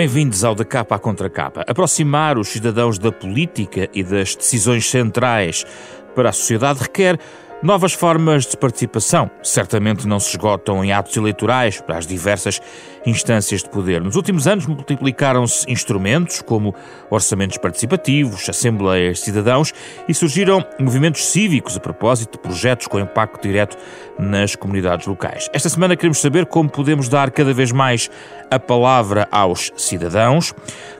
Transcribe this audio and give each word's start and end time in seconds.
Bem-vindos 0.00 0.44
ao 0.44 0.54
Da 0.54 0.64
Capa 0.64 0.94
à 0.94 0.98
Contra 0.98 1.28
Capa. 1.28 1.62
Aproximar 1.68 2.38
os 2.38 2.48
cidadãos 2.48 2.98
da 2.98 3.12
política 3.12 3.86
e 3.92 4.02
das 4.02 4.34
decisões 4.34 4.88
centrais 4.88 5.66
para 6.14 6.30
a 6.30 6.32
sociedade 6.32 6.80
requer 6.80 7.18
Novas 7.62 7.92
formas 7.92 8.46
de 8.46 8.56
participação 8.56 9.30
certamente 9.42 10.08
não 10.08 10.18
se 10.18 10.30
esgotam 10.30 10.82
em 10.82 10.92
atos 10.92 11.14
eleitorais 11.14 11.78
para 11.78 11.98
as 11.98 12.06
diversas 12.06 12.58
instâncias 13.04 13.62
de 13.62 13.68
poder. 13.68 14.00
Nos 14.00 14.16
últimos 14.16 14.46
anos 14.46 14.66
multiplicaram-se 14.66 15.70
instrumentos 15.70 16.40
como 16.40 16.74
orçamentos 17.10 17.58
participativos, 17.58 18.48
assembleias 18.48 19.18
de 19.18 19.24
cidadãos 19.24 19.74
e 20.08 20.14
surgiram 20.14 20.64
movimentos 20.78 21.26
cívicos 21.26 21.76
a 21.76 21.80
propósito 21.80 22.32
de 22.32 22.38
projetos 22.38 22.86
com 22.86 22.98
impacto 22.98 23.42
direto 23.42 23.76
nas 24.18 24.56
comunidades 24.56 25.06
locais. 25.06 25.50
Esta 25.52 25.68
semana 25.68 25.96
queremos 25.96 26.18
saber 26.18 26.46
como 26.46 26.70
podemos 26.70 27.10
dar 27.10 27.30
cada 27.30 27.52
vez 27.52 27.72
mais 27.72 28.10
a 28.50 28.58
palavra 28.58 29.28
aos 29.30 29.70
cidadãos. 29.76 30.54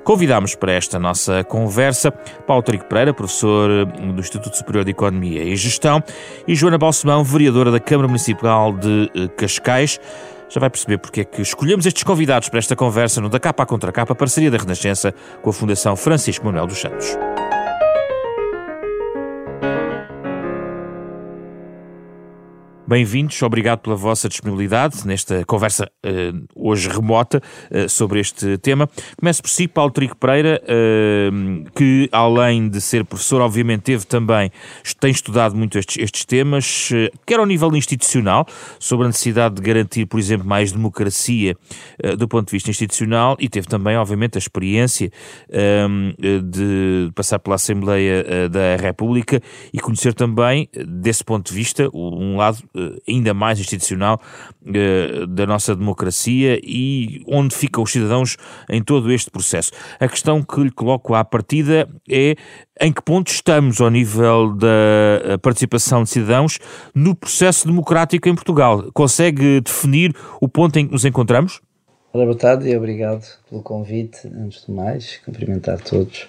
Convidamos 0.04 0.54
para 0.54 0.72
esta 0.72 0.98
nossa 0.98 1.44
conversa 1.44 2.10
Paulo 2.46 2.62
Trigo 2.62 2.84
Pereira, 2.84 3.12
professor 3.12 3.84
do 3.84 4.20
Instituto 4.20 4.56
Superior 4.56 4.84
de 4.84 4.90
Economia 4.90 5.42
e 5.44 5.54
Gestão, 5.56 6.02
e 6.46 6.54
Joana 6.54 6.78
Balsemão, 6.78 7.22
vereadora 7.22 7.70
da 7.70 7.78
Câmara 7.80 8.08
Municipal 8.08 8.72
de 8.72 9.10
eh, 9.14 9.28
Cascais. 9.28 10.00
Já 10.48 10.58
vai 10.58 10.68
perceber 10.68 10.98
porque 10.98 11.20
é 11.20 11.24
que 11.24 11.40
escolhemos 11.42 11.86
estes 11.86 12.02
convidados 12.02 12.48
para 12.48 12.58
esta 12.58 12.74
conversa 12.74 13.20
no 13.20 13.28
Da 13.28 13.38
Capa 13.38 13.62
à 13.62 13.66
Contra 13.66 13.92
Capa, 13.92 14.14
parceria 14.14 14.50
da 14.50 14.58
Renascença 14.58 15.14
com 15.42 15.50
a 15.50 15.52
Fundação 15.52 15.94
Francisco 15.94 16.44
Manuel 16.44 16.66
dos 16.66 16.78
Santos. 16.78 17.16
Bem-vindos, 22.90 23.40
obrigado 23.44 23.78
pela 23.78 23.94
vossa 23.94 24.28
disponibilidade 24.28 25.06
nesta 25.06 25.44
conversa 25.44 25.88
uh, 26.04 26.44
hoje 26.56 26.88
remota 26.88 27.40
uh, 27.70 27.88
sobre 27.88 28.18
este 28.18 28.58
tema. 28.58 28.90
Começo 29.16 29.40
por 29.40 29.48
si, 29.48 29.68
Paulo 29.68 29.92
Trigo 29.92 30.16
Pereira, 30.16 30.60
uh, 30.64 31.70
que 31.70 32.08
além 32.10 32.68
de 32.68 32.80
ser 32.80 33.04
professor, 33.04 33.42
obviamente 33.42 33.82
teve 33.82 34.04
também, 34.04 34.50
tem 34.98 35.12
estudado 35.12 35.54
muito 35.54 35.78
estes, 35.78 36.02
estes 36.02 36.24
temas, 36.24 36.90
quer 37.24 37.38
ao 37.38 37.46
nível 37.46 37.76
institucional, 37.76 38.44
sobre 38.80 39.04
a 39.04 39.08
necessidade 39.08 39.54
de 39.54 39.62
garantir, 39.62 40.06
por 40.06 40.18
exemplo, 40.18 40.44
mais 40.44 40.72
democracia 40.72 41.56
do 42.18 42.26
ponto 42.26 42.48
de 42.48 42.52
vista 42.52 42.70
institucional, 42.70 43.36
e 43.38 43.48
teve 43.48 43.68
também, 43.68 43.96
obviamente, 43.96 44.36
a 44.36 44.40
experiência 44.40 45.12
de 46.44 47.10
passar 47.14 47.38
pela 47.38 47.54
Assembleia 47.54 48.48
da 48.48 48.74
República 48.76 49.40
e 49.72 49.78
conhecer 49.78 50.12
também, 50.12 50.68
desse 50.74 51.22
ponto 51.22 51.50
de 51.50 51.54
vista, 51.54 51.88
um 51.94 52.36
lado 52.36 52.58
ainda 53.08 53.34
mais 53.34 53.58
institucional 53.58 54.20
eh, 54.66 55.26
da 55.28 55.46
nossa 55.46 55.74
democracia 55.74 56.60
e 56.62 57.22
onde 57.26 57.54
ficam 57.54 57.82
os 57.82 57.92
cidadãos 57.92 58.36
em 58.68 58.82
todo 58.82 59.12
este 59.12 59.30
processo. 59.30 59.70
A 59.98 60.08
questão 60.08 60.42
que 60.42 60.60
lhe 60.60 60.70
coloco 60.70 61.14
à 61.14 61.24
partida 61.24 61.88
é 62.08 62.34
em 62.80 62.92
que 62.92 63.02
ponto 63.02 63.30
estamos 63.30 63.80
ao 63.80 63.90
nível 63.90 64.54
da 64.54 64.66
eh, 65.24 65.36
participação 65.38 66.02
de 66.02 66.10
cidadãos 66.10 66.58
no 66.94 67.14
processo 67.14 67.66
democrático 67.66 68.28
em 68.28 68.34
Portugal? 68.34 68.90
Consegue 68.92 69.60
definir 69.60 70.14
o 70.40 70.48
ponto 70.48 70.78
em 70.78 70.86
que 70.86 70.92
nos 70.92 71.04
encontramos? 71.04 71.60
Olá, 72.12 72.24
boa 72.24 72.36
tarde 72.36 72.68
e 72.68 72.76
obrigado 72.76 73.24
pelo 73.48 73.62
convite. 73.62 74.26
Antes 74.26 74.66
de 74.66 74.72
mais, 74.72 75.18
cumprimentar 75.24 75.80
todos. 75.80 76.26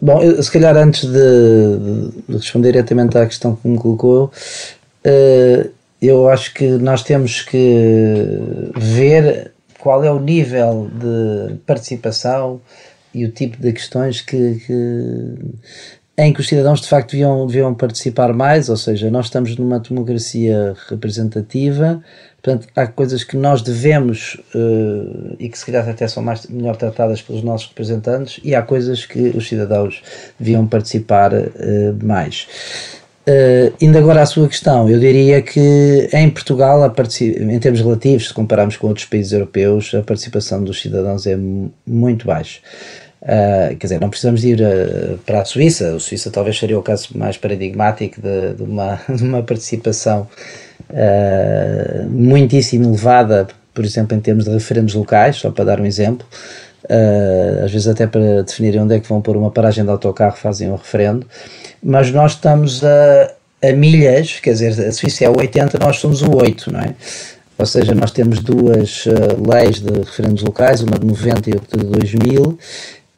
Bom, 0.00 0.22
eu, 0.22 0.42
se 0.42 0.50
calhar 0.50 0.76
antes 0.76 1.04
de, 1.04 1.12
de, 2.28 2.36
responder 2.36 2.72
diretamente 2.72 3.18
à 3.18 3.26
questão 3.26 3.54
que 3.54 3.68
me 3.68 3.76
colocou, 3.76 4.32
eu 6.00 6.28
acho 6.28 6.54
que 6.54 6.66
nós 6.66 7.02
temos 7.02 7.42
que 7.42 8.72
ver 8.76 9.52
qual 9.78 10.04
é 10.04 10.10
o 10.10 10.20
nível 10.20 10.90
de 10.92 11.54
participação 11.66 12.60
e 13.12 13.24
o 13.24 13.30
tipo 13.30 13.56
de 13.56 13.72
questões 13.72 14.20
que, 14.20 14.60
que 14.66 15.34
em 16.20 16.34
que 16.34 16.40
os 16.40 16.48
cidadãos 16.48 16.82
de 16.82 16.88
facto 16.88 17.12
deviam, 17.12 17.46
deviam 17.46 17.74
participar 17.74 18.34
mais, 18.34 18.68
ou 18.68 18.76
seja, 18.76 19.10
nós 19.10 19.26
estamos 19.26 19.56
numa 19.56 19.80
democracia 19.80 20.76
representativa, 20.88 22.02
portanto 22.42 22.68
há 22.76 22.86
coisas 22.86 23.24
que 23.24 23.38
nós 23.38 23.62
devemos 23.62 24.34
uh, 24.54 25.34
e 25.38 25.48
que 25.48 25.58
se 25.58 25.64
calhar 25.64 25.88
até 25.88 26.06
são 26.06 26.22
mais, 26.22 26.46
melhor 26.46 26.76
tratadas 26.76 27.22
pelos 27.22 27.42
nossos 27.42 27.68
representantes 27.68 28.38
e 28.44 28.54
há 28.54 28.60
coisas 28.60 29.06
que 29.06 29.30
os 29.30 29.48
cidadãos 29.48 30.02
deviam 30.38 30.66
participar 30.66 31.32
uh, 31.32 32.04
mais. 32.04 32.46
Uh, 33.28 33.72
indo 33.80 33.98
agora 33.98 34.22
à 34.22 34.26
sua 34.26 34.48
questão, 34.48 34.88
eu 34.88 34.98
diria 34.98 35.42
que 35.42 36.08
em 36.12 36.30
Portugal, 36.30 36.80
em 36.86 37.58
termos 37.58 37.80
relativos, 37.80 38.28
se 38.28 38.34
compararmos 38.34 38.78
com 38.78 38.88
outros 38.88 39.04
países 39.04 39.32
europeus, 39.32 39.94
a 39.94 40.02
participação 40.02 40.64
dos 40.64 40.80
cidadãos 40.80 41.26
é 41.26 41.36
muito 41.86 42.26
baixa. 42.26 42.60
Uh, 43.20 43.76
quer 43.76 43.86
dizer, 43.86 44.00
não 44.00 44.08
precisamos 44.08 44.42
ir 44.42 44.60
uh, 44.62 45.18
para 45.26 45.42
a 45.42 45.44
Suíça, 45.44 45.94
a 45.94 46.00
Suíça 46.00 46.30
talvez 46.30 46.58
seria 46.58 46.78
o 46.78 46.82
caso 46.82 47.08
mais 47.14 47.36
paradigmático 47.36 48.22
de, 48.22 48.54
de, 48.54 48.62
uma, 48.62 48.98
de 49.08 49.22
uma, 49.22 49.42
participação 49.42 50.26
muitíssimo 52.08 52.86
elevada, 52.86 53.46
por 53.74 53.84
exemplo, 53.84 54.16
em 54.16 54.20
termos 54.20 54.46
de 54.46 54.50
referendos 54.50 54.94
locais, 54.94 55.36
só 55.36 55.50
para 55.50 55.64
dar 55.66 55.80
um 55.80 55.84
exemplo. 55.84 56.26
Às 57.64 57.70
vezes, 57.70 57.86
até 57.86 58.06
para 58.06 58.42
definirem 58.42 58.80
onde 58.80 58.96
é 58.96 59.00
que 59.00 59.08
vão 59.08 59.20
pôr 59.20 59.36
uma 59.36 59.50
paragem 59.50 59.84
de 59.84 59.90
autocarro, 59.90 60.36
fazem 60.36 60.70
um 60.70 60.76
referendo 60.76 61.26
mas 61.82 62.10
nós 62.12 62.32
estamos 62.32 62.84
a, 62.84 63.32
a 63.62 63.72
milhas, 63.72 64.38
quer 64.40 64.52
dizer, 64.52 64.86
a 64.86 64.92
Suíça 64.92 65.24
é 65.24 65.28
o 65.28 65.38
80, 65.38 65.78
nós 65.78 65.96
somos 65.96 66.22
o 66.22 66.36
8, 66.36 66.72
não 66.72 66.80
é? 66.80 66.94
Ou 67.58 67.66
seja, 67.66 67.94
nós 67.94 68.10
temos 68.10 68.40
duas 68.40 69.04
uh, 69.06 69.50
leis 69.50 69.80
de 69.80 69.92
referendos 69.92 70.42
locais, 70.42 70.82
uma 70.82 70.98
de 70.98 71.06
90 71.06 71.50
e 71.50 71.52
outra 71.54 71.78
de 71.78 71.86
2000, 71.86 72.42
uh, 72.42 72.58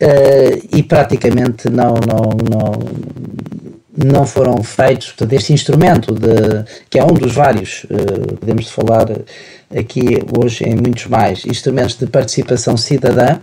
eh, 0.01 0.59
e 0.73 0.83
praticamente 0.83 1.71
não, 1.71 1.95
não, 1.95 2.37
não, 2.51 2.73
não 4.05 4.27
foram 4.27 4.63
feitos, 4.63 5.09
portanto, 5.09 5.33
este 5.33 5.53
instrumento, 5.53 6.15
de, 6.15 6.65
que 6.91 6.99
é 6.99 7.05
um 7.05 7.15
dos 7.15 7.33
vários, 7.33 7.85
uh, 7.85 8.37
podemos 8.37 8.69
falar 8.71 9.07
aqui 9.75 10.23
hoje 10.39 10.65
em 10.65 10.75
muitos 10.75 11.07
mais, 11.07 11.45
instrumentos 11.47 11.97
de 11.97 12.07
participação 12.07 12.77
cidadã, 12.77 13.39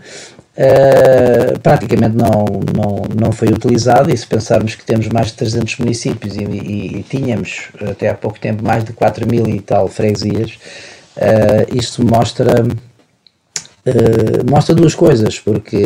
Uh, 0.60 1.58
praticamente 1.60 2.18
não, 2.18 2.46
não, 2.76 3.04
não 3.18 3.32
foi 3.32 3.48
utilizado. 3.48 4.12
E 4.12 4.18
se 4.18 4.28
pensarmos 4.28 4.76
que 4.76 4.86
temos 4.86 5.08
mais 5.08 5.28
de 5.28 5.34
300 5.36 5.78
municípios 5.78 6.36
e, 6.36 6.44
e, 6.44 6.98
e 6.98 7.04
tínhamos 7.04 7.70
até 7.90 8.10
há 8.10 8.14
pouco 8.14 8.38
tempo 8.38 8.62
mais 8.62 8.84
de 8.84 8.92
4 8.92 9.26
mil 9.26 9.48
e 9.48 9.62
tal 9.62 9.88
freguesias, 9.88 10.60
uh, 11.16 11.74
isto 11.74 12.06
mostra, 12.06 12.66
uh, 12.66 14.52
mostra 14.52 14.76
duas 14.76 14.94
coisas, 14.94 15.40
porque 15.40 15.78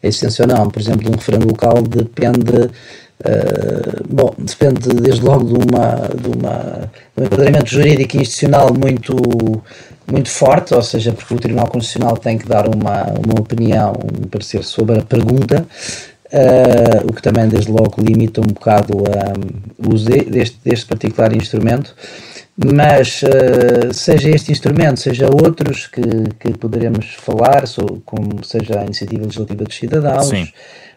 a 0.00 0.06
existência 0.06 0.44
ou 0.44 0.48
não, 0.48 0.70
por 0.70 0.80
exemplo, 0.80 1.02
de 1.02 1.08
um 1.08 1.16
referendo 1.16 1.48
local 1.48 1.82
depende 1.82 2.70
Uh, 3.20 4.02
bom, 4.08 4.34
depende 4.38 4.88
desde 4.94 5.22
logo 5.22 5.44
de, 5.44 5.52
uma, 5.52 6.08
de, 6.08 6.28
uma, 6.28 6.90
de 7.14 7.22
um 7.22 7.26
enquadramento 7.26 7.66
jurídico 7.66 8.16
e 8.16 8.22
institucional 8.22 8.72
muito, 8.72 9.14
muito 10.10 10.30
forte, 10.30 10.74
ou 10.74 10.82
seja, 10.82 11.12
porque 11.12 11.34
o 11.34 11.38
Tribunal 11.38 11.68
Constitucional 11.68 12.16
tem 12.16 12.38
que 12.38 12.48
dar 12.48 12.66
uma, 12.66 13.04
uma 13.04 13.38
opinião, 13.38 13.92
um 13.92 14.26
parecer 14.26 14.64
sobre 14.64 14.98
a 14.98 15.02
pergunta, 15.02 15.66
uh, 16.32 17.06
o 17.10 17.12
que 17.12 17.20
também 17.20 17.46
desde 17.46 17.70
logo 17.70 18.00
limita 18.00 18.40
um 18.40 18.46
bocado 18.46 18.96
um, 18.96 19.86
o 19.86 19.94
uso 19.94 20.06
deste, 20.06 20.58
deste 20.64 20.86
particular 20.86 21.36
instrumento. 21.36 21.94
Mas, 22.62 23.22
uh, 23.22 23.92
seja 23.94 24.28
este 24.30 24.52
instrumento, 24.52 25.00
seja 25.00 25.26
outros 25.26 25.86
que, 25.86 26.02
que 26.38 26.52
poderemos 26.58 27.14
falar, 27.14 27.64
como 28.04 28.44
seja 28.44 28.80
a 28.80 28.84
iniciativa 28.84 29.24
legislativa 29.24 29.64
dos 29.64 29.76
cidadãos, 29.76 30.28
Sim 30.28 30.46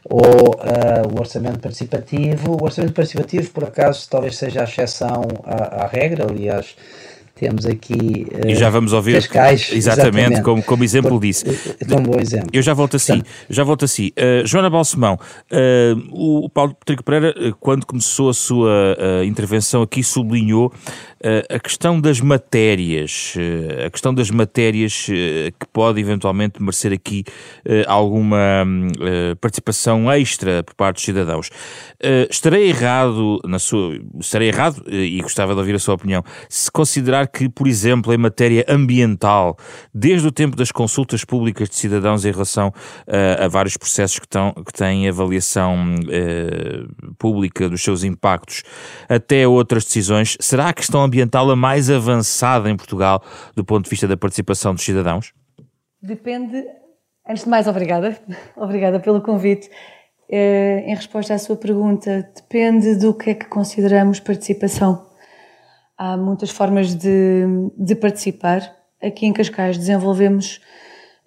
ou 0.10 0.20
uh, 0.20 1.08
o 1.16 1.20
orçamento 1.20 1.60
participativo. 1.60 2.58
O 2.60 2.64
orçamento 2.64 2.94
participativo, 2.94 3.50
por 3.52 3.66
acaso, 3.66 4.08
talvez 4.10 4.38
seja 4.38 4.62
a 4.62 4.64
exceção 4.64 5.24
à, 5.46 5.84
à 5.84 5.88
regra, 5.88 6.28
aliás, 6.30 6.76
temos 7.36 7.66
aqui. 7.66 8.28
Uh, 8.32 8.50
e 8.50 8.56
já 8.56 8.70
vamos 8.70 8.94
ouvir. 8.94 9.16
Cascais, 9.16 9.70
exatamente, 9.74 10.18
exatamente. 10.18 10.42
Como, 10.44 10.64
como 10.64 10.84
exemplo 10.84 11.12
por, 11.12 11.22
disso. 11.22 11.46
É 11.48 11.96
um 11.96 12.04
bom 12.04 12.20
exemplo. 12.20 12.50
Eu 12.54 12.62
já 12.62 12.74
volto 12.74 12.96
assim. 12.96 13.22
Já 13.50 13.64
volto 13.64 13.86
assim. 13.86 14.12
Uh, 14.18 14.46
Joana 14.46 14.70
Balsemão, 14.70 15.16
uh, 15.16 16.44
o 16.46 16.50
Paulo 16.50 16.76
Patrick 16.76 17.04
Pereira, 17.04 17.34
quando 17.60 17.86
começou 17.86 18.30
a 18.30 18.34
sua 18.34 18.96
intervenção 19.26 19.82
aqui, 19.82 20.04
sublinhou 20.04 20.72
a 21.50 21.60
questão 21.60 22.00
das 22.00 22.20
matérias, 22.20 23.36
a 23.86 23.90
questão 23.90 24.14
das 24.14 24.30
matérias 24.30 25.06
que 25.06 25.68
pode 25.72 26.00
eventualmente 26.00 26.62
merecer 26.62 26.92
aqui 26.92 27.24
alguma 27.88 28.66
participação 29.40 30.12
extra 30.12 30.64
por 30.64 30.76
parte 30.76 30.96
dos 30.96 31.06
cidadãos. 31.06 31.50
Estarei 32.30 32.70
errado 32.70 33.40
na 33.46 33.60
sua, 33.60 33.98
estarei 34.20 34.50
errado 34.50 34.84
e 34.88 35.22
gostava 35.22 35.54
de 35.54 35.60
ouvir 35.60 35.76
a 35.76 35.80
sua 35.80 35.96
opinião, 35.96 36.24
se 36.50 36.70
considerar 36.72 37.28
que, 37.28 37.48
por 37.48 37.68
exemplo, 37.68 38.14
em 38.14 38.18
matéria 38.18 38.66
ambiental, 38.68 39.58
desde 39.94 40.28
o 40.28 40.32
tempo 40.32 40.56
das 40.56 40.72
consultas 40.72 41.24
públicas 41.24 41.70
de 41.70 41.76
cidadãos 41.76 42.26
em 42.26 42.32
relação 42.32 42.70
uh, 42.70 43.44
a 43.44 43.48
vários 43.48 43.78
processos 43.78 44.20
que, 44.20 44.28
tão, 44.28 44.52
que 44.52 44.74
têm 44.74 45.08
avaliação 45.08 45.96
uh, 45.96 47.14
pública 47.16 47.70
dos 47.70 47.82
seus 47.84 48.04
impactos, 48.04 48.64
até 49.08 49.48
outras 49.48 49.86
decisões, 49.86 50.38
será 50.40 50.70
a 50.70 50.74
questão 50.74 51.02
ambiental 51.02 51.50
a 51.50 51.56
mais 51.56 51.90
avançada 51.90 52.70
em 52.70 52.76
Portugal 52.76 53.24
do 53.56 53.64
ponto 53.64 53.86
de 53.86 53.90
vista 53.90 54.08
da 54.08 54.18
participação 54.18 54.74
dos 54.74 54.84
cidadãos? 54.84 55.34
Depende 56.02 56.64
Antes 57.28 57.46
de 57.46 57.50
mais, 57.50 57.68
obrigada. 57.68 58.18
Obrigada 58.58 59.00
pelo 59.00 59.22
convite. 59.22 59.70
Eh, 60.36 60.86
em 60.88 60.96
resposta 60.96 61.36
à 61.36 61.38
sua 61.38 61.56
pergunta, 61.56 62.28
depende 62.34 62.96
do 62.96 63.14
que 63.14 63.30
é 63.30 63.34
que 63.36 63.46
consideramos 63.46 64.20
participação. 64.20 65.06
Há 65.96 66.18
muitas 66.18 66.50
formas 66.50 66.96
de, 66.96 67.44
de 67.78 67.94
participar. 67.94 68.76
Aqui 69.00 69.28
em 69.28 69.32
Cascais 69.32 69.78
desenvolvemos 69.78 70.60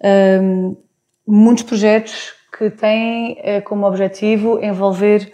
um, 0.03 0.07
ehm, 0.09 0.77
muitos 1.25 1.63
projetos 1.63 2.33
que 2.57 2.69
têm 2.69 3.39
uh, 3.39 3.61
como 3.63 3.87
objetivo 3.87 4.61
envolver 4.61 5.31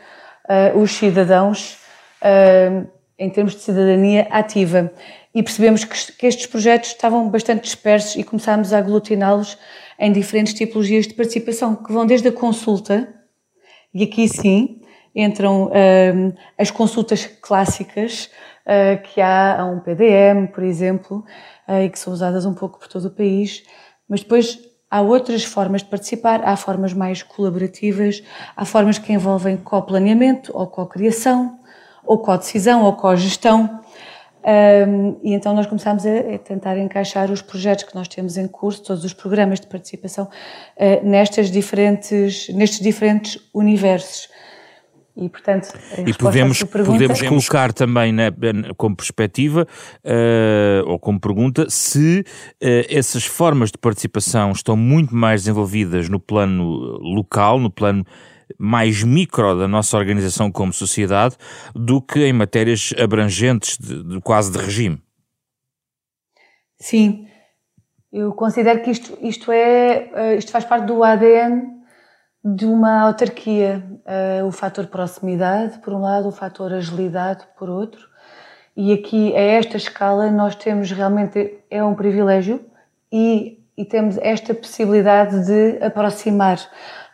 uh, 0.48 0.78
os 0.78 0.92
cidadãos 0.92 1.80
uh, 2.22 2.88
em 3.18 3.30
termos 3.32 3.56
de 3.56 3.62
cidadania 3.62 4.28
ativa. 4.30 4.94
E 5.34 5.42
percebemos 5.42 5.84
que, 5.84 6.12
que 6.12 6.28
estes 6.28 6.46
projetos 6.46 6.90
estavam 6.90 7.28
bastante 7.28 7.64
dispersos 7.64 8.18
e 8.18 8.24
começámos 8.24 8.72
a 8.72 8.78
aglutiná-los 8.78 9.58
em 9.98 10.12
diferentes 10.12 10.54
tipologias 10.54 11.08
de 11.08 11.16
participação, 11.16 11.76
que 11.76 11.92
vão 11.92 12.06
desde 12.06 12.28
a 12.28 12.32
consulta, 12.32 13.23
e 13.94 14.04
aqui 14.04 14.28
sim 14.28 14.82
entram 15.16 15.66
uh, 15.66 16.34
as 16.58 16.72
consultas 16.72 17.26
clássicas, 17.26 18.30
uh, 18.66 19.02
que 19.04 19.22
há 19.22 19.62
a 19.62 19.66
um 19.66 19.80
PDM, 19.80 20.48
por 20.48 20.64
exemplo, 20.64 21.24
uh, 21.68 21.82
e 21.82 21.90
que 21.90 22.00
são 22.00 22.12
usadas 22.12 22.46
um 22.46 22.54
pouco 22.54 22.80
por 22.80 22.88
todo 22.88 23.06
o 23.06 23.12
país, 23.12 23.64
mas 24.10 24.22
depois 24.22 24.60
há 24.90 25.02
outras 25.02 25.44
formas 25.44 25.82
de 25.82 25.90
participar, 25.90 26.42
há 26.44 26.56
formas 26.56 26.94
mais 26.94 27.22
colaborativas, 27.22 28.24
há 28.56 28.66
formas 28.66 28.98
que 28.98 29.14
envolvem 29.14 29.58
co-planeamento 29.58 30.52
ou 30.56 30.68
co-criação, 30.68 31.60
ou 32.06 32.18
co-decisão 32.20 32.84
ou 32.84 32.94
co-gestão. 32.94 33.83
Um, 34.46 35.18
e 35.24 35.34
então 35.34 35.54
nós 35.54 35.66
começámos 35.66 36.06
a, 36.06 36.36
a, 36.36 36.38
tentar 36.38 36.78
encaixar 36.78 37.32
os 37.32 37.42
projetos 37.42 37.86
que 37.86 37.96
nós 37.96 38.08
temos 38.08 38.38
em 38.38 38.48
curso, 38.48 38.84
todos 38.84 39.06
os 39.06 39.14
programas 39.14 39.60
de 39.60 39.68
participação, 39.68 40.26
uh, 40.26 41.08
nestas 41.08 41.50
diferentes, 41.50 42.50
nestes 42.50 42.80
diferentes 42.80 43.40
universos. 43.54 44.28
E, 45.16 45.30
portanto, 45.30 45.72
e 46.08 46.12
podemos, 46.12 46.64
pergunta, 46.64 46.98
podemos 46.98 47.22
colocar 47.22 47.72
também 47.72 48.12
né, 48.12 48.32
como 48.76 48.96
perspectiva 48.96 49.68
uh, 50.04 50.90
ou 50.90 50.98
como 50.98 51.20
pergunta 51.20 51.68
se 51.70 52.22
uh, 52.22 52.66
essas 52.90 53.24
formas 53.24 53.72
de 53.72 53.78
participação 53.78 54.52
estão 54.52 54.76
muito 54.76 55.16
mais 55.16 55.42
desenvolvidas 55.42 56.10
no 56.10 56.20
plano 56.20 56.64
local, 56.98 57.60
no 57.60 57.70
plano 57.70 58.04
mais 58.58 59.04
micro 59.04 59.58
da 59.58 59.68
nossa 59.68 59.98
organização 59.98 60.52
como 60.52 60.74
sociedade 60.74 61.36
do 61.74 62.02
que 62.02 62.20
em 62.20 62.34
matérias 62.34 62.94
abrangentes 62.98 63.78
de, 63.78 64.04
de 64.04 64.22
quase 64.22 64.52
de 64.52 64.58
regime. 64.58 65.02
Sim, 66.80 67.28
eu 68.12 68.34
considero 68.34 68.82
que 68.82 68.92
isto, 68.92 69.18
isto, 69.22 69.52
é, 69.52 70.10
eh, 70.14 70.36
isto 70.36 70.52
faz 70.52 70.66
parte 70.66 70.86
do 70.86 71.04
ADN 71.04 71.74
de 72.44 72.66
uma 72.66 73.02
autarquia. 73.02 73.84
Uh, 74.06 74.46
o 74.46 74.52
fator 74.52 74.88
proximidade, 74.88 75.80
por 75.80 75.94
um 75.94 76.02
lado, 76.02 76.28
o 76.28 76.32
fator 76.32 76.74
agilidade, 76.74 77.48
por 77.58 77.70
outro. 77.70 78.10
E 78.76 78.92
aqui, 78.92 79.34
a 79.36 79.40
esta 79.40 79.78
escala, 79.78 80.30
nós 80.30 80.56
temos 80.56 80.92
realmente, 80.92 81.60
é 81.70 81.84
um 81.84 81.96
privilégio 81.96 82.66
e, 83.12 83.63
e 83.78 83.86
temos 83.86 84.18
esta 84.20 84.54
possibilidade 84.54 85.46
de 85.46 85.84
aproximar 85.84 86.60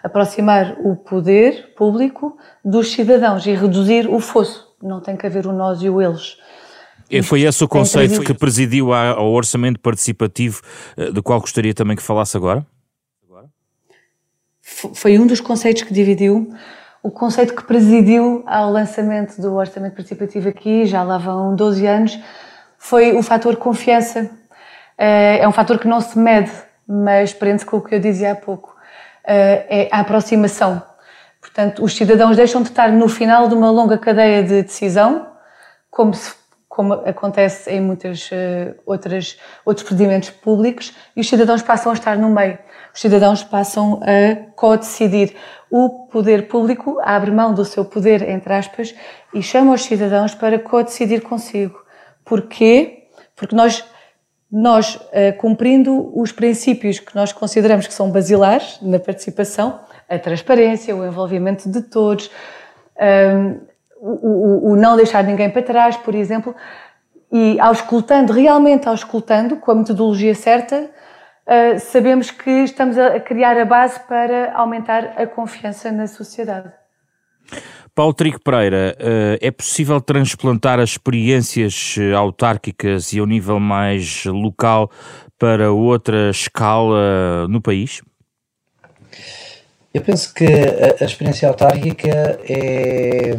aproximar 0.04 0.78
o 0.80 0.96
poder 0.96 1.74
público 1.76 2.38
dos 2.64 2.92
cidadãos 2.92 3.46
e 3.46 3.54
reduzir 3.54 4.08
o 4.08 4.20
fosso. 4.20 4.74
Não 4.82 5.02
tem 5.02 5.18
que 5.18 5.26
haver 5.26 5.46
o 5.46 5.52
nós 5.52 5.82
e 5.82 5.90
o 5.90 6.02
eles. 6.02 6.38
E 7.10 7.22
foi 7.24 7.42
esse 7.42 7.64
o 7.64 7.68
conceito 7.68 8.22
que 8.22 8.34
presidiu 8.34 8.94
ao 8.94 9.32
orçamento 9.32 9.80
participativo, 9.80 10.62
eh, 10.96 11.12
do 11.12 11.24
qual 11.24 11.42
gostaria 11.42 11.74
também 11.74 11.98
que 11.98 12.04
falasse 12.04 12.38
agora? 12.38 12.66
Foi 14.94 15.18
um 15.18 15.26
dos 15.26 15.42
conceitos 15.42 15.82
que 15.82 15.94
dividiu. 15.94 16.54
O 17.02 17.10
conceito 17.10 17.56
que 17.56 17.64
presidiu 17.64 18.44
ao 18.46 18.72
lançamento 18.72 19.42
do 19.42 19.56
orçamento 19.56 19.96
participativo 19.96 20.48
aqui, 20.48 20.86
já 20.86 21.02
lá 21.02 21.18
vão 21.18 21.56
12 21.56 21.86
anos, 21.88 22.20
foi 22.78 23.14
o 23.14 23.24
fator 23.24 23.56
confiança. 23.56 24.30
Eh, 25.00 25.40
é 25.42 25.48
um 25.48 25.52
fator 25.54 25.80
que 25.80 25.88
não 25.88 26.02
se 26.02 26.20
mede, 26.20 26.52
mas 26.86 27.34
prende-se 27.34 27.66
com 27.66 27.78
o 27.78 27.82
que 27.82 27.96
eu 27.96 28.00
dizia 28.00 28.34
há 28.34 28.36
pouco. 28.36 28.76
Eh, 29.26 29.88
é 29.88 29.90
a 29.90 30.02
aproximação. 30.02 30.84
Portanto, 31.40 31.84
os 31.84 31.96
cidadãos 31.96 32.36
deixam 32.36 32.62
de 32.62 32.68
estar 32.68 32.92
no 32.92 33.08
final 33.08 33.48
de 33.48 33.56
uma 33.56 33.72
longa 33.72 33.98
cadeia 33.98 34.44
de 34.44 34.62
decisão, 34.62 35.26
como, 35.90 36.14
se, 36.14 36.34
como 36.68 36.94
acontece 36.94 37.72
em 37.72 37.80
muitas 37.80 38.30
uh, 38.30 38.76
outras 38.86 39.40
outros 39.66 39.88
procedimentos 39.88 40.32
públicos, 40.32 40.94
e 41.16 41.22
os 41.22 41.30
cidadãos 41.30 41.62
passam 41.62 41.94
a 41.94 41.96
estar 41.96 42.18
no 42.18 42.30
meio. 42.30 42.60
Os 42.94 43.00
cidadãos 43.00 43.42
passam 43.42 44.02
a 44.04 44.52
co-decidir. 44.54 45.34
O 45.72 46.08
poder 46.08 46.50
público 46.50 47.00
abre 47.02 47.32
mão 47.32 47.54
do 47.54 47.64
seu 47.64 47.86
poder, 47.86 48.28
entre 48.28 48.54
aspas, 48.54 48.94
e 49.34 49.42
chama 49.42 49.74
os 49.74 49.84
cidadãos 49.84 50.36
para 50.36 50.60
co-decidir 50.60 51.22
consigo. 51.22 51.80
Porquê? 52.26 53.08
Porque 53.36 53.56
nós 53.56 53.86
nós, 54.52 54.96
uh, 54.96 55.38
cumprindo 55.38 56.12
os 56.20 56.32
princípios 56.32 57.00
que 57.00 57.16
nós 57.16 57.32
consideramos 57.32 57.86
que 57.86 57.94
são 57.94 58.10
basilares 58.10 58.80
na 58.82 59.00
participação, 59.00 59.80
a 60.10 60.18
transparência, 60.18 60.96
o 60.96 61.06
envolvimento 61.06 61.70
de 61.70 61.84
todos, 61.84 62.32
ehm, 62.98 63.60
o, 64.02 64.76
não 64.76 64.96
deixar 64.96 65.24
ninguém 65.24 65.50
para 65.50 65.62
trás, 65.62 65.98
por 65.98 66.16
exemplo, 66.16 66.56
e 67.32 67.60
auscultando, 67.60 68.34
realmente 68.34 68.88
auscultando, 68.88 69.58
com 69.58 69.72
a 69.72 69.76
metodologia 69.76 70.34
certa, 70.34 70.90
uh, 71.46 71.80
sabemos 71.80 72.32
que 72.32 72.50
estamos 72.50 72.98
a 72.98 73.20
criar 73.20 73.58
a 73.58 73.66
base 73.66 74.00
para 74.02 74.54
aumentar 74.54 75.14
a 75.16 75.28
confiança 75.28 75.92
na 75.92 76.08
sociedade. 76.08 76.72
Paulo 78.00 78.14
Trigo 78.14 78.40
Pereira, 78.40 78.96
eh, 78.98 79.40
é 79.42 79.52
possível 79.52 80.00
transplantar 80.00 80.80
as 80.80 80.92
experiências 80.92 81.98
eh, 82.00 82.14
autárquicas 82.14 83.12
e 83.12 83.20
ao 83.20 83.26
nível 83.26 83.60
mais 83.60 84.24
local 84.24 84.90
para 85.38 85.74
outra 85.74 86.30
escala 86.30 87.46
no 87.50 87.60
país? 87.60 88.02
Eu 89.94 90.00
penso 90.00 90.34
que 90.34 90.46
a, 90.46 91.04
experiência 91.04 91.50
autárquica 91.50 92.40
é, 92.48 93.36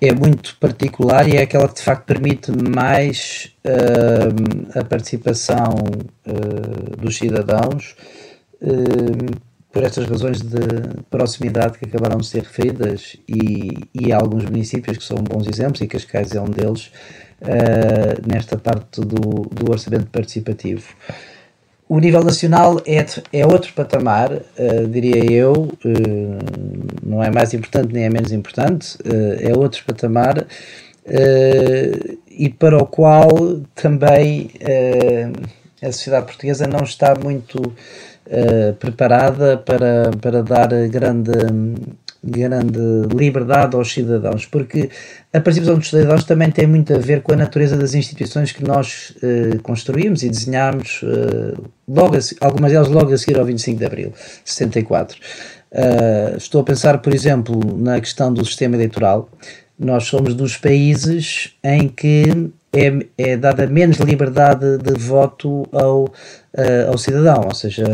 é 0.00 0.14
muito 0.14 0.56
particular 0.60 1.26
e 1.26 1.36
é 1.36 1.42
aquela 1.42 1.66
que 1.66 1.74
de 1.74 1.82
facto 1.82 2.04
permite 2.04 2.52
mais 2.52 3.52
uh, 3.66 4.78
a 4.78 4.84
participação 4.84 5.74
uh, 6.28 6.96
dos 6.96 7.16
cidadãos. 7.16 7.96
Uh, 8.60 9.51
por 9.72 9.82
estas 9.82 10.06
razões 10.06 10.42
de 10.42 10.58
proximidade 11.10 11.78
que 11.78 11.86
acabaram 11.86 12.18
de 12.18 12.26
ser 12.26 12.42
referidas 12.42 13.16
e, 13.26 13.88
e 13.94 14.12
há 14.12 14.16
alguns 14.16 14.44
municípios 14.44 14.98
que 14.98 15.04
são 15.04 15.16
bons 15.16 15.48
exemplos 15.48 15.80
e 15.80 15.86
Cascais 15.86 16.32
é 16.32 16.40
um 16.40 16.50
deles 16.50 16.92
uh, 17.40 18.30
nesta 18.30 18.58
parte 18.58 19.00
do, 19.00 19.48
do 19.50 19.70
orçamento 19.70 20.06
participativo. 20.06 20.84
O 21.88 21.98
nível 21.98 22.22
nacional 22.22 22.80
é, 22.86 23.04
é 23.32 23.46
outro 23.46 23.72
patamar, 23.72 24.32
uh, 24.32 24.86
diria 24.90 25.24
eu, 25.30 25.52
uh, 25.52 25.78
não 27.02 27.24
é 27.24 27.30
mais 27.30 27.54
importante 27.54 27.94
nem 27.94 28.04
é 28.04 28.10
menos 28.10 28.30
importante, 28.30 28.98
é 29.40 29.56
outro 29.56 29.82
patamar 29.86 30.46
e 32.30 32.48
para 32.48 32.78
o 32.78 32.86
qual 32.86 33.60
também 33.74 34.50
a 35.82 35.90
sociedade 35.90 36.26
portuguesa 36.26 36.66
não 36.66 36.84
está 36.84 37.14
muito 37.16 37.74
uh, 38.26 38.74
preparada 38.74 39.56
para, 39.58 40.10
para 40.20 40.42
dar 40.42 40.68
grande, 40.88 41.32
grande 42.22 42.78
liberdade 43.14 43.74
aos 43.74 43.92
cidadãos, 43.92 44.46
porque 44.46 44.90
a 45.32 45.40
participação 45.40 45.78
dos 45.78 45.90
cidadãos 45.90 46.24
também 46.24 46.50
tem 46.50 46.66
muito 46.66 46.94
a 46.94 46.98
ver 46.98 47.22
com 47.22 47.32
a 47.32 47.36
natureza 47.36 47.76
das 47.76 47.94
instituições 47.94 48.52
que 48.52 48.64
nós 48.64 49.14
uh, 49.22 49.60
construímos 49.62 50.22
e 50.22 50.28
desenhámos, 50.28 51.02
uh, 51.02 51.70
logo 51.88 52.16
a, 52.16 52.46
algumas 52.46 52.72
delas 52.72 52.88
logo 52.88 53.12
a 53.12 53.18
seguir 53.18 53.38
ao 53.38 53.44
25 53.44 53.78
de 53.78 53.84
Abril, 53.84 54.12
64. 54.44 55.18
Uh, 55.72 56.36
estou 56.36 56.60
a 56.60 56.64
pensar, 56.64 56.98
por 56.98 57.14
exemplo, 57.14 57.58
na 57.78 57.98
questão 58.00 58.32
do 58.32 58.44
sistema 58.44 58.76
eleitoral. 58.76 59.28
Nós 59.78 60.04
somos 60.04 60.34
dos 60.34 60.56
países 60.56 61.54
em 61.64 61.88
que 61.88 62.52
é, 62.74 63.06
é 63.18 63.36
dada 63.36 63.66
menos 63.66 63.98
liberdade 63.98 64.78
de 64.78 64.92
voto 64.98 65.66
ao, 65.72 66.04
uh, 66.04 66.88
ao 66.88 66.98
cidadão, 66.98 67.42
ou 67.46 67.54
seja, 67.54 67.84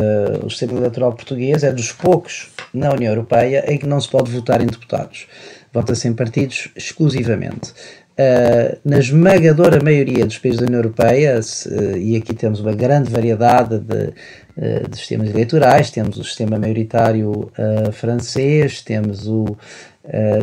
o 0.44 0.48
sistema 0.48 0.78
eleitoral 0.78 1.12
português 1.12 1.64
é 1.64 1.72
dos 1.72 1.92
poucos 1.92 2.50
na 2.72 2.92
União 2.92 3.12
Europeia 3.12 3.64
em 3.72 3.78
que 3.78 3.86
não 3.86 4.00
se 4.00 4.08
pode 4.08 4.30
votar 4.30 4.60
em 4.60 4.66
deputados. 4.66 5.26
Vota-se 5.72 6.08
em 6.08 6.14
partidos 6.14 6.70
exclusivamente. 6.76 7.72
Uh, 8.18 8.76
na 8.84 8.98
esmagadora 8.98 9.80
maioria 9.80 10.26
dos 10.26 10.38
países 10.38 10.58
da 10.58 10.66
União 10.66 10.80
Europeia, 10.80 11.40
se, 11.40 11.68
uh, 11.68 11.96
e 11.96 12.16
aqui 12.16 12.34
temos 12.34 12.58
uma 12.58 12.72
grande 12.72 13.12
variedade 13.12 13.78
de, 13.78 14.12
uh, 14.56 14.88
de 14.90 14.96
sistemas 14.96 15.30
eleitorais, 15.30 15.92
temos 15.92 16.18
o 16.18 16.24
sistema 16.24 16.58
maioritário 16.58 17.52
francês, 17.92 18.82
temos 18.82 19.28
o, 19.28 19.56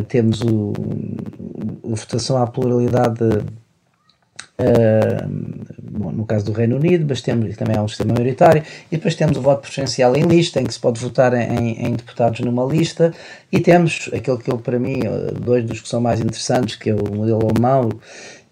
temos 0.08 0.40
o, 0.40 0.72
a 1.84 1.94
votação 1.94 2.42
à 2.42 2.46
pluralidade 2.46 3.44
bom, 5.82 6.12
no 6.12 6.24
caso 6.24 6.44
do 6.46 6.52
Reino 6.52 6.76
Unido, 6.76 7.06
mas 7.08 7.20
temos, 7.20 7.56
também 7.56 7.76
há 7.76 7.82
um 7.82 7.88
sistema 7.88 8.14
maioritário, 8.14 8.62
e 8.90 8.96
depois 8.96 9.14
temos 9.14 9.36
o 9.36 9.42
voto 9.42 9.62
preferencial 9.62 10.16
em 10.16 10.22
lista, 10.22 10.60
em 10.60 10.64
que 10.64 10.72
se 10.72 10.80
pode 10.80 11.00
votar 11.00 11.34
em, 11.34 11.86
em 11.86 11.92
deputados 11.92 12.40
numa 12.40 12.64
lista, 12.64 13.12
e 13.50 13.60
temos 13.60 14.10
aquele 14.14 14.38
que 14.38 14.50
eu, 14.50 14.58
para 14.58 14.78
mim, 14.78 15.00
dois 15.40 15.64
dos 15.64 15.80
que 15.80 15.88
são 15.88 16.00
mais 16.00 16.20
interessantes, 16.20 16.76
que 16.76 16.90
é 16.90 16.94
o 16.94 17.14
modelo 17.14 17.40
alemão 17.50 17.90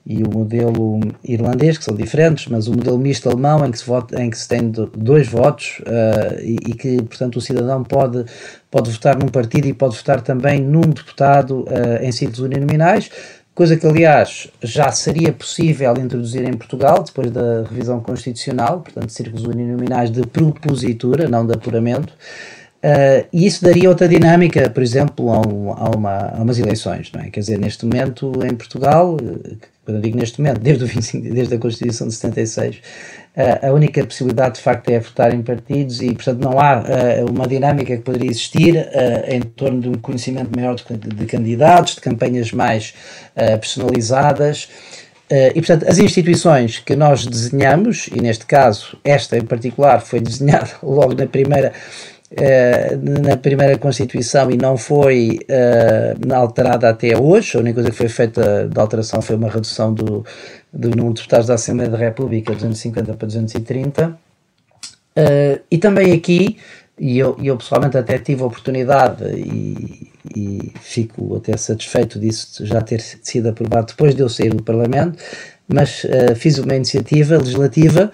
e 0.07 0.23
o 0.23 0.31
modelo 0.31 1.01
irlandês, 1.25 1.79
que 1.79 1.85
são 1.85 1.95
diferentes, 1.95 2.47
mas 2.49 2.69
o 2.69 2.73
modelo 2.73 2.99
misto 2.99 3.29
alemão, 3.29 3.65
em 3.65 3.71
que 3.71 3.79
se, 3.79 3.87
vota, 3.87 4.23
em 4.23 4.29
que 4.29 4.37
se 4.37 4.47
tem 4.47 4.71
dois 4.71 5.27
votos 5.27 5.81
uh, 5.81 6.41
e, 6.43 6.57
e, 6.67 6.75
que, 6.75 7.03
portanto, 7.03 7.37
o 7.37 7.41
cidadão 7.41 7.83
pode, 7.83 8.25
pode 8.71 8.91
votar 8.91 9.17
num 9.19 9.29
partido 9.29 9.67
e 9.67 9.73
pode 9.73 9.97
votar 9.97 10.21
também 10.21 10.61
num 10.61 10.83
deputado 10.83 11.63
uh, 11.63 12.03
em 12.03 12.13
círculos 12.13 12.41
uninominais, 12.41 13.11
coisa 13.55 13.77
que, 13.77 13.87
aliás, 13.87 14.49
já 14.63 14.91
seria 14.91 15.33
possível 15.33 15.95
introduzir 15.99 16.43
em 16.45 16.55
Portugal, 16.55 17.03
depois 17.03 17.31
da 17.31 17.63
revisão 17.63 18.01
constitucional, 18.01 18.81
portanto, 18.81 19.11
círculos 19.11 19.45
uninominais 19.45 20.11
de 20.11 20.27
propositura, 20.27 21.29
não 21.29 21.47
de 21.47 21.55
apuramento, 21.55 22.13
Uh, 22.85 23.25
e 23.33 23.47
isso 23.47 23.65
daria 23.65 23.89
outra 23.89 24.07
dinâmica, 24.07 24.69
por 24.69 24.83
exemplo, 24.83 25.33
a, 25.33 25.41
um, 25.41 25.73
a, 25.73 25.89
uma, 25.97 26.19
a 26.37 26.43
umas 26.43 26.59
eleições, 26.59 27.11
não 27.15 27.23
é? 27.23 27.31
Quer 27.31 27.41
dizer, 27.41 27.59
neste 27.59 27.87
momento 27.87 28.31
em 28.45 28.55
Portugal, 28.55 29.17
eh, 29.23 29.57
quando 29.87 29.97
eu 29.97 30.03
digo 30.03 30.19
neste 30.19 30.39
momento, 30.39 30.61
desde, 30.61 30.85
o 30.85 30.87
25, 30.87 31.33
desde 31.33 31.55
a 31.55 31.59
Constituição 31.59 32.07
de 32.09 32.13
76, 32.13 32.77
uh, 32.77 32.81
a 33.37 33.73
única 33.73 34.05
possibilidade 34.07 34.57
de 34.57 34.61
facto 34.61 34.89
é 34.91 35.01
votar 35.01 35.35
em 35.35 35.43
partidos 35.43 36.01
e, 36.01 36.15
portanto, 36.15 36.41
não 36.41 36.61
há 36.61 36.79
uh, 36.79 37.31
uma 37.31 37.49
dinâmica 37.49 37.97
que 37.97 38.03
poderia 38.03 38.31
existir 38.31 38.89
em 39.27 39.41
torno 39.41 39.81
de 39.81 39.89
um 39.89 39.95
conhecimento 39.95 40.51
maior 40.55 40.77
de, 40.77 40.97
de 40.97 41.27
candidatos, 41.27 41.97
de 41.97 42.01
campanhas 42.01 42.53
mais 42.53 42.95
personalizadas. 43.35 44.69
e, 45.31 45.55
portanto, 45.55 45.85
as 45.89 45.99
instituições 45.99 46.79
que 46.79 46.95
nós 46.95 47.27
desenhamos, 47.27 48.09
e 48.15 48.21
neste 48.21 48.47
caso, 48.47 48.97
esta 49.03 49.37
em 49.37 49.45
particular 49.45 50.01
foi 50.01 50.21
desenhada 50.21 50.71
logo 50.83 51.15
na 51.15 51.27
primeira 51.27 51.73
Uh, 51.73 52.14
na 53.23 53.37
primeira 53.37 53.79
Constituição 53.79 54.51
e 54.51 54.57
não 54.57 54.77
foi 54.77 55.41
uh, 55.49 56.35
alterada 56.35 56.89
até 56.89 57.17
hoje. 57.19 57.57
A 57.57 57.61
única 57.61 57.75
coisa 57.75 57.91
que 57.91 57.97
foi 57.97 58.09
feita 58.09 58.69
de 58.69 58.81
alteração 58.81 59.23
foi 59.23 59.37
uma 59.37 59.49
redução 59.49 59.93
do, 59.93 60.25
do 60.73 60.91
número 60.91 61.15
de 61.15 61.21
deputados 61.21 61.47
da 61.47 61.55
Assembleia 61.55 61.91
da 61.91 61.99
República, 61.99 62.53
250 62.53 63.15
para 63.15 63.27
230. 63.27 64.09
Uh, 64.09 64.15
eh, 65.17 65.61
e 65.71 65.79
também 65.79 66.13
aqui, 66.13 66.57
e 66.99 67.19
eu, 67.19 67.37
eu 67.41 67.57
pessoalmente 67.57 67.97
até 67.97 68.19
tive 68.19 68.43
a 68.43 68.47
oportunidade 68.47 69.25
e, 69.37 70.11
e 70.35 70.73
fico 70.81 71.37
até 71.37 71.57
satisfeito 71.57 72.19
disso 72.19 72.67
já 72.67 72.81
ter 72.81 73.01
sido 73.01 73.49
aprovado 73.49 73.87
depois 73.89 74.15
de 74.15 74.23
eu 74.23 74.29
sair 74.29 74.51
do 74.51 74.63
Parlamento, 74.63 75.17
mas 75.69 76.05
fiz 76.37 76.59
uma 76.59 76.75
iniciativa 76.75 77.39
legislativa 77.39 78.11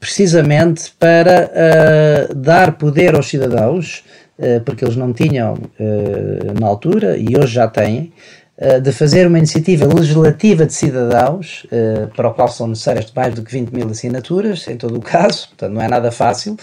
precisamente 0.00 0.92
para 0.98 1.50
uh, 2.30 2.34
dar 2.34 2.72
poder 2.72 3.14
aos 3.14 3.28
cidadãos, 3.28 4.04
uh, 4.38 4.60
porque 4.64 4.84
eles 4.84 4.96
não 4.96 5.12
tinham 5.12 5.54
uh, 5.54 6.60
na 6.60 6.66
altura 6.66 7.16
e 7.16 7.36
hoje 7.36 7.54
já 7.54 7.68
têm, 7.68 8.12
de 8.82 8.90
fazer 8.90 9.28
uma 9.28 9.38
iniciativa 9.38 9.86
legislativa 9.86 10.66
de 10.66 10.74
cidadãos, 10.74 11.64
para 12.16 12.26
o 12.26 12.34
qual 12.34 12.48
são 12.48 12.66
necessárias 12.66 13.08
mais 13.14 13.32
do 13.32 13.44
que 13.44 13.52
20 13.52 13.70
mil 13.70 13.88
assinaturas, 13.88 14.66
em 14.66 14.76
todo 14.76 14.96
o 14.96 15.00
caso, 15.00 15.46
portanto 15.50 15.74
não 15.74 15.80
é 15.80 15.86
nada 15.86 16.10
fácil, 16.10 16.56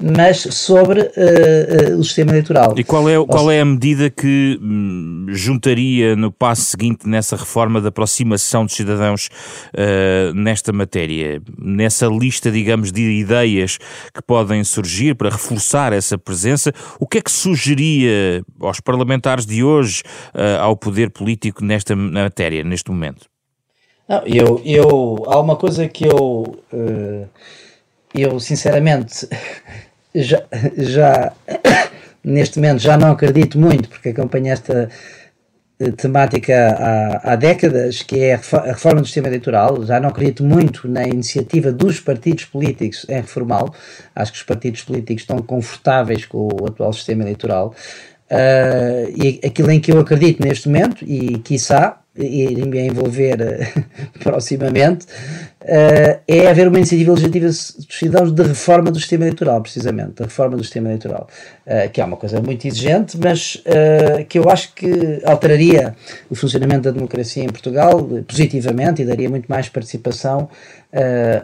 mas 0.00 0.38
sobre 0.38 1.00
uh, 1.00 1.94
uh, 1.94 1.98
o 1.98 2.04
sistema 2.04 2.30
eleitoral. 2.30 2.74
E 2.76 2.82
qual 2.82 3.08
é, 3.08 3.24
qual 3.26 3.50
é 3.50 3.60
a 3.60 3.64
medida 3.64 4.08
que 4.08 4.58
hum, 4.60 5.26
juntaria 5.28 6.16
no 6.16 6.32
passo 6.32 6.62
seguinte 6.62 7.06
nessa 7.06 7.36
reforma 7.36 7.80
de 7.80 7.88
aproximação 7.88 8.64
dos 8.64 8.74
cidadãos 8.74 9.28
uh, 9.74 10.34
nesta 10.34 10.72
matéria? 10.72 11.42
Nessa 11.58 12.06
lista, 12.06 12.50
digamos, 12.50 12.90
de 12.90 13.02
ideias 13.02 13.78
que 14.14 14.22
podem 14.26 14.64
surgir 14.64 15.14
para 15.14 15.28
reforçar 15.28 15.92
essa 15.92 16.16
presença, 16.16 16.72
o 16.98 17.06
que 17.06 17.18
é 17.18 17.20
que 17.20 17.30
sugeria 17.30 18.42
aos 18.60 18.80
parlamentares 18.80 19.44
de 19.44 19.62
hoje, 19.62 20.02
ao 20.60 20.76
poder 20.76 21.10
político 21.10 21.64
nesta 21.64 21.94
matéria, 21.94 22.64
neste 22.64 22.90
momento? 22.90 23.26
Não, 24.08 24.22
eu, 24.26 24.60
eu, 24.64 25.24
há 25.26 25.40
uma 25.40 25.56
coisa 25.56 25.86
que 25.88 26.06
eu, 26.06 26.58
eu 28.14 28.40
sinceramente 28.40 29.28
já, 30.14 30.42
já 30.76 31.32
neste 32.24 32.58
momento 32.58 32.80
já 32.80 32.96
não 32.96 33.12
acredito 33.12 33.58
muito, 33.58 33.88
porque 33.88 34.10
acompanho 34.10 34.48
esta 34.48 34.88
eh, 35.80 35.90
temática 35.92 36.76
há, 36.78 37.32
há 37.32 37.36
décadas, 37.36 38.02
que 38.02 38.20
é 38.20 38.34
a 38.34 38.72
reforma 38.72 39.00
do 39.00 39.06
sistema 39.06 39.28
eleitoral. 39.28 39.84
Já 39.84 39.98
não 39.98 40.10
acredito 40.10 40.44
muito 40.44 40.86
na 40.86 41.04
iniciativa 41.04 41.72
dos 41.72 42.00
partidos 42.00 42.44
políticos 42.44 43.06
em 43.08 43.16
reformá-lo. 43.16 43.74
Acho 44.14 44.32
que 44.32 44.38
os 44.38 44.44
partidos 44.44 44.82
políticos 44.82 45.22
estão 45.22 45.38
confortáveis 45.38 46.26
com 46.26 46.48
o 46.60 46.66
atual 46.66 46.92
sistema 46.92 47.22
eleitoral. 47.22 47.74
Uh, 48.30 49.10
e 49.16 49.40
aquilo 49.44 49.70
em 49.72 49.80
que 49.80 49.90
eu 49.90 49.98
acredito 49.98 50.40
neste 50.40 50.68
momento, 50.68 51.04
e 51.04 51.38
quiçá 51.38 51.99
irem 52.16 52.86
envolver 52.86 53.40
uh, 53.40 54.18
proximamente, 54.20 55.06
uh, 55.62 56.20
é 56.26 56.48
haver 56.48 56.68
uma 56.68 56.78
iniciativa 56.78 57.12
legislativa 57.12 57.46
dos 57.46 57.76
cidadãos 57.88 58.32
de 58.32 58.42
reforma 58.42 58.90
do 58.90 58.98
sistema 58.98 59.24
eleitoral, 59.24 59.60
precisamente, 59.62 60.14
da 60.14 60.24
reforma 60.24 60.56
do 60.56 60.64
sistema 60.64 60.88
eleitoral, 60.88 61.28
uh, 61.66 61.90
que 61.90 62.00
é 62.00 62.04
uma 62.04 62.16
coisa 62.16 62.40
muito 62.40 62.66
exigente, 62.66 63.16
mas 63.18 63.62
que 64.28 64.38
eu 64.38 64.48
acho 64.48 64.74
que 64.74 65.20
alteraria 65.24 65.94
o 66.28 66.34
funcionamento 66.34 66.82
da 66.82 66.90
democracia 66.90 67.44
em 67.44 67.48
Portugal 67.48 68.02
positivamente 68.26 69.02
e 69.02 69.04
daria 69.04 69.28
muito 69.28 69.46
mais 69.46 69.68
participação 69.68 70.48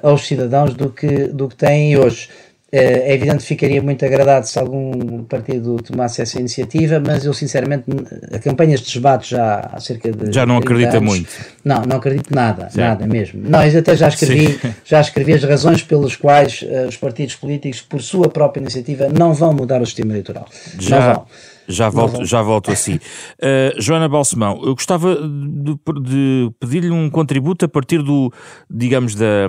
aos 0.02 0.26
cidadãos 0.26 0.74
do 0.74 0.90
que, 0.90 1.28
do 1.28 1.48
que 1.48 1.56
têm 1.56 1.96
hoje. 1.96 2.28
É 2.72 3.14
evidente 3.14 3.38
que 3.38 3.44
ficaria 3.44 3.80
muito 3.80 4.04
agradado 4.04 4.44
se 4.46 4.58
algum 4.58 5.22
partido 5.22 5.76
tomasse 5.76 6.20
essa 6.20 6.40
iniciativa, 6.40 7.00
mas 7.04 7.24
eu 7.24 7.32
sinceramente, 7.32 7.84
a 8.32 8.40
campanhas 8.40 8.80
de 8.80 8.92
debates 8.92 9.28
já 9.28 9.70
há 9.72 9.78
cerca 9.78 10.10
de. 10.10 10.32
Já 10.32 10.44
não 10.44 10.56
acredita 10.56 10.96
anos, 10.96 11.08
muito. 11.08 11.30
Não, 11.64 11.82
não 11.82 11.98
acredito 11.98 12.34
nada, 12.34 12.68
certo. 12.68 12.76
nada 12.78 13.06
mesmo. 13.06 13.42
Eu 13.46 13.78
até 13.78 13.96
já 13.96 14.08
escrevi, 14.08 14.58
já 14.84 15.00
escrevi 15.00 15.34
as 15.34 15.44
razões 15.44 15.82
pelas 15.84 16.16
quais 16.16 16.62
uh, 16.62 16.88
os 16.88 16.96
partidos 16.96 17.36
políticos, 17.36 17.80
por 17.80 18.02
sua 18.02 18.28
própria 18.28 18.60
iniciativa, 18.60 19.08
não 19.16 19.32
vão 19.32 19.52
mudar 19.52 19.80
o 19.80 19.86
sistema 19.86 20.12
eleitoral. 20.12 20.46
Já. 20.80 20.98
Não 20.98 21.14
vão. 21.14 21.26
Já 21.68 21.88
volto, 21.88 22.24
já 22.24 22.42
volto 22.42 22.70
a 22.70 22.76
si. 22.76 23.00
Uh, 23.40 23.80
Joana 23.80 24.08
Balsemão, 24.08 24.60
eu 24.64 24.74
gostava 24.74 25.16
de, 25.16 25.76
de 26.02 26.50
pedir-lhe 26.60 26.90
um 26.90 27.10
contributo 27.10 27.64
a 27.64 27.68
partir 27.68 28.02
do, 28.02 28.32
digamos, 28.70 29.16
da 29.16 29.48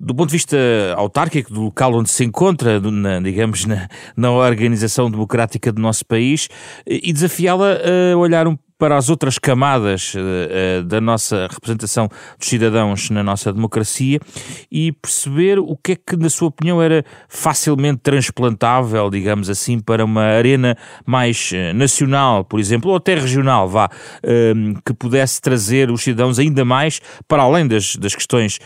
do 0.00 0.14
ponto 0.14 0.30
de 0.30 0.36
vista 0.36 0.56
autárquico, 0.96 1.52
do 1.52 1.60
local 1.60 1.94
onde 1.94 2.08
se 2.08 2.24
encontra, 2.24 2.80
na, 2.80 3.20
digamos, 3.20 3.66
na, 3.66 3.86
na 4.16 4.30
organização 4.30 5.10
democrática 5.10 5.70
do 5.70 5.80
nosso 5.80 6.06
país, 6.06 6.48
e 6.86 7.12
desafiá-la 7.12 7.78
a 8.12 8.16
olhar 8.16 8.48
um 8.48 8.56
para 8.80 8.96
as 8.96 9.10
outras 9.10 9.38
camadas 9.38 10.14
uh, 10.14 10.82
da 10.84 11.02
nossa 11.02 11.46
representação 11.52 12.08
dos 12.38 12.48
cidadãos 12.48 13.10
na 13.10 13.22
nossa 13.22 13.52
democracia 13.52 14.18
e 14.72 14.90
perceber 14.90 15.58
o 15.58 15.76
que 15.76 15.92
é 15.92 15.96
que, 15.96 16.16
na 16.16 16.30
sua 16.30 16.48
opinião, 16.48 16.80
era 16.80 17.04
facilmente 17.28 18.00
transplantável, 18.02 19.10
digamos 19.10 19.50
assim, 19.50 19.78
para 19.78 20.02
uma 20.02 20.22
arena 20.22 20.78
mais 21.04 21.52
uh, 21.52 21.76
nacional, 21.76 22.42
por 22.42 22.58
exemplo, 22.58 22.90
ou 22.90 22.96
até 22.96 23.14
regional, 23.14 23.68
vá, 23.68 23.84
uh, 23.84 24.82
que 24.82 24.94
pudesse 24.94 25.42
trazer 25.42 25.90
os 25.90 26.02
cidadãos 26.02 26.38
ainda 26.38 26.64
mais 26.64 27.02
para 27.28 27.42
além 27.42 27.68
das, 27.68 27.96
das 27.96 28.14
questões 28.14 28.58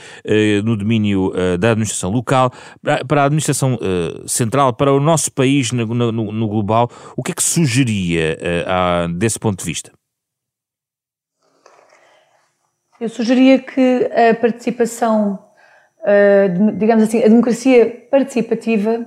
no 0.65 0.77
domínio 0.77 1.33
da 1.59 1.73
administração 1.73 2.11
local, 2.11 2.53
para 3.09 3.23
a 3.23 3.25
administração 3.25 3.79
central, 4.27 4.73
para 4.73 4.93
o 4.93 5.01
nosso 5.01 5.33
país 5.33 5.73
no, 5.73 5.87
no, 5.87 6.13
no, 6.13 6.49
global. 6.49 6.89
O 7.17 7.23
que 7.23 7.33
é 7.33 7.35
que 7.35 7.43
sugeria 7.43 8.39
desse 9.17 9.39
ponto 9.39 9.59
de 9.59 9.65
vista? 9.65 9.91
Eu 13.05 13.11
sugeria 13.11 13.59
que 13.59 14.11
a 14.31 14.35
participação, 14.35 15.39
digamos 16.79 17.05
assim, 17.05 17.23
a 17.23 17.29
democracia 17.29 18.07
participativa 18.11 19.05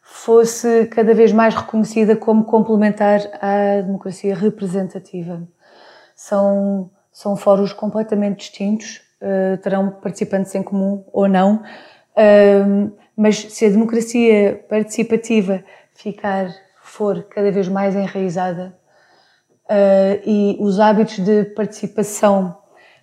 fosse 0.00 0.86
cada 0.86 1.12
vez 1.12 1.32
mais 1.32 1.52
reconhecida 1.52 2.14
como 2.14 2.44
complementar 2.44 3.18
à 3.40 3.80
democracia 3.80 4.32
representativa. 4.36 5.42
São, 6.14 6.88
são 7.10 7.34
fóruns 7.34 7.72
completamente 7.72 8.38
distintos, 8.38 9.00
eh, 9.20 9.56
terão 9.56 9.90
participantes 9.90 10.54
em 10.54 10.62
comum 10.62 11.04
ou 11.12 11.26
não, 11.26 11.64
mas 13.16 13.38
se 13.38 13.66
a 13.66 13.70
democracia 13.70 14.64
participativa 14.68 15.64
ficar, 15.96 16.46
for 16.80 17.24
cada 17.24 17.50
vez 17.50 17.66
mais 17.66 17.96
enraizada 17.96 18.78
eh, 19.68 20.20
e 20.24 20.56
os 20.60 20.78
hábitos 20.78 21.18
de 21.18 21.42
participação 21.56 22.61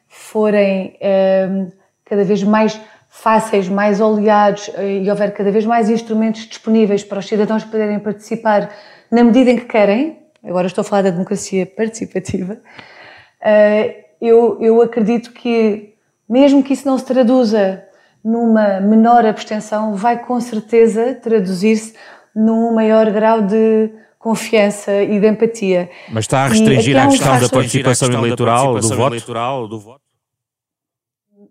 forem 0.10 0.88
um, 0.88 0.98
ehm, 1.00 1.68
cada 2.04 2.24
vez 2.24 2.44
mais 2.44 2.80
fáceis, 3.08 3.70
mais 3.70 4.02
oleados 4.02 4.70
eh, 4.76 5.04
e 5.04 5.10
houver 5.10 5.34
cada 5.34 5.52
vez 5.52 5.66
mais 5.66 5.90
instrumentos 5.90 6.48
disponíveis 6.48 7.04
para 7.04 7.20
os 7.20 7.28
cidadãos 7.28 7.64
poderem 7.64 8.00
participar 8.00 8.70
na 9.10 9.24
medida 9.24 9.52
em 9.52 9.58
que 9.58 9.66
querem, 9.66 10.20
agora 10.44 10.68
estou 10.68 10.82
a 10.82 10.86
falar 10.86 11.04
da 11.04 11.10
democracia 11.10 11.66
participativa, 11.66 12.54
uh, 12.54 14.04
eu, 14.22 14.58
eu 14.62 14.82
acredito 14.82 15.32
que 15.32 15.96
mesmo 16.28 16.62
que 16.62 16.74
isso 16.74 16.88
não 16.88 16.98
se 16.98 17.06
traduza 17.06 17.84
numa 18.24 18.80
menor 18.80 19.26
abstenção, 19.26 19.96
vai 19.96 20.20
com 20.20 20.40
certeza 20.40 21.16
traduzir-se 21.16 21.96
num 22.36 22.74
maior 22.74 23.10
grau 23.12 23.42
de 23.42 23.90
confiança 24.20 25.02
e 25.02 25.18
de 25.18 25.28
empatia. 25.28 25.90
Mas 26.12 26.26
está 26.26 26.44
a 26.44 26.48
restringir 26.48 26.98
a 26.98 27.08
questão 27.08 27.40
da 27.40 27.50
participação 27.50 28.12
eleitoral, 28.12 28.78
do 28.78 28.90
voto? 28.90 29.68
do 29.70 29.80
voto? 29.80 30.02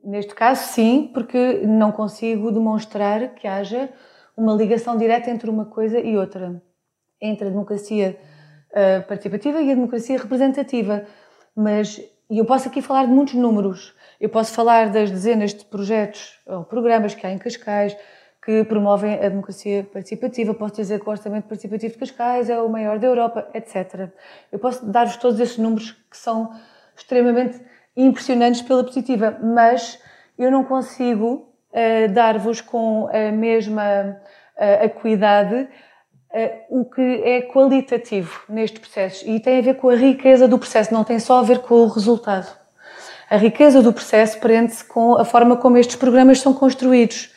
Neste 0.04 0.34
caso, 0.34 0.72
sim, 0.72 1.10
porque 1.12 1.62
não 1.66 1.90
consigo 1.90 2.52
demonstrar 2.52 3.34
que 3.34 3.48
haja 3.48 3.88
uma 4.36 4.54
ligação 4.54 4.96
direta 4.96 5.30
entre 5.30 5.50
uma 5.50 5.64
coisa 5.64 5.98
e 5.98 6.16
outra, 6.16 6.62
entre 7.20 7.48
a 7.48 7.50
democracia 7.50 8.18
uh, 8.70 9.06
participativa 9.08 9.60
e 9.60 9.72
a 9.72 9.74
democracia 9.74 10.18
representativa. 10.18 11.04
Mas 11.56 12.00
eu 12.30 12.44
posso 12.44 12.68
aqui 12.68 12.80
falar 12.82 13.06
de 13.06 13.12
muitos 13.12 13.34
números. 13.34 13.94
Eu 14.20 14.28
posso 14.28 14.52
falar 14.52 14.90
das 14.90 15.10
dezenas 15.10 15.54
de 15.54 15.64
projetos 15.64 16.38
ou 16.46 16.64
programas 16.64 17.14
que 17.14 17.26
há 17.26 17.32
em 17.32 17.38
Cascais 17.38 17.96
que 18.44 18.64
promovem 18.64 19.14
a 19.14 19.28
democracia 19.28 19.86
participativa. 19.92 20.54
Posso 20.54 20.76
dizer 20.76 21.00
que 21.00 21.08
o 21.08 21.10
Orçamento 21.10 21.48
Participativo 21.48 21.92
de 21.92 21.98
Cascais 21.98 22.48
é 22.48 22.60
o 22.60 22.68
maior 22.68 22.98
da 22.98 23.06
Europa, 23.06 23.48
etc. 23.52 24.10
Eu 24.50 24.58
posso 24.58 24.86
dar-vos 24.86 25.16
todos 25.16 25.38
esses 25.40 25.58
números 25.58 25.92
que 26.10 26.16
são 26.16 26.50
extremamente 26.96 27.60
impressionantes 27.96 28.62
pela 28.62 28.84
positiva, 28.84 29.38
mas 29.42 30.00
eu 30.38 30.50
não 30.50 30.64
consigo 30.64 31.48
uh, 31.72 32.12
dar-vos 32.12 32.60
com 32.60 33.08
a 33.12 33.32
mesma 33.32 34.16
uh, 34.56 34.84
acuidade 34.84 35.68
uh, 36.32 36.80
o 36.80 36.84
que 36.84 37.22
é 37.24 37.42
qualitativo 37.42 38.42
neste 38.48 38.78
processo 38.78 39.28
e 39.28 39.40
tem 39.40 39.58
a 39.58 39.62
ver 39.62 39.74
com 39.74 39.88
a 39.88 39.96
riqueza 39.96 40.46
do 40.46 40.58
processo, 40.58 40.94
não 40.94 41.04
tem 41.04 41.18
só 41.18 41.40
a 41.40 41.42
ver 41.42 41.58
com 41.58 41.74
o 41.74 41.88
resultado. 41.88 42.56
A 43.28 43.36
riqueza 43.36 43.82
do 43.82 43.92
processo 43.92 44.38
prende-se 44.38 44.84
com 44.84 45.14
a 45.18 45.24
forma 45.24 45.56
como 45.56 45.76
estes 45.76 45.96
programas 45.96 46.40
são 46.40 46.54
construídos 46.54 47.34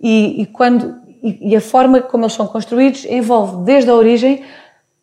e, 0.00 0.42
e 0.42 0.46
quando 0.46 1.00
e, 1.22 1.50
e 1.50 1.56
a 1.56 1.60
forma 1.60 2.00
como 2.00 2.24
eles 2.24 2.32
são 2.32 2.46
construídos 2.46 3.04
envolve 3.04 3.64
desde 3.64 3.90
a 3.90 3.94
origem 3.94 4.42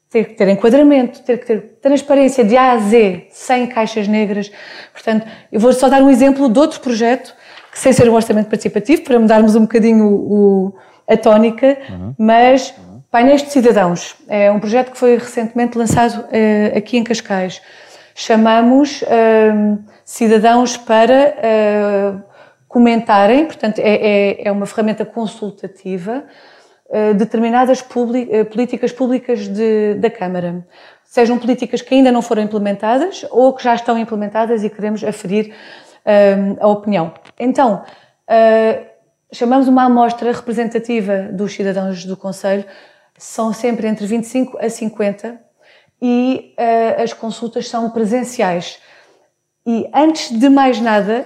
ter 0.10 0.26
que 0.26 0.34
ter 0.36 0.48
enquadramento, 0.48 1.22
ter 1.22 1.38
que 1.38 1.46
ter 1.46 1.62
transparência 1.82 2.44
de 2.44 2.56
A 2.56 2.72
a 2.72 2.78
Z, 2.78 3.28
sem 3.30 3.68
caixas 3.68 4.08
negras. 4.08 4.52
Portanto, 4.94 5.28
eu 5.52 5.60
vou 5.60 5.74
só 5.74 5.90
dar 5.90 6.02
um 6.02 6.10
exemplo 6.10 6.50
de 6.50 6.58
outro 6.60 6.80
projeto, 6.80 7.36
que 7.72 7.78
sem 7.78 7.92
ser 7.92 8.10
um 8.10 8.14
orçamento 8.14 8.48
participativo, 8.48 9.02
para 9.04 9.20
mudarmos 9.20 9.56
um 9.56 9.62
bocadinho 9.62 10.08
o, 10.08 10.76
a 11.08 11.18
tónica, 11.18 11.78
uhum. 11.90 12.16
mas 12.18 12.74
Painéis 13.12 13.44
de 13.44 13.52
Cidadãos. 13.52 14.16
É 14.28 14.52
um 14.52 14.60
projeto 14.60 14.92
que 14.92 14.98
foi 14.98 15.18
recentemente 15.18 15.78
lançado 15.78 16.22
uh, 16.22 16.78
aqui 16.78 16.98
em 16.98 17.04
Cascais. 17.04 17.62
Chamamos 18.16 19.02
uh, 19.02 19.78
cidadãos 20.04 20.78
para 20.78 21.36
uh, 21.36 22.24
comentarem, 22.78 23.44
portanto, 23.48 23.80
é, 23.80 23.96
é, 23.96 24.48
é 24.50 24.52
uma 24.52 24.68
ferramenta 24.68 25.04
consultativa 25.04 26.26
eh, 26.92 27.16
determinadas 27.16 27.84
eh, 28.30 28.44
políticas 28.44 28.92
públicas 28.92 29.48
de, 29.48 29.96
da 29.96 30.12
Câmara. 30.12 30.64
Sejam 31.04 31.40
políticas 31.40 31.82
que 31.82 31.96
ainda 31.96 32.12
não 32.12 32.22
foram 32.22 32.44
implementadas 32.44 33.26
ou 33.32 33.52
que 33.56 33.64
já 33.64 33.74
estão 33.74 33.98
implementadas 33.98 34.64
e 34.64 34.70
queremos 34.70 35.04
aferir 35.04 35.56
uh, 36.06 36.58
a 36.60 36.68
opinião. 36.68 37.14
Então, 37.40 37.82
uh, 38.30 38.86
chamamos 39.34 39.68
uma 39.68 39.86
amostra 39.86 40.32
representativa 40.32 41.30
dos 41.32 41.52
cidadãos 41.52 42.06
do 42.06 42.16
Conselho, 42.16 42.64
são 43.18 43.52
sempre 43.54 43.88
entre 43.88 44.06
25 44.06 44.60
a 44.60 44.70
50 44.70 45.40
e 46.00 46.54
as 47.02 47.12
consultas 47.12 47.68
são 47.68 47.90
presenciais. 47.90 48.78
E 49.66 49.90
antes 49.92 50.30
de 50.30 50.48
mais 50.50 50.80
nada, 50.80 51.26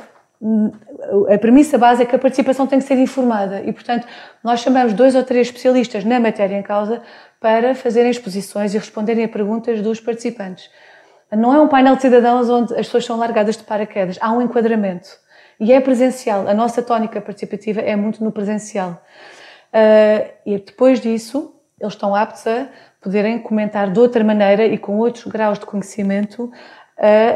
a 1.29 1.37
premissa 1.37 1.77
base 1.77 2.01
é 2.01 2.05
que 2.05 2.15
a 2.15 2.19
participação 2.19 2.65
tem 2.65 2.79
que 2.79 2.85
ser 2.85 2.97
informada 2.97 3.61
e, 3.61 3.71
portanto, 3.71 4.07
nós 4.43 4.59
chamamos 4.61 4.93
dois 4.93 5.13
ou 5.13 5.23
três 5.23 5.47
especialistas 5.47 6.03
na 6.03 6.19
matéria 6.19 6.55
em 6.57 6.63
causa 6.63 7.01
para 7.39 7.75
fazerem 7.75 8.09
exposições 8.09 8.73
e 8.73 8.77
responderem 8.77 9.23
a 9.23 9.29
perguntas 9.29 9.81
dos 9.81 9.99
participantes. 9.99 10.69
Não 11.31 11.53
é 11.53 11.61
um 11.61 11.67
painel 11.67 11.95
de 11.95 12.01
cidadãos 12.01 12.49
onde 12.49 12.73
as 12.73 12.87
pessoas 12.87 13.05
são 13.05 13.17
largadas 13.17 13.55
de 13.55 13.63
paraquedas, 13.63 14.17
há 14.19 14.31
um 14.31 14.41
enquadramento. 14.41 15.09
E 15.59 15.71
é 15.71 15.79
presencial. 15.79 16.47
A 16.47 16.53
nossa 16.53 16.81
tónica 16.81 17.21
participativa 17.21 17.79
é 17.79 17.95
muito 17.95 18.23
no 18.23 18.31
presencial. 18.31 19.01
Uh, 19.71 20.27
e 20.45 20.57
depois 20.57 20.99
disso, 20.99 21.55
eles 21.79 21.93
estão 21.93 22.15
aptos 22.15 22.45
a 22.47 22.67
poderem 22.99 23.39
comentar 23.39 23.91
de 23.91 23.99
outra 23.99 24.23
maneira 24.23 24.65
e 24.65 24.77
com 24.77 24.97
outros 24.97 25.25
graus 25.25 25.57
de 25.59 25.65
conhecimento 25.65 26.51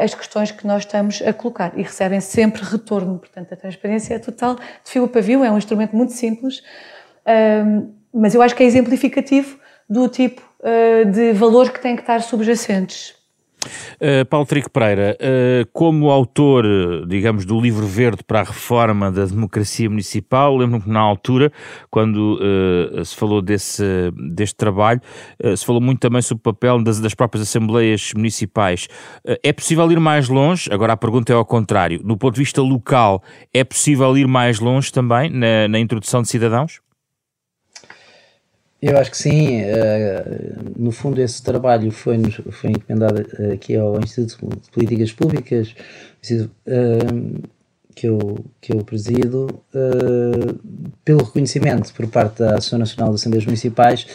as 0.02 0.14
questões 0.14 0.50
que 0.50 0.66
nós 0.66 0.82
estamos 0.82 1.20
a 1.22 1.32
colocar 1.32 1.72
e 1.76 1.82
recebem 1.82 2.20
sempre 2.20 2.62
retorno. 2.62 3.18
Portanto, 3.18 3.52
a 3.52 3.56
transparência 3.56 4.14
é 4.14 4.18
total, 4.18 4.54
de 4.56 4.90
fio 4.90 5.04
a 5.04 5.08
pavio, 5.08 5.42
é 5.42 5.50
um 5.50 5.58
instrumento 5.58 5.96
muito 5.96 6.12
simples, 6.12 6.62
mas 8.14 8.34
eu 8.34 8.42
acho 8.42 8.54
que 8.54 8.62
é 8.62 8.66
exemplificativo 8.66 9.58
do 9.88 10.08
tipo 10.08 10.42
ah, 10.62 11.04
de 11.04 11.32
valores 11.32 11.70
que 11.70 11.80
têm 11.80 11.94
que 11.94 12.02
estar 12.02 12.20
subjacentes. 12.22 13.14
Uh, 14.00 14.24
Paulo 14.26 14.46
Trico 14.46 14.70
Pereira, 14.70 15.16
uh, 15.20 15.68
como 15.72 16.10
autor, 16.10 16.64
digamos, 17.06 17.44
do 17.44 17.60
livro 17.60 17.86
verde 17.86 18.22
para 18.24 18.40
a 18.40 18.44
reforma 18.44 19.10
da 19.10 19.24
democracia 19.24 19.88
municipal, 19.88 20.56
lembro-me 20.56 20.84
que 20.84 20.90
na 20.90 21.00
altura, 21.00 21.52
quando 21.90 22.38
uh, 22.40 23.04
se 23.04 23.14
falou 23.16 23.42
desse, 23.42 23.84
deste 24.32 24.56
trabalho, 24.56 25.00
se 25.56 25.64
falou 25.64 25.80
muito 25.80 26.00
também 26.00 26.22
sobre 26.22 26.40
o 26.40 26.52
papel 26.52 26.82
das, 26.82 27.00
das 27.00 27.14
próprias 27.14 27.42
assembleias 27.42 28.12
municipais. 28.14 28.88
é 29.42 29.52
possível 29.52 29.90
ir 29.90 30.00
mais 30.00 30.28
longe? 30.28 30.68
Agora 30.72 30.92
a 30.92 30.96
pergunta 30.96 31.32
é 31.32 31.36
ao 31.36 31.44
contrário. 31.44 32.02
Do 32.02 32.16
ponto 32.16 32.34
de 32.34 32.40
vista 32.40 32.62
local, 32.62 33.22
é 33.52 33.64
possível 33.64 34.16
ir 34.16 34.26
mais 34.26 34.60
longe 34.60 34.92
também 34.92 35.30
na, 35.30 35.68
na 35.68 35.78
introdução 35.78 36.22
de 36.22 36.28
cidadãos? 36.28 36.80
Eu 38.80 38.98
acho 38.98 39.10
que 39.10 39.16
sim. 39.16 39.62
Uh, 39.62 40.72
no 40.76 40.92
fundo, 40.92 41.20
esse 41.20 41.42
trabalho 41.42 41.90
foi, 41.90 42.18
foi 42.50 42.70
encomendado 42.70 43.26
aqui 43.52 43.74
ao 43.76 43.98
Instituto 44.00 44.60
de 44.60 44.70
Políticas 44.70 45.12
Públicas, 45.12 45.74
uh, 46.32 47.42
que, 47.94 48.06
eu, 48.06 48.44
que 48.60 48.74
eu 48.74 48.84
presido, 48.84 49.46
uh, 49.74 50.58
pelo 51.04 51.24
reconhecimento 51.24 51.92
por 51.94 52.06
parte 52.08 52.40
da 52.40 52.50
Associação 52.50 52.78
Nacional 52.78 53.08
de 53.10 53.14
Assembleias 53.16 53.46
Municipais 53.46 54.06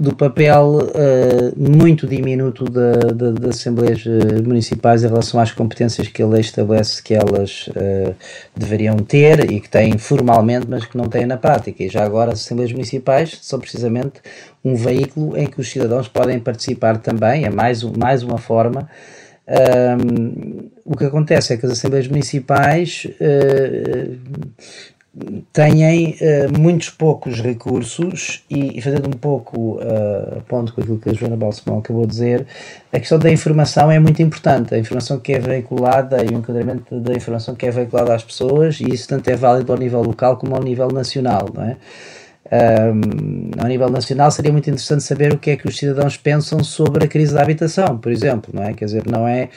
do 0.00 0.16
papel 0.16 0.78
uh, 0.78 1.52
muito 1.56 2.06
diminuto 2.06 2.64
das 2.64 3.58
Assembleias 3.58 4.02
eh, 4.06 4.40
Municipais 4.40 5.04
em 5.04 5.08
relação 5.08 5.38
às 5.38 5.52
competências 5.52 6.08
que 6.08 6.22
a 6.22 6.26
lei 6.26 6.40
estabelece 6.40 7.02
que 7.02 7.12
elas 7.12 7.68
uh, 7.68 8.14
deveriam 8.56 8.96
ter 8.96 9.52
e 9.52 9.60
que 9.60 9.68
têm 9.68 9.98
formalmente, 9.98 10.66
mas 10.66 10.86
que 10.86 10.96
não 10.96 11.04
têm 11.04 11.26
na 11.26 11.36
prática. 11.36 11.84
E 11.84 11.90
já 11.90 12.02
agora 12.02 12.32
as 12.32 12.40
Assembleias 12.40 12.72
Municipais 12.72 13.38
são 13.42 13.60
precisamente 13.60 14.22
um 14.64 14.74
veículo 14.74 15.36
em 15.36 15.46
que 15.46 15.60
os 15.60 15.70
cidadãos 15.70 16.08
podem 16.08 16.40
participar 16.40 16.96
também, 16.96 17.44
é 17.44 17.50
mais, 17.50 17.82
mais 17.82 18.22
uma 18.22 18.38
forma. 18.38 18.88
Um, 19.46 20.70
o 20.84 20.96
que 20.96 21.04
acontece 21.04 21.52
é 21.52 21.56
que 21.58 21.66
as 21.66 21.72
Assembleias 21.72 22.08
Municipais 22.08 23.06
uh, 23.20 24.16
têm 25.52 26.14
uh, 26.14 26.58
muitos 26.58 26.88
poucos 26.90 27.40
recursos 27.40 28.44
e, 28.48 28.78
e, 28.78 28.80
fazendo 28.80 29.08
um 29.08 29.18
pouco 29.18 29.80
uh, 29.80 30.40
ponto 30.48 30.72
com 30.72 30.80
aquilo 30.80 30.98
que 30.98 31.10
a 31.10 31.12
Joana 31.12 31.36
Balsemão 31.36 31.80
acabou 31.80 32.02
de 32.02 32.12
dizer, 32.12 32.46
a 32.92 32.98
questão 32.98 33.18
da 33.18 33.30
informação 33.30 33.90
é 33.90 33.98
muito 33.98 34.22
importante. 34.22 34.74
A 34.74 34.78
informação 34.78 35.18
que 35.18 35.32
é 35.32 35.38
veiculada 35.38 36.22
e 36.24 36.28
o 36.28 36.34
enquadramento 36.34 37.00
da 37.00 37.12
informação 37.12 37.54
que 37.56 37.66
é 37.66 37.70
veiculada 37.70 38.14
às 38.14 38.22
pessoas, 38.22 38.80
e 38.80 38.84
isso 38.84 39.08
tanto 39.08 39.28
é 39.28 39.36
válido 39.36 39.72
ao 39.72 39.78
nível 39.78 40.02
local 40.02 40.36
como 40.36 40.54
ao 40.54 40.62
nível 40.62 40.88
nacional, 40.88 41.48
não 41.52 41.64
é? 41.64 41.76
Um, 42.52 43.50
ao 43.62 43.68
nível 43.68 43.88
nacional 43.88 44.28
seria 44.32 44.50
muito 44.50 44.68
interessante 44.68 45.04
saber 45.04 45.32
o 45.32 45.38
que 45.38 45.50
é 45.50 45.56
que 45.56 45.68
os 45.68 45.78
cidadãos 45.78 46.16
pensam 46.16 46.64
sobre 46.64 47.04
a 47.04 47.08
crise 47.08 47.32
da 47.32 47.42
habitação, 47.42 47.96
por 47.96 48.10
exemplo, 48.10 48.50
não 48.52 48.62
é? 48.62 48.72
Quer 48.74 48.86
dizer, 48.86 49.06
não 49.06 49.26
é 49.26 49.48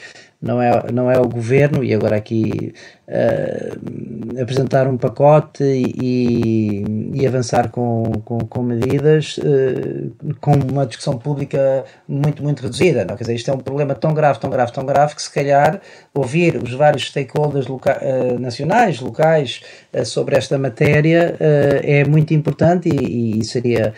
não 0.44 0.60
é, 0.60 0.92
não 0.92 1.10
é 1.10 1.18
o 1.18 1.26
governo, 1.26 1.82
e 1.82 1.94
agora 1.94 2.16
aqui 2.16 2.74
uh, 3.08 4.40
apresentar 4.40 4.86
um 4.86 4.98
pacote 4.98 5.64
e, 5.64 6.84
e 7.14 7.26
avançar 7.26 7.70
com, 7.70 8.02
com, 8.24 8.38
com 8.40 8.62
medidas 8.62 9.38
uh, 9.38 10.34
com 10.40 10.52
uma 10.52 10.86
discussão 10.86 11.16
pública 11.16 11.84
muito, 12.06 12.42
muito 12.42 12.62
reduzida. 12.62 13.06
Não? 13.06 13.16
Quer 13.16 13.24
dizer, 13.24 13.34
isto 13.36 13.50
é 13.50 13.54
um 13.54 13.58
problema 13.58 13.94
tão 13.94 14.12
grave, 14.12 14.38
tão 14.38 14.50
grave, 14.50 14.72
tão 14.72 14.84
grave 14.84 15.14
que 15.14 15.22
se 15.22 15.32
calhar 15.32 15.80
ouvir 16.12 16.62
os 16.62 16.72
vários 16.74 17.06
stakeholders 17.06 17.66
loca 17.66 17.98
uh, 18.02 18.38
nacionais, 18.38 19.00
locais, 19.00 19.62
sobre 20.04 20.36
esta 20.36 20.58
matéria 20.58 21.36
é 21.38 22.04
muito 22.04 22.34
importante 22.34 22.88
e, 22.88 23.38
e 23.38 23.44
seria 23.44 23.94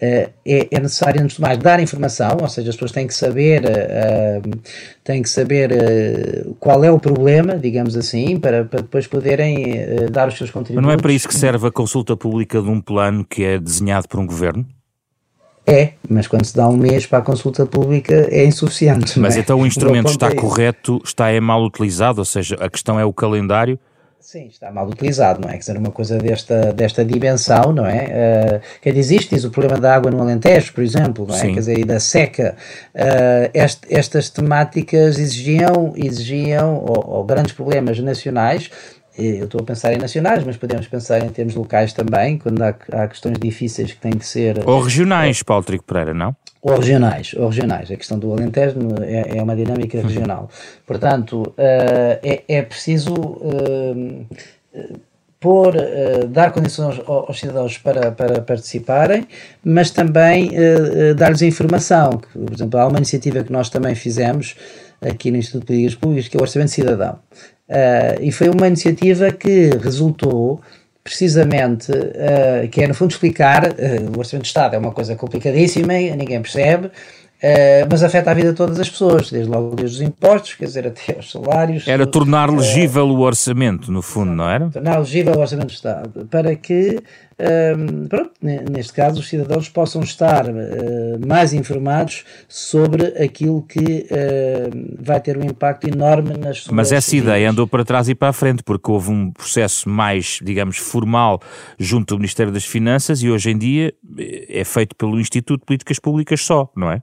é, 0.00 0.30
é, 0.46 0.80
necessário, 0.80 1.22
antes 1.22 1.36
de 1.36 1.42
mais, 1.42 1.58
dar 1.58 1.78
informação, 1.78 2.38
ou 2.40 2.48
seja, 2.48 2.70
as 2.70 2.76
pessoas 2.76 2.92
têm 2.92 3.06
que 3.06 3.14
saber, 3.14 3.62
uh, 3.64 4.58
têm 5.04 5.22
que 5.22 5.28
saber 5.28 5.70
uh, 5.72 6.54
qual 6.58 6.82
é 6.82 6.90
o 6.90 6.98
problema, 6.98 7.58
digamos 7.58 7.94
assim, 7.94 8.38
para, 8.40 8.64
para 8.64 8.80
depois 8.80 9.06
poderem 9.06 9.72
uh, 9.72 10.10
dar 10.10 10.28
os 10.28 10.38
seus 10.38 10.50
contributos. 10.50 10.76
Mas 10.76 10.84
não 10.84 10.90
é 10.90 10.96
para 10.96 11.12
isso 11.12 11.28
que 11.28 11.34
serve 11.34 11.66
a 11.66 11.70
consulta 11.70 12.16
pública 12.16 12.62
de 12.62 12.68
um 12.68 12.80
plano 12.80 13.24
que 13.24 13.44
é 13.44 13.58
desenhado 13.58 14.08
por 14.08 14.18
um 14.18 14.26
governo? 14.26 14.66
É, 15.66 15.92
mas 16.08 16.26
quando 16.26 16.46
se 16.46 16.56
dá 16.56 16.66
um 16.66 16.76
mês 16.76 17.06
para 17.06 17.18
a 17.18 17.22
consulta 17.22 17.66
pública 17.66 18.26
é 18.30 18.44
insuficiente. 18.46 19.20
Mas 19.20 19.36
é? 19.36 19.40
então 19.40 19.60
o 19.60 19.66
instrumento 19.66 20.08
está 20.08 20.34
correto, 20.34 21.00
está 21.04 21.28
é 21.28 21.38
mal 21.38 21.62
utilizado, 21.62 22.20
ou 22.20 22.24
seja, 22.24 22.56
a 22.58 22.70
questão 22.70 22.98
é 22.98 23.04
o 23.04 23.12
calendário? 23.12 23.78
Sim, 24.20 24.48
está 24.48 24.70
mal 24.70 24.86
utilizado, 24.86 25.40
não 25.40 25.48
é? 25.48 25.52
Quer 25.52 25.58
dizer, 25.60 25.78
uma 25.78 25.90
coisa 25.90 26.18
desta, 26.18 26.74
desta 26.74 27.02
dimensão, 27.02 27.72
não 27.72 27.86
é? 27.86 28.04
Uh, 28.04 28.80
que 28.82 28.90
existe, 28.90 29.34
diz 29.34 29.44
o 29.44 29.50
problema 29.50 29.80
da 29.80 29.94
água 29.94 30.10
no 30.10 30.20
Alentejo, 30.20 30.74
por 30.74 30.84
exemplo, 30.84 31.26
não 31.26 31.34
é? 31.34 31.38
Sim. 31.38 31.54
Quer 31.54 31.60
dizer, 31.60 31.78
e 31.78 31.84
da 31.84 31.98
seca. 31.98 32.54
Uh, 32.94 33.50
este, 33.54 33.80
estas 33.88 34.28
temáticas 34.28 35.18
exigiam, 35.18 35.94
exigiam 35.96 36.84
ou, 36.86 37.16
ou 37.16 37.24
grandes 37.24 37.52
problemas 37.52 37.98
nacionais 37.98 38.70
eu 39.18 39.44
estou 39.44 39.60
a 39.60 39.64
pensar 39.64 39.92
em 39.92 39.98
nacionais, 39.98 40.44
mas 40.44 40.56
podemos 40.56 40.86
pensar 40.86 41.24
em 41.24 41.28
termos 41.28 41.54
locais 41.54 41.92
também, 41.92 42.38
quando 42.38 42.62
há, 42.62 42.74
há 42.92 43.08
questões 43.08 43.38
difíceis 43.38 43.92
que 43.92 43.98
têm 43.98 44.12
que 44.12 44.26
ser. 44.26 44.66
Ou 44.66 44.80
regionais, 44.80 45.42
Paulo 45.42 45.64
Trigo 45.64 45.84
Pereira, 45.84 46.14
não? 46.14 46.34
Ou 46.62 46.76
regionais, 46.76 47.34
ou 47.36 47.48
regionais. 47.48 47.90
A 47.90 47.96
questão 47.96 48.18
do 48.18 48.32
Alentejo 48.32 48.76
é, 49.02 49.38
é 49.38 49.42
uma 49.42 49.56
dinâmica 49.56 49.96
uhum. 49.96 50.04
regional. 50.04 50.50
Portanto, 50.86 51.42
uh, 51.42 51.54
é, 52.22 52.42
é 52.46 52.62
preciso 52.62 53.14
uh, 53.14 54.26
pôr, 55.40 55.74
uh, 55.74 56.28
dar 56.28 56.52
condições 56.52 56.98
aos, 56.98 57.28
aos, 57.28 57.40
cidadãos 57.40 57.78
para, 57.78 58.12
para 58.12 58.42
participarem, 58.42 59.26
mas 59.64 59.90
também 59.90 60.50
dar-lhes 61.16 61.40
informação. 61.40 62.20
Por 62.32 62.52
exemplo, 62.52 62.78
há 62.78 62.86
uma 62.86 62.98
iniciativa 62.98 63.42
que 63.42 63.50
nós 63.50 63.70
também 63.70 63.94
fizemos 63.94 64.54
aqui 65.00 65.30
no 65.30 65.38
Instituto 65.38 65.66
de 65.66 65.66
Políticas 65.66 65.94
Públicas, 65.94 66.28
que 66.28 66.36
é 66.36 66.40
o 66.40 66.42
Orçamento 66.42 66.70
Cidadão. 66.72 67.18
E 68.20 68.32
foi 68.32 68.48
uma 68.48 68.66
iniciativa 68.66 69.30
que 69.30 69.70
resultou 69.82 70.60
precisamente, 71.02 71.90
uh, 71.90 72.68
que 72.70 72.82
é 72.82 72.86
no 72.86 72.94
fundo 72.94 73.10
explicar, 73.10 73.64
uh, 73.64 74.16
o 74.16 74.18
Orçamento 74.18 74.42
de 74.42 74.48
Estado 74.48 74.76
é 74.76 74.78
uma 74.78 74.92
coisa 74.92 75.16
complicadíssima, 75.16 75.94
ninguém 75.94 76.40
percebe, 76.40 76.90
Uh, 77.42 77.88
mas 77.90 78.02
afeta 78.02 78.30
a 78.30 78.34
vida 78.34 78.50
de 78.50 78.54
todas 78.54 78.78
as 78.78 78.90
pessoas, 78.90 79.30
desde 79.30 79.50
logo 79.50 79.74
desde 79.74 79.96
os 79.96 80.02
impostos, 80.02 80.54
quer 80.56 80.66
dizer, 80.66 80.86
até 80.86 81.18
os 81.18 81.30
salários. 81.30 81.88
Era 81.88 82.06
tornar 82.06 82.50
legível 82.50 83.08
uh, 83.08 83.16
o 83.16 83.20
orçamento, 83.20 83.90
no 83.90 84.02
fundo, 84.02 84.30
não 84.32 84.46
era? 84.46 84.68
Tornar 84.68 84.98
legível 84.98 85.34
o 85.34 85.40
orçamento 85.40 85.68
do 85.68 85.72
Estado, 85.72 86.28
para 86.30 86.54
que, 86.54 86.98
uh, 86.98 88.08
pronto, 88.10 88.32
neste 88.42 88.92
caso, 88.92 89.20
os 89.20 89.26
cidadãos 89.26 89.70
possam 89.70 90.02
estar 90.02 90.44
mais 91.26 91.54
informados 91.54 92.24
sobre 92.46 93.06
aquilo 93.22 93.62
que 93.62 94.06
vai 94.98 95.18
ter 95.20 95.38
um 95.38 95.44
impacto 95.44 95.88
enorme 95.88 96.36
nas 96.36 96.58
suas 96.58 96.74
Mas 96.74 96.92
essa 96.92 97.10
vidas. 97.10 97.28
ideia 97.28 97.50
andou 97.50 97.66
para 97.66 97.84
trás 97.84 98.08
e 98.08 98.14
para 98.14 98.28
a 98.28 98.32
frente, 98.34 98.62
porque 98.62 98.90
houve 98.90 99.10
um 99.10 99.30
processo 99.30 99.88
mais, 99.88 100.40
digamos, 100.42 100.76
formal 100.76 101.40
junto 101.78 102.14
do 102.14 102.18
Ministério 102.18 102.52
das 102.52 102.64
Finanças 102.64 103.22
e 103.22 103.30
hoje 103.30 103.50
em 103.50 103.56
dia 103.56 103.94
é 104.48 104.64
feito 104.64 104.94
pelo 104.94 105.18
Instituto 105.18 105.60
de 105.60 105.66
Políticas 105.66 105.98
Públicas 105.98 106.40
só, 106.42 106.70
não 106.76 106.90
é? 106.90 107.02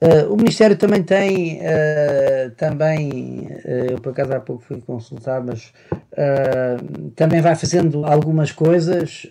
Uh, 0.00 0.32
o 0.32 0.36
Ministério 0.36 0.76
também 0.76 1.02
tem, 1.02 1.58
uh, 1.58 2.50
também, 2.56 3.48
uh, 3.64 3.90
eu 3.90 4.00
por 4.00 4.10
acaso 4.10 4.32
há 4.32 4.38
pouco 4.38 4.62
fui 4.62 4.80
consultar, 4.80 5.42
mas 5.42 5.72
também 7.14 7.40
vai 7.40 7.54
fazendo 7.54 8.04
algumas 8.04 8.50
coisas, 8.50 9.24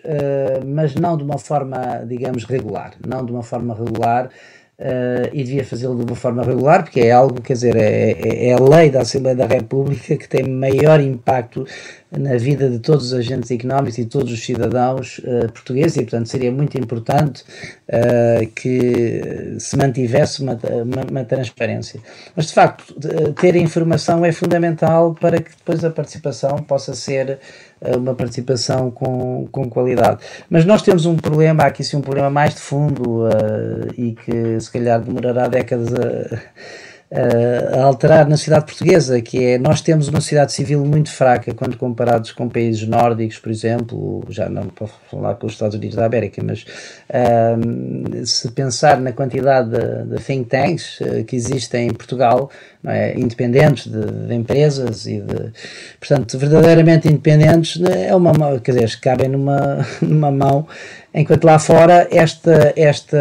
mas 0.66 0.96
não 0.96 1.18
de 1.18 1.24
uma 1.24 1.38
forma, 1.38 2.02
digamos, 2.08 2.46
regular, 2.46 2.94
não 3.06 3.26
de 3.26 3.32
uma 3.34 3.44
forma 3.44 3.76
regular, 3.76 4.30
Uh, 4.80 5.26
e 5.34 5.44
devia 5.44 5.66
fazê-lo 5.66 5.96
de 5.96 6.04
uma 6.04 6.16
forma 6.16 6.44
regular, 6.44 6.84
porque 6.84 7.00
é 7.00 7.12
algo, 7.12 7.42
quer 7.42 7.54
dizer, 7.54 7.76
é, 7.76 8.12
é, 8.12 8.50
é, 8.50 8.54
a 8.54 8.60
lei 8.60 8.92
da 8.92 9.02
Assembleia 9.02 9.36
da 9.36 9.48
República 9.48 10.16
que 10.16 10.30
tem 10.30 10.48
maior 10.48 11.00
impacto 11.00 11.66
na 12.12 12.38
vida 12.38 12.70
de 12.70 12.78
todos 12.78 13.08
os 13.08 13.14
agentes 13.14 13.50
económicos 13.50 13.98
e 13.98 14.06
todos 14.06 14.32
os 14.32 14.46
cidadãos 14.46 15.18
uh, 15.18 15.52
portugueses, 15.52 15.98
e 15.98 16.02
portanto 16.02 16.28
seria 16.28 16.52
muito 16.52 16.78
importante 16.78 17.44
uh, 17.90 18.48
que 18.54 19.56
se 19.58 19.76
mantivesse 19.76 20.44
uma, 20.44 20.54
uma, 20.54 21.02
uma, 21.10 21.26
transparência. 21.26 22.00
Mas 22.36 22.46
de 22.46 22.54
facto, 22.54 22.94
ter 23.42 23.56
informação 23.56 24.24
é 24.24 24.32
fundamental 24.32 25.16
para 25.16 25.42
que 25.42 25.50
depois 25.58 25.84
a 25.84 25.90
participação 25.90 26.56
possa 26.60 26.94
ser 26.94 27.40
uma 27.96 28.16
participação 28.16 28.90
com, 28.92 29.48
com 29.52 29.70
qualidade. 29.70 30.20
Mas 30.50 30.66
nós 30.66 30.82
temos 30.82 31.06
um 31.06 31.16
problema, 31.16 31.64
aqui 31.64 31.84
sim 31.84 31.98
um 31.98 32.02
problema 32.02 32.30
mais 32.30 32.56
de 32.56 32.62
fundo 32.62 33.26
uh, 33.26 33.94
e 33.98 34.14
que 34.14 34.60
se 34.60 34.72
calhar 34.72 35.02
demorará 35.02 35.48
décadas 35.48 35.94
a 35.94 36.40
a 37.10 37.84
alterar 37.84 38.28
na 38.28 38.36
sociedade 38.36 38.66
portuguesa, 38.66 39.22
que 39.22 39.42
é 39.42 39.58
nós 39.58 39.80
temos 39.80 40.10
uma 40.10 40.20
sociedade 40.20 40.52
civil 40.52 40.86
muito 40.86 41.10
fraca 41.10 41.54
quando 41.54 41.78
comparados 41.78 42.34
com 42.34 42.50
países 42.50 42.86
nórdicos, 42.86 43.40
por 43.40 43.50
exemplo, 43.50 44.26
já 44.30 44.50
não 44.50 44.64
posso 44.68 44.94
falar 45.10 45.36
com 45.36 45.48
os 45.48 45.54
Estados 45.54 45.76
Unidos 45.76 45.96
da 45.96 46.06
América, 46.06 46.42
mas 46.44 46.66
se 48.26 48.52
pensar 48.52 49.00
na 49.00 49.14
quantidade 49.14 49.70
de, 49.70 50.16
de 50.16 50.24
think 50.24 50.50
tanks 50.50 51.00
uh, 51.00 51.24
que 51.24 51.36
existem 51.36 51.88
em 51.88 51.94
Portugal, 51.94 52.50
é? 52.86 53.18
independentes 53.18 53.88
de, 53.88 54.06
de, 54.28 54.34
empresas 54.34 55.06
e 55.06 55.22
de, 55.22 55.52
portanto, 56.00 56.38
verdadeiramente 56.38 57.08
independentes, 57.08 57.82
é 57.82 58.14
uma 58.16 58.60
quer 58.60 58.74
dizer, 58.74 59.00
cabem 59.00 59.30
numa, 59.30 59.86
numa 60.02 60.32
mão 60.32 60.68
enquanto 61.14 61.46
lá 61.46 61.58
fora 61.58 62.08
esta, 62.12 62.74
esta 62.76 63.18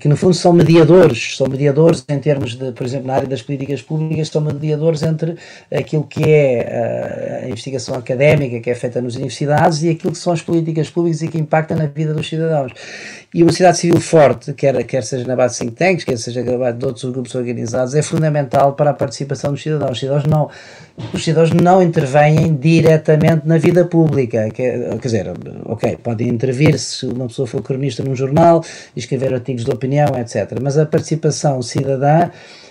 que 0.00 0.08
no 0.08 0.16
fundo 0.16 0.34
são 0.34 0.52
mediadores, 0.52 1.36
são 1.36 1.46
mediadores 1.46 2.04
em 2.08 2.18
termos 2.18 2.54
de, 2.54 2.72
por 2.72 2.86
exemplo, 2.86 3.06
na 3.06 3.14
área 3.14 3.28
das 3.28 3.42
políticas 3.42 3.82
públicas, 3.82 4.28
são 4.28 4.40
mediadores 4.42 5.02
entre 5.02 5.36
aquilo 5.72 6.04
que 6.04 6.24
é 6.28 7.42
a 7.44 7.48
investigação 7.48 7.94
académica 7.94 8.60
que 8.60 8.70
é 8.70 8.74
feita 8.74 9.00
nas 9.00 9.14
universidades 9.14 9.82
e 9.82 9.90
aquilo 9.90 10.12
que 10.12 10.18
são 10.18 10.32
as 10.32 10.42
políticas 10.42 10.90
públicas 10.90 11.22
e 11.22 11.28
que 11.28 11.38
impactam 11.38 11.76
na 11.76 11.86
vida 11.86 12.12
dos 12.12 12.28
cidadãos. 12.28 12.72
E 13.34 13.42
uma 13.42 13.50
sociedade 13.50 13.76
civil 13.76 14.00
forte, 14.00 14.54
quer, 14.54 14.82
quer 14.84 15.04
seja 15.04 15.26
na 15.26 15.36
base 15.36 15.54
de 15.54 15.60
think 15.60 15.76
tanks, 15.76 16.04
quer 16.04 16.16
seja 16.16 16.42
na 16.42 16.56
base 16.56 16.78
de 16.78 16.86
outros 16.86 17.04
grupos 17.04 17.34
organizados, 17.34 17.94
é 17.94 18.00
fundamental 18.00 18.72
para 18.72 18.90
a 18.90 18.94
participação 18.94 19.52
dos 19.52 19.62
cidadãos. 19.62 19.92
Os 19.92 19.98
cidadãos 19.98 20.24
não, 20.24 20.48
os 21.12 21.22
cidadãos 21.22 21.50
não 21.52 21.82
intervêm 21.82 22.54
diretamente 22.54 23.46
na 23.46 23.58
vida 23.58 23.84
pública. 23.84 24.48
Quer, 24.48 24.96
quer 24.96 24.98
dizer, 24.98 25.26
ok, 25.66 25.98
podem 26.02 26.28
intervir 26.28 26.78
se 26.78 27.04
uma 27.04 27.26
pessoa 27.26 27.46
for 27.46 27.62
cronista 27.62 28.02
num 28.02 28.16
jornal, 28.16 28.64
escrever 28.96 29.34
artigos 29.34 29.64
de 29.64 29.70
opinião, 29.70 30.18
etc. 30.18 30.58
Mas 30.62 30.78
a 30.78 30.86
participação 30.86 31.60
cidadã 31.60 32.30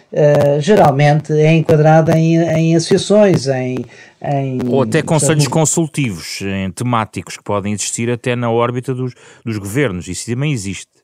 Uh, 0.09 0.61
geralmente 0.61 1.33
é 1.33 1.51
enquadrada 1.53 2.17
em, 2.17 2.37
em 2.37 2.75
associações, 2.77 3.45
em, 3.47 3.83
em, 4.23 4.59
Ou 4.65 4.83
até 4.83 5.01
conselhos 5.01 5.49
consultivos 5.49 6.39
em, 6.41 6.71
temáticos 6.71 7.35
que 7.35 7.43
podem 7.43 7.73
existir 7.73 8.09
até 8.09 8.33
na 8.33 8.49
órbita 8.49 8.93
dos, 8.93 9.13
dos 9.43 9.57
governos, 9.57 10.07
isso 10.07 10.25
também 10.25 10.53
existe. 10.53 10.96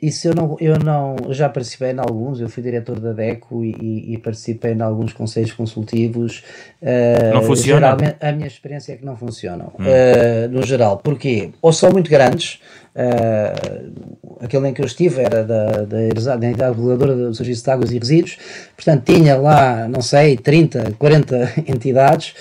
Isso 0.00 0.28
eu 0.28 0.34
não, 0.34 0.56
eu 0.60 0.78
não 0.78 1.16
já 1.32 1.48
participei 1.48 1.90
em 1.90 1.98
alguns, 1.98 2.38
eu 2.38 2.50
fui 2.50 2.62
diretor 2.62 3.00
da 3.00 3.14
DECO 3.14 3.64
e, 3.64 4.12
e 4.12 4.18
participei 4.18 4.72
em 4.72 4.82
alguns 4.82 5.14
conselhos 5.14 5.52
consultivos. 5.52 6.44
Uh, 6.82 7.32
não 7.32 7.42
funciona? 7.42 7.96
A 8.20 8.32
minha 8.32 8.46
experiência 8.46 8.92
é 8.92 8.96
que 8.96 9.06
não 9.06 9.16
funcionam, 9.16 9.72
hum. 9.78 9.84
uh, 9.84 10.48
no 10.50 10.62
geral. 10.62 10.98
Porquê? 10.98 11.50
Ou 11.62 11.72
são 11.72 11.90
muito 11.92 12.10
grandes, 12.10 12.60
uh, 12.94 14.44
aquele 14.44 14.68
em 14.68 14.74
que 14.74 14.82
eu 14.82 14.86
estive 14.86 15.22
era 15.22 15.42
da, 15.42 15.66
da, 15.86 16.36
da 16.36 16.46
entidade 16.46 16.76
reguladora 16.76 17.16
do 17.16 17.34
Serviço 17.34 17.64
de 17.64 17.70
Águas 17.70 17.90
e 17.90 17.98
Resíduos, 17.98 18.36
portanto 18.76 19.10
tinha 19.10 19.34
lá, 19.38 19.88
não 19.88 20.02
sei, 20.02 20.36
30, 20.36 20.92
40 20.98 21.54
entidades. 21.66 22.34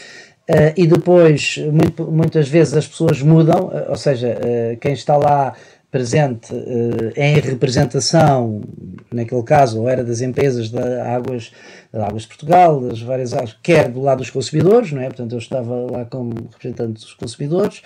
Uh, 0.47 0.75
e 0.75 0.85
depois, 0.85 1.57
muito, 1.71 2.03
muitas 2.11 2.49
vezes 2.49 2.73
as 2.73 2.85
pessoas 2.85 3.21
mudam, 3.21 3.71
ou 3.87 3.95
seja, 3.95 4.37
quem 4.79 4.91
está 4.91 5.17
lá 5.17 5.55
presente 5.95 6.53
em 7.15 7.39
representação, 7.39 8.59
naquele 9.13 9.43
caso, 9.43 9.79
ou 9.79 9.87
era 9.87 10.03
das 10.03 10.19
empresas 10.19 10.69
da 10.69 11.15
Águas, 11.15 11.53
da 11.89 12.05
Águas 12.05 12.23
de 12.23 12.27
Portugal, 12.27 12.81
das 12.81 13.01
várias 13.01 13.33
águas, 13.33 13.57
quer 13.63 13.87
do 13.87 14.01
lado 14.01 14.17
dos 14.17 14.29
consumidores, 14.29 14.91
não 14.91 15.01
é? 15.01 15.05
Portanto, 15.05 15.31
eu 15.31 15.39
estava 15.39 15.89
lá 15.89 16.03
como 16.03 16.49
representante 16.51 16.99
dos 16.99 17.13
consumidores, 17.13 17.81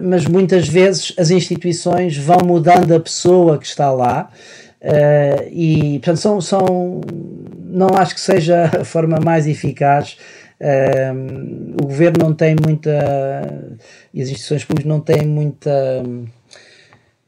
mas 0.00 0.24
muitas 0.24 0.66
vezes 0.66 1.12
as 1.18 1.30
instituições 1.30 2.16
vão 2.16 2.38
mudando 2.42 2.94
a 2.94 3.00
pessoa 3.00 3.58
que 3.58 3.66
está 3.66 3.92
lá. 3.92 4.30
e, 5.52 5.98
portanto, 5.98 6.16
são, 6.16 6.40
são, 6.40 7.00
não 7.62 7.88
acho 7.94 8.14
que 8.14 8.22
seja 8.22 8.70
a 8.80 8.84
forma 8.86 9.18
mais 9.22 9.46
eficaz 9.46 10.16
o 11.80 11.86
governo 11.86 12.24
não 12.24 12.34
tem 12.34 12.56
muita. 12.60 12.90
e 14.12 14.22
as 14.22 14.28
instituições 14.28 14.64
públicas 14.64 14.88
não 14.88 14.98
têm 14.98 15.26
muita 15.26 15.70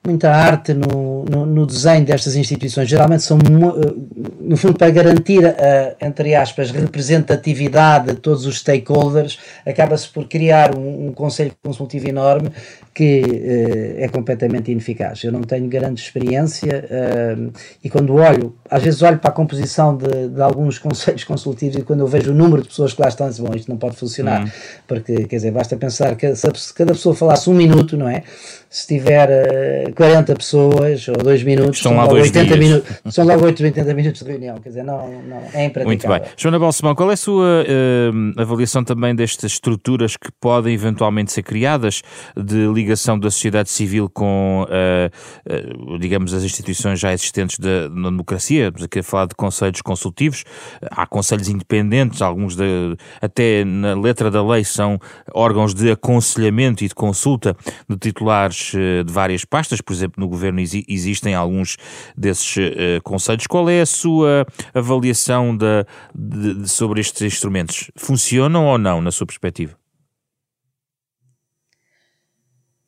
muita 0.06 0.30
arte 0.30 0.72
no, 0.72 1.24
no, 1.24 1.44
no, 1.44 1.66
desenho 1.66 2.04
destas 2.06 2.34
instituições. 2.34 2.88
Geralmente 2.88 3.22
são, 3.22 3.36
eh, 3.38 3.94
no 4.40 4.56
fundo, 4.56 4.78
para 4.78 4.90
garantir 4.90 5.44
a, 5.44 5.94
entre 6.00 6.34
aspas, 6.34 6.70
representatividade 6.70 8.06
de 8.06 8.14
todos 8.14 8.46
os 8.46 8.58
stakeholders, 8.58 9.38
acaba-se 9.66 10.08
por 10.08 10.26
criar 10.26 10.74
um, 10.74 11.08
um 11.08 11.12
conselho 11.12 11.52
consultivo 11.62 12.08
enorme 12.08 12.50
que 12.94 13.20
uh, 13.20 14.02
é 14.02 14.08
completamente 14.08 14.70
ineficaz. 14.70 15.22
Eu 15.22 15.32
não 15.32 15.42
tenho 15.42 15.68
grande 15.68 16.00
experiência 16.00 16.84
uh, 16.90 17.52
e 17.84 17.88
quando 17.88 18.14
olho, 18.14 18.56
às 18.68 18.82
vezes 18.82 19.00
olho 19.02 19.18
para 19.18 19.30
a 19.30 19.32
composição 19.32 19.96
de, 19.96 20.28
de, 20.28 20.42
alguns 20.42 20.76
conselhos 20.80 21.24
consultivos 21.24 21.76
e 21.76 21.82
quando 21.82 22.00
eu 22.00 22.06
vejo 22.06 22.32
o 22.32 22.34
número 22.34 22.62
de 22.62 22.68
pessoas 22.68 22.92
que 22.92 23.00
lá 23.00 23.08
estão, 23.08 23.30
bom, 23.38 23.54
isto 23.54 23.68
não 23.68 23.76
pode 23.76 23.96
funcionar, 23.96 24.42
uhum. 24.42 24.50
porque, 24.88 25.24
quer 25.24 25.36
dizer, 25.36 25.50
basta 25.50 25.76
pensar 25.76 26.16
que 26.16 26.34
se 26.34 26.74
cada 26.74 26.92
pessoa 26.92 27.14
falasse 27.14 27.48
um 27.48 27.54
minuto, 27.54 27.96
não 27.96 28.08
é? 28.08 28.24
Se 28.72 28.86
tiver 28.86 29.92
40 29.96 30.32
pessoas 30.36 31.08
ou 31.08 31.16
2 31.16 31.42
minutos, 31.42 31.78
Estão 31.78 31.96
lá 31.96 32.08
80 32.08 32.46
dias. 32.46 32.58
minutos, 32.58 32.96
são 33.12 33.26
logo 33.26 33.44
8, 33.44 33.64
80 33.64 33.94
minutos 33.94 34.22
de 34.22 34.30
reunião, 34.30 34.58
quer 34.58 34.68
dizer, 34.68 34.84
não, 34.84 35.10
não 35.22 35.38
é 35.52 35.64
impraticável. 35.64 35.86
Muito 35.86 36.06
bem. 36.06 36.22
Joana 36.36 36.58
Balsemão, 36.60 36.94
qual 36.94 37.10
é 37.10 37.14
a 37.14 37.16
sua 37.16 37.64
uh, 37.64 38.40
avaliação 38.40 38.84
também 38.84 39.12
destas 39.12 39.50
estruturas 39.52 40.16
que 40.16 40.30
podem 40.40 40.72
eventualmente 40.72 41.32
ser 41.32 41.42
criadas 41.42 42.00
de 42.36 42.72
ligação 42.72 43.18
da 43.18 43.28
sociedade 43.28 43.70
civil 43.70 44.08
com, 44.08 44.64
uh, 44.68 45.98
digamos, 45.98 46.32
as 46.32 46.44
instituições 46.44 47.00
já 47.00 47.12
existentes 47.12 47.58
da, 47.58 47.88
na 47.88 48.10
democracia? 48.10 48.68
Estamos 48.68 48.84
aqui 48.84 49.00
a 49.00 49.02
falar 49.02 49.26
de 49.26 49.34
conselhos 49.34 49.82
consultivos, 49.82 50.44
há 50.92 51.08
conselhos 51.08 51.48
independentes, 51.48 52.22
alguns 52.22 52.54
de, 52.54 52.96
até 53.20 53.64
na 53.64 54.00
letra 54.00 54.30
da 54.30 54.46
lei 54.46 54.62
são 54.62 54.96
órgãos 55.34 55.74
de 55.74 55.90
aconselhamento 55.90 56.84
e 56.84 56.88
de 56.88 56.94
consulta 56.94 57.56
de 57.88 57.96
titulares 57.96 58.59
uh, 58.74 59.04
de 59.04 59.12
várias 59.12 59.44
pastas, 59.44 59.80
por 59.80 59.92
exemplo, 59.92 60.20
no 60.20 60.28
governo 60.28 60.60
existem 60.60 61.34
alguns 61.34 61.76
desses 62.16 62.56
uh, 62.56 63.02
conselhos. 63.02 63.46
Qual 63.46 63.68
é 63.68 63.80
a 63.80 63.86
sua 63.86 64.46
avaliação 64.74 65.56
de, 65.56 65.84
de, 66.14 66.68
sobre 66.68 67.00
estes 67.00 67.22
instrumentos? 67.22 67.90
Funcionam 67.96 68.66
ou 68.66 68.78
não, 68.78 69.00
na 69.00 69.10
sua 69.10 69.26
perspectiva? 69.26 69.78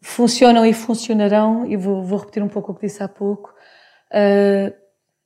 Funcionam 0.01 0.67
e 0.67 0.73
funcionarão, 0.73 1.67
e 1.67 1.77
vou, 1.77 2.03
vou 2.03 2.19
repetir 2.19 2.43
um 2.43 2.49
pouco 2.49 2.73
o 2.73 2.75
que 2.75 2.87
disse 2.87 3.03
há 3.03 3.09
pouco, 3.09 3.51
uh, 4.13 4.73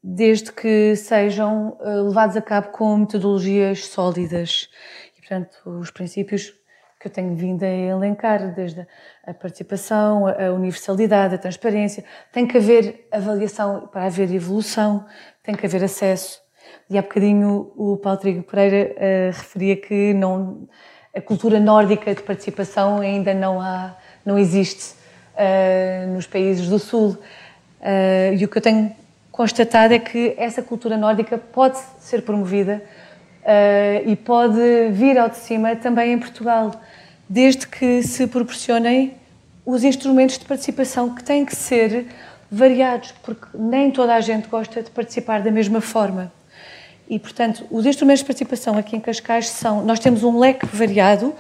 desde 0.02 0.52
que 0.52 0.94
sejam 0.94 1.76
levados 1.80 2.36
a 2.36 2.42
cabo 2.42 2.68
com 2.68 2.96
metodologias 2.98 3.86
sólidas. 3.86 4.68
E, 5.16 5.20
portanto, 5.20 5.56
os 5.66 5.90
princípios 5.90 6.52
que 7.06 7.08
eu 7.08 7.12
tenho 7.12 7.36
vindo 7.36 7.62
a 7.62 7.68
elencar, 7.68 8.52
desde 8.52 8.86
a 9.24 9.32
participação, 9.32 10.26
a 10.26 10.52
universalidade, 10.52 11.36
a 11.36 11.38
transparência. 11.38 12.04
Tem 12.32 12.46
que 12.46 12.56
haver 12.56 13.06
avaliação 13.12 13.86
para 13.86 14.06
haver 14.06 14.32
evolução, 14.32 15.06
tem 15.42 15.54
que 15.54 15.64
haver 15.64 15.84
acesso. 15.84 16.40
E 16.90 16.98
há 16.98 17.02
bocadinho 17.02 17.72
o 17.76 17.96
Paulo 17.96 18.18
Trigo 18.18 18.42
Pereira 18.42 18.92
uh, 18.92 19.26
referia 19.36 19.76
que 19.76 20.12
não, 20.14 20.68
a 21.14 21.20
cultura 21.20 21.60
nórdica 21.60 22.12
de 22.14 22.22
participação 22.22 22.98
ainda 22.98 23.32
não, 23.32 23.60
há, 23.60 23.96
não 24.24 24.36
existe 24.36 24.94
uh, 25.34 26.12
nos 26.12 26.26
países 26.26 26.68
do 26.68 26.78
Sul. 26.78 27.10
Uh, 27.80 28.34
e 28.36 28.44
o 28.44 28.48
que 28.48 28.58
eu 28.58 28.62
tenho 28.62 28.94
constatado 29.30 29.94
é 29.94 29.98
que 29.98 30.34
essa 30.38 30.62
cultura 30.62 30.96
nórdica 30.96 31.38
pode 31.38 31.78
ser 32.00 32.22
promovida 32.22 32.82
uh, 33.46 34.08
e 34.08 34.16
pode 34.16 34.90
vir 34.90 35.16
ao 35.18 35.28
de 35.28 35.36
cima 35.36 35.76
também 35.76 36.12
em 36.12 36.18
Portugal, 36.18 36.72
desde 37.28 37.66
que 37.66 38.02
se 38.02 38.26
proporcionem 38.26 39.14
os 39.64 39.82
instrumentos 39.82 40.38
de 40.38 40.44
participação 40.44 41.14
que 41.14 41.24
têm 41.24 41.44
que 41.44 41.54
ser 41.54 42.06
variados, 42.50 43.12
porque 43.22 43.46
nem 43.54 43.90
toda 43.90 44.14
a 44.14 44.20
gente 44.20 44.48
gosta 44.48 44.82
de 44.82 44.90
participar 44.90 45.42
da 45.42 45.50
mesma 45.50 45.80
forma. 45.80 46.32
E, 47.08 47.18
portanto, 47.18 47.66
os 47.70 47.84
instrumentos 47.86 48.20
de 48.20 48.26
participação 48.26 48.76
aqui 48.78 48.96
em 48.96 49.00
Cascais 49.00 49.48
são. 49.48 49.84
Nós 49.84 49.98
temos 49.98 50.22
um 50.24 50.38
leque 50.38 50.66
variado 50.66 51.34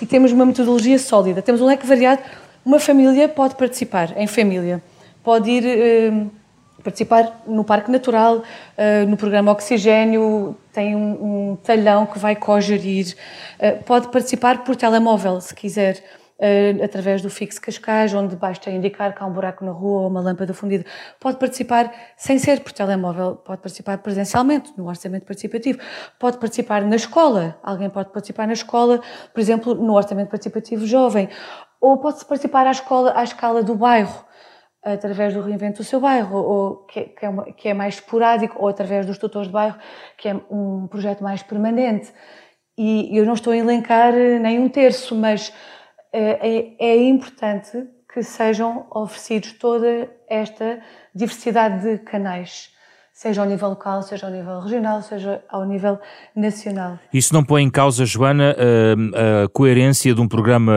e 0.00 0.06
temos 0.06 0.32
uma 0.32 0.44
metodologia 0.44 0.98
sólida. 0.98 1.40
Temos 1.40 1.60
um 1.60 1.66
leque 1.66 1.86
variado. 1.86 2.22
Uma 2.64 2.78
família 2.78 3.28
pode 3.28 3.54
participar 3.54 4.18
em 4.18 4.26
família, 4.26 4.82
pode 5.22 5.50
ir. 5.50 5.64
Uh, 6.12 6.37
participar 6.82 7.42
no 7.46 7.64
Parque 7.64 7.90
Natural, 7.90 8.36
uh, 8.36 8.42
no 9.08 9.16
programa 9.16 9.52
Oxigênio, 9.52 10.56
tem 10.72 10.94
um, 10.94 11.50
um 11.50 11.56
talhão 11.56 12.06
que 12.06 12.18
vai 12.18 12.36
co-gerir. 12.36 13.16
Uh, 13.58 13.82
pode 13.84 14.08
participar 14.08 14.64
por 14.64 14.76
telemóvel, 14.76 15.40
se 15.40 15.54
quiser, 15.54 16.02
uh, 16.38 16.84
através 16.84 17.20
do 17.20 17.28
Fixo 17.28 17.60
Cascais, 17.60 18.14
onde 18.14 18.36
basta 18.36 18.70
indicar 18.70 19.14
que 19.14 19.22
há 19.22 19.26
um 19.26 19.32
buraco 19.32 19.64
na 19.64 19.72
rua 19.72 20.02
ou 20.02 20.08
uma 20.08 20.20
lâmpada 20.20 20.54
fundida. 20.54 20.84
Pode 21.18 21.38
participar 21.38 21.92
sem 22.16 22.38
ser 22.38 22.60
por 22.60 22.72
telemóvel, 22.72 23.36
pode 23.36 23.60
participar 23.60 23.98
presencialmente, 23.98 24.72
no 24.76 24.86
orçamento 24.86 25.26
participativo. 25.26 25.78
Pode 26.18 26.38
participar 26.38 26.82
na 26.82 26.96
escola, 26.96 27.58
alguém 27.62 27.90
pode 27.90 28.10
participar 28.10 28.46
na 28.46 28.52
escola, 28.52 29.00
por 29.32 29.40
exemplo, 29.40 29.74
no 29.74 29.94
orçamento 29.94 30.30
participativo 30.30 30.86
jovem. 30.86 31.28
Ou 31.80 31.98
pode 31.98 32.24
participar 32.24 32.66
à, 32.66 32.70
escola, 32.70 33.12
à 33.16 33.22
escala 33.22 33.62
do 33.62 33.74
bairro 33.74 34.27
através 34.82 35.34
do 35.34 35.40
reinvento 35.40 35.78
do 35.78 35.84
seu 35.84 36.00
bairro, 36.00 36.36
ou 36.36 36.76
que, 36.86 37.02
que, 37.04 37.24
é 37.24 37.28
uma, 37.28 37.44
que, 37.52 37.68
é 37.68 37.74
mais 37.74 37.94
esporádico, 37.94 38.56
ou 38.58 38.68
através 38.68 39.06
dos 39.06 39.18
tutores 39.18 39.48
de 39.48 39.52
bairro, 39.52 39.76
que 40.16 40.28
é 40.28 40.34
um 40.50 40.86
projeto 40.86 41.22
mais 41.22 41.42
permanente. 41.42 42.12
E 42.76 43.16
eu 43.16 43.26
não 43.26 43.34
estou 43.34 43.52
a 43.52 43.56
elencar 43.56 44.14
eh, 44.14 44.38
nem 44.38 44.58
um 44.60 44.68
terço, 44.68 45.14
mas 45.14 45.52
é, 46.12 46.74
é, 46.78 46.96
importante 46.96 47.84
que 48.12 48.22
sejam 48.22 48.86
oferecidos 48.94 49.52
toda 49.54 50.08
esta 50.28 50.80
diversidade 51.14 51.82
de 51.82 51.98
canais 51.98 52.70
seja 53.18 53.42
ao 53.42 53.48
nível 53.48 53.70
local, 53.70 54.00
seja 54.02 54.26
ao 54.26 54.32
nível 54.32 54.60
regional, 54.60 55.02
seja 55.02 55.42
ao 55.48 55.64
nível 55.64 55.98
nacional. 56.36 57.00
Isso 57.12 57.34
não 57.34 57.44
põe 57.44 57.64
em 57.64 57.70
causa, 57.70 58.06
Joana, 58.06 58.54
a, 58.56 59.44
a 59.44 59.48
coerência 59.48 60.14
de 60.14 60.20
um 60.20 60.28
programa 60.28 60.72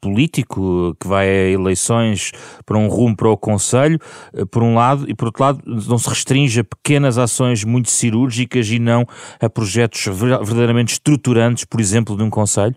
político 0.00 0.96
que 1.00 1.06
vai 1.06 1.28
a 1.28 1.50
eleições 1.50 2.32
para 2.64 2.78
um 2.78 2.88
rumo 2.88 3.16
para 3.16 3.28
o 3.28 3.36
Conselho, 3.36 3.98
eh, 4.32 4.44
por 4.44 4.62
um 4.62 4.74
lado, 4.74 5.08
e 5.08 5.14
por 5.14 5.26
outro 5.26 5.42
lado, 5.42 5.62
não 5.64 5.98
se 5.98 6.08
restringe 6.08 6.60
a 6.60 6.64
pequenas 6.64 7.18
ações 7.18 7.64
muito 7.64 7.90
cirúrgicas 7.90 8.68
e 8.68 8.78
não 8.78 9.04
a 9.40 9.48
projetos 9.48 10.04
verdadeiramente 10.06 10.94
estruturantes, 10.94 11.64
por 11.64 11.80
exemplo, 11.80 12.16
de 12.16 12.22
um 12.22 12.30
Conselho? 12.30 12.76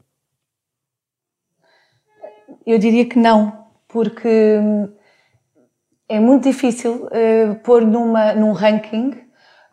Eu 2.66 2.78
diria 2.78 3.06
que 3.06 3.18
não, 3.18 3.66
porque 3.88 4.60
hum, 4.60 4.90
é 6.08 6.20
muito 6.20 6.44
difícil 6.44 7.08
uh, 7.08 7.56
pôr 7.64 7.86
numa, 7.86 8.34
num 8.34 8.52
ranking 8.52 9.14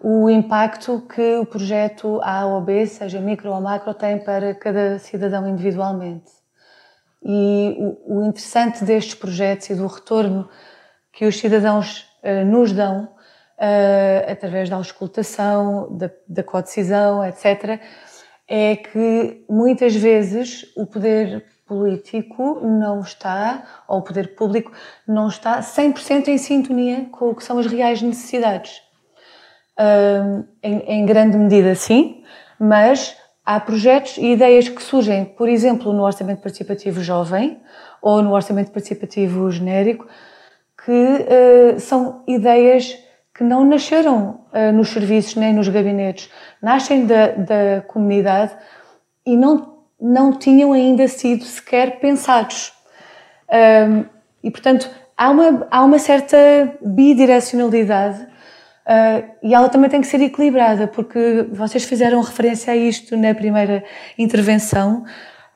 o 0.00 0.30
impacto 0.30 1.02
que 1.02 1.36
o 1.36 1.44
projeto 1.44 2.20
A 2.22 2.46
ou 2.46 2.60
B, 2.60 2.86
seja 2.86 3.20
micro 3.20 3.50
ou 3.50 3.60
macro, 3.60 3.92
tem 3.94 4.18
para 4.18 4.54
cada 4.54 4.98
cidadão 4.98 5.48
individualmente. 5.48 6.37
E 7.22 7.76
o, 7.78 8.20
o 8.20 8.26
interessante 8.26 8.84
destes 8.84 9.14
projetos 9.14 9.70
e 9.70 9.74
do 9.74 9.86
retorno 9.86 10.48
que 11.12 11.26
os 11.26 11.38
cidadãos 11.38 12.06
uh, 12.22 12.44
nos 12.44 12.72
dão, 12.72 13.04
uh, 13.04 14.30
através 14.30 14.70
da 14.70 14.76
auscultação, 14.76 15.96
da, 15.96 16.10
da 16.28 16.42
codecisão, 16.42 17.24
etc., 17.24 17.80
é 18.50 18.76
que 18.76 19.44
muitas 19.48 19.94
vezes 19.94 20.64
o 20.74 20.86
poder 20.86 21.44
político 21.66 22.60
não 22.62 23.00
está, 23.00 23.84
ou 23.86 23.98
o 23.98 24.02
poder 24.02 24.34
público 24.34 24.72
não 25.06 25.28
está 25.28 25.60
100% 25.60 26.28
em 26.28 26.38
sintonia 26.38 27.06
com 27.12 27.28
o 27.28 27.34
que 27.34 27.44
são 27.44 27.58
as 27.58 27.66
reais 27.66 28.00
necessidades. 28.00 28.80
Em, 30.62 30.78
em 30.78 31.04
grande 31.04 31.36
medida, 31.36 31.74
sim, 31.74 32.24
mas 32.58 33.14
há 33.48 33.58
projetos 33.58 34.18
e 34.18 34.32
ideias 34.32 34.68
que 34.68 34.82
surgem, 34.82 35.24
por 35.24 35.48
exemplo, 35.48 35.90
no 35.90 36.02
Orçamento 36.02 36.42
Participativo 36.42 37.02
Jovem 37.02 37.58
ou 38.02 38.20
no 38.20 38.34
Orçamento 38.34 38.70
Participativo 38.70 39.50
Genérico, 39.50 40.06
que 40.84 40.92
uh, 40.92 41.80
são 41.80 42.22
ideias 42.28 42.94
que 43.34 43.42
não 43.42 43.64
nasceram 43.64 44.40
uh, 44.52 44.70
nos 44.70 44.90
serviços 44.90 45.34
nem 45.34 45.54
nos 45.54 45.66
gabinetes, 45.66 46.30
nascem 46.60 47.06
da, 47.06 47.28
da 47.28 47.80
comunidade 47.86 48.54
e 49.24 49.34
não, 49.34 49.78
não 49.98 50.30
tinham 50.30 50.74
ainda 50.74 51.08
sido 51.08 51.42
sequer 51.44 52.00
pensados. 52.00 52.74
E, 54.44 54.50
portanto, 54.50 54.90
há 55.16 55.30
uma, 55.30 55.66
há 55.70 55.82
uma 55.82 55.98
certa 55.98 56.36
bidirecionalidade 56.84 58.26
Uh, 58.88 59.36
e 59.42 59.54
ela 59.54 59.68
também 59.68 59.90
tem 59.90 60.00
que 60.00 60.06
ser 60.06 60.18
equilibrada, 60.22 60.88
porque 60.88 61.46
vocês 61.52 61.84
fizeram 61.84 62.22
referência 62.22 62.72
a 62.72 62.76
isto 62.76 63.18
na 63.18 63.34
primeira 63.34 63.84
intervenção. 64.16 65.04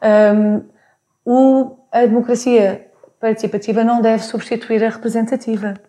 Um, 0.02 0.62
o, 1.24 1.78
a 1.90 2.00
democracia 2.00 2.90
participativa 3.18 3.82
não 3.82 4.02
deve 4.02 4.22
substituir 4.22 4.84
a 4.84 4.90
representativa. 4.90 5.80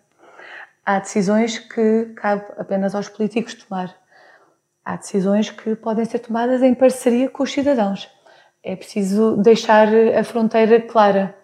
Há 0.86 1.00
decisões 1.00 1.58
que 1.58 2.14
cabe 2.16 2.44
apenas 2.56 2.94
aos 2.94 3.10
políticos 3.10 3.52
tomar. 3.52 3.94
Há 4.82 4.96
decisões 4.96 5.50
que 5.50 5.76
podem 5.76 6.06
ser 6.06 6.20
tomadas 6.20 6.62
em 6.62 6.72
parceria 6.72 7.28
com 7.28 7.42
os 7.42 7.52
cidadãos. 7.52 8.08
É 8.62 8.74
preciso 8.74 9.36
deixar 9.36 9.88
a 10.18 10.24
fronteira 10.24 10.80
clara. 10.80 11.34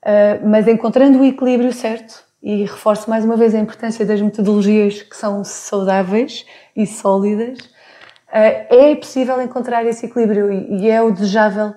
Uh, 0.00 0.46
mas 0.48 0.68
encontrando 0.68 1.18
o 1.18 1.24
equilíbrio 1.24 1.72
certo, 1.72 2.22
e 2.44 2.62
reforço 2.64 3.08
mais 3.08 3.24
uma 3.24 3.38
vez 3.38 3.54
a 3.54 3.58
importância 3.58 4.04
das 4.04 4.20
metodologias 4.20 5.00
que 5.00 5.16
são 5.16 5.42
saudáveis 5.42 6.44
e 6.76 6.86
sólidas. 6.86 7.58
Eh, 8.30 8.90
é 8.90 8.94
possível 8.94 9.40
encontrar 9.40 9.86
esse 9.86 10.04
equilíbrio 10.04 10.52
e 10.52 10.90
é 10.90 11.00
o 11.00 11.10
desejável 11.10 11.72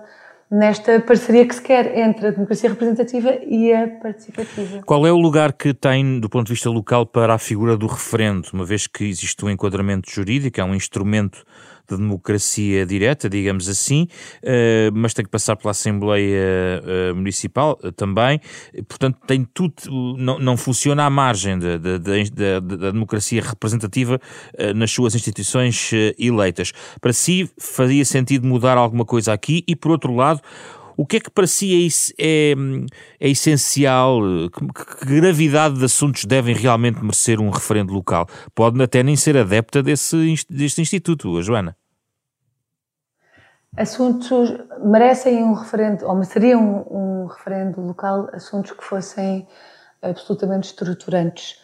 nesta 0.52 1.00
parceria 1.00 1.46
que 1.46 1.56
se 1.56 1.62
quer 1.62 1.98
entre 1.98 2.28
a 2.28 2.32
democracia 2.32 2.70
representativa 2.70 3.38
e 3.48 3.72
a 3.72 3.88
participativa. 3.88 4.82
Qual 4.86 5.08
é 5.08 5.12
o 5.12 5.18
lugar 5.18 5.54
que 5.54 5.74
tem, 5.74 6.20
do 6.20 6.30
ponto 6.30 6.48
de 6.48 6.54
vista 6.54 6.70
local, 6.70 7.06
para 7.06 7.34
a 7.34 7.38
figura 7.38 7.78
do 7.78 7.88
referendo, 7.88 8.50
uma 8.54 8.66
vez 8.66 8.88
que 8.88 9.06
existe 9.06 9.44
um 9.46 9.50
enquadramento 9.50 10.10
jurídico, 10.12 10.60
é 10.60 10.64
um 10.64 10.76
instrumento 10.76 11.46
de 11.90 11.98
democracia 11.98 12.86
direta, 12.86 13.30
digamos 13.30 13.70
assim, 13.70 14.08
uh, 14.44 14.92
mas 14.94 15.14
tem 15.14 15.24
que 15.26 15.32
passar 15.32 15.56
pela 15.56 15.72
Assembleia 15.72 16.82
uh, 16.84 17.16
Municipal 17.16 17.76
também, 17.96 18.40
portanto 18.88 19.18
tem 19.26 19.48
tudo, 19.54 19.74
não, 20.18 20.40
não 20.40 20.58
funciona 20.58 21.06
à 21.06 21.10
margem 21.10 21.58
da, 21.58 21.78
da 21.78 22.92
democracia 22.92 23.42
representativa 23.42 24.20
nas 24.76 24.92
suas 24.92 25.16
instituições 25.16 25.92
eleitas. 26.18 26.72
Para 27.00 27.14
si, 27.14 27.50
fazia 27.58 28.06
sentido 28.06 28.48
mudar 28.48 28.78
alguma 28.78 29.06
coisa 29.06 29.34
aqui 29.34 29.64
e, 29.68 29.76
por 29.76 29.92
outro 29.92 30.14
lado, 30.16 30.42
o 30.98 31.06
que 31.06 31.18
é 31.18 31.20
que 31.20 31.30
para 31.30 31.46
si 31.46 31.88
é, 32.18 32.26
é, 32.26 32.56
é 33.20 33.30
essencial? 33.30 34.20
Que, 34.52 35.06
que, 35.06 35.22
gravidade 35.22 35.78
de 35.78 35.86
assuntos 35.86 36.26
devem 36.26 36.56
realmente 36.56 37.00
merecer 37.00 37.40
um 37.40 37.52
referendo 37.52 37.94
local? 37.94 38.28
Pode 38.56 38.82
até 38.82 39.04
nem 39.04 39.16
ser 39.16 39.38
adepta 39.38 39.84
desse, 39.84 40.36
deste 40.50 40.82
instituto, 40.82 41.38
a 41.38 41.42
Joana. 41.44 41.78
Assuntos 43.76 44.52
merecem 44.84 45.44
um 45.44 45.54
referendo, 45.54 46.04
ou 46.08 46.16
mereceriam 46.16 46.88
um, 46.90 47.24
um 47.24 47.26
referendo 47.28 47.80
local, 47.80 48.28
assuntos 48.34 48.72
que 48.72 48.84
fossem 48.84 49.48
absolutamente 50.02 50.70
estruturantes 50.70 51.62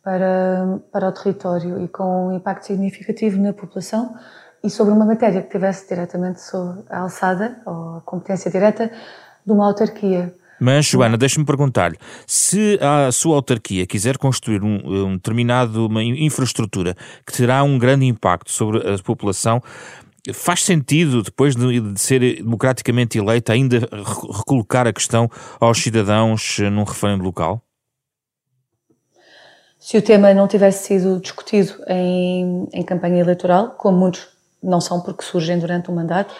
para, 0.00 0.78
para 0.92 1.08
o 1.08 1.12
território 1.12 1.82
e 1.82 1.88
com 1.88 2.28
um 2.28 2.32
impacto 2.36 2.66
significativo 2.66 3.40
na 3.40 3.52
população 3.52 4.14
e 4.66 4.70
sobre 4.70 4.92
uma 4.92 5.06
matéria 5.06 5.42
que 5.42 5.50
tivesse 5.50 5.88
diretamente 5.88 6.40
sobre 6.40 6.82
a 6.90 6.98
alçada 7.00 7.62
ou 7.64 7.98
a 7.98 8.00
competência 8.00 8.50
direta 8.50 8.90
de 9.44 9.52
uma 9.52 9.64
autarquia. 9.64 10.34
Mas, 10.58 10.86
Joana, 10.86 11.16
deixe-me 11.16 11.44
perguntar-lhe: 11.44 11.96
se 12.26 12.78
a 12.80 13.12
sua 13.12 13.36
autarquia 13.36 13.86
quiser 13.86 14.18
construir 14.18 14.62
um, 14.62 15.06
um 15.06 15.12
determinado, 15.14 15.86
uma 15.86 16.02
infraestrutura 16.02 16.96
que 17.24 17.32
terá 17.32 17.62
um 17.62 17.78
grande 17.78 18.06
impacto 18.06 18.50
sobre 18.50 18.78
a 18.78 18.98
população, 18.98 19.62
faz 20.32 20.64
sentido, 20.64 21.22
depois 21.22 21.54
de, 21.54 22.00
ser 22.00 22.42
democraticamente 22.42 23.18
eleita, 23.18 23.52
ainda 23.52 23.88
recolocar 24.34 24.86
a 24.86 24.92
questão 24.92 25.30
aos 25.60 25.78
cidadãos 25.80 26.58
num 26.72 26.82
referendo 26.82 27.22
local? 27.22 27.62
Se 29.78 29.96
o 29.96 30.02
tema 30.02 30.34
não 30.34 30.48
tivesse 30.48 30.86
sido 30.86 31.20
discutido 31.20 31.74
em, 31.86 32.66
em 32.72 32.82
campanha 32.82 33.20
eleitoral, 33.20 33.76
como 33.78 33.96
muitos 33.98 34.35
não 34.62 34.80
são 34.80 35.00
porque 35.00 35.24
surgem 35.24 35.58
durante 35.58 35.90
o 35.90 35.92
mandato. 35.92 36.34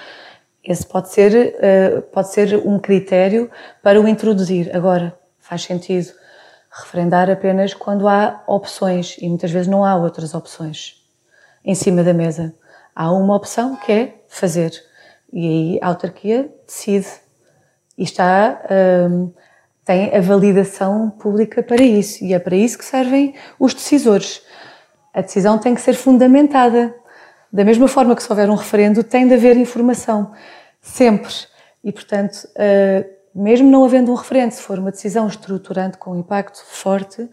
Esse 0.65 0.87
pode 0.87 1.11
ser, 1.11 1.55
uh, 1.55 2.03
pode 2.03 2.33
ser 2.33 2.57
um 2.67 2.79
critério 2.79 3.51
para 3.83 4.01
o 4.01 4.09
introduzir. 4.09 4.75
Agora, 4.75 5.17
faz 5.39 5.63
sentido 5.63 6.13
referendar 6.71 7.31
apenas 7.31 7.73
quando 7.73 8.09
há 8.09 8.43
opções 8.47 9.17
e 9.19 9.29
muitas 9.29 9.51
vezes 9.51 9.69
não 9.69 9.85
há 9.85 9.97
outras 9.97 10.35
opções 10.35 11.03
em 11.65 11.75
cima 11.75 12.03
da 12.03 12.13
mesa. 12.13 12.55
Há 12.95 13.13
uma 13.13 13.35
opção 13.35 13.77
que 13.77 13.93
é 13.93 14.15
fazer 14.29 14.73
e 15.33 15.47
aí 15.47 15.79
a 15.83 15.89
autarquia 15.89 16.51
decide 16.67 17.09
e 17.97 18.05
está 18.05 18.61
um, 19.11 19.33
tem 19.85 20.15
a 20.15 20.21
validação 20.21 21.11
pública 21.11 21.63
para 21.63 21.83
isso 21.83 22.25
e 22.25 22.35
é 22.35 22.39
para 22.39 22.57
isso 22.57 22.79
que 22.79 22.85
servem 22.85 23.35
os 23.59 23.73
decisores. 23.73 24.43
A 25.15 25.21
decisão 25.21 25.59
tem 25.59 25.75
que 25.75 25.81
ser 25.81 25.95
fundamentada 25.95 26.95
da 27.57 27.65
mesma 27.65 27.89
forma 27.89 28.15
que 28.15 28.23
se 28.23 28.31
houver 28.31 28.51
um 28.51 28.55
referendo, 28.55 29.03
tem 29.03 29.27
de 29.27 29.33
haver 29.33 29.57
informação, 29.57 30.31
sempre. 30.79 31.33
E, 31.83 31.91
portanto, 31.91 32.47
eh, 32.55 33.07
mesmo 33.35 33.71
não 33.71 33.83
havendo 33.83 34.13
um 34.13 34.15
referendo, 34.15 34.53
se 34.53 34.61
for 34.61 34.79
uma 34.79 34.91
decisão 34.91 35.27
estruturante 35.27 35.97
com 35.97 36.13
um 36.13 36.21
impacto 36.21 36.63
forte, 36.67 37.27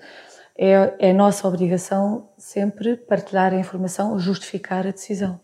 é, 0.58 0.94
é 0.98 1.12
nossa 1.14 1.46
obrigação 1.46 2.30
sempre 2.38 2.96
partilhar 2.96 3.52
a 3.52 3.58
informação, 3.58 4.18
justificar 4.18 4.88
a 4.88 4.92
decisão. 4.92 5.42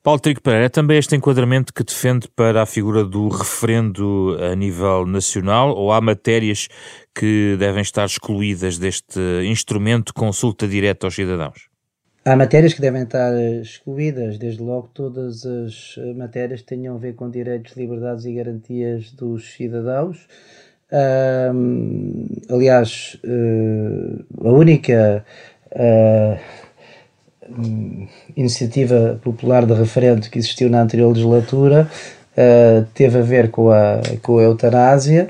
Paulo 0.00 0.20
Trigo 0.20 0.42
Pereira, 0.42 0.66
é 0.66 0.68
também 0.68 0.96
este 0.96 1.16
enquadramento 1.16 1.74
que 1.74 1.82
defende 1.82 2.28
para 2.28 2.62
a 2.62 2.66
figura 2.66 3.04
do 3.04 3.26
referendo 3.26 4.38
a 4.40 4.54
nível 4.54 5.06
nacional 5.06 5.74
ou 5.74 5.90
há 5.90 6.00
matérias 6.00 6.68
que 7.12 7.56
devem 7.58 7.82
estar 7.82 8.06
excluídas 8.06 8.78
deste 8.78 9.20
instrumento 9.44 10.08
de 10.08 10.12
consulta 10.12 10.68
direta 10.68 11.08
aos 11.08 11.16
cidadãos? 11.16 11.67
Há 12.24 12.36
matérias 12.36 12.74
que 12.74 12.80
devem 12.80 13.04
estar 13.04 13.32
excluídas, 13.62 14.38
desde 14.38 14.62
logo 14.62 14.90
todas 14.92 15.46
as 15.46 15.96
matérias 16.16 16.60
que 16.60 16.66
tenham 16.66 16.96
a 16.96 16.98
ver 16.98 17.14
com 17.14 17.30
direitos, 17.30 17.76
liberdades 17.76 18.24
e 18.26 18.34
garantias 18.34 19.12
dos 19.12 19.52
cidadãos. 19.54 20.26
Um, 20.90 22.26
aliás, 22.48 23.18
uh, 23.24 24.48
a 24.48 24.52
única 24.52 25.24
uh, 25.72 26.38
iniciativa 28.36 29.20
popular 29.22 29.66
de 29.66 29.74
referendo 29.74 30.28
que 30.30 30.38
existiu 30.38 30.70
na 30.70 30.80
anterior 30.80 31.08
legislatura 31.08 31.88
uh, 32.32 32.86
teve 32.94 33.18
a 33.18 33.22
ver 33.22 33.50
com 33.50 33.70
a, 33.70 34.00
com 34.22 34.38
a 34.38 34.42
eutanásia 34.42 35.28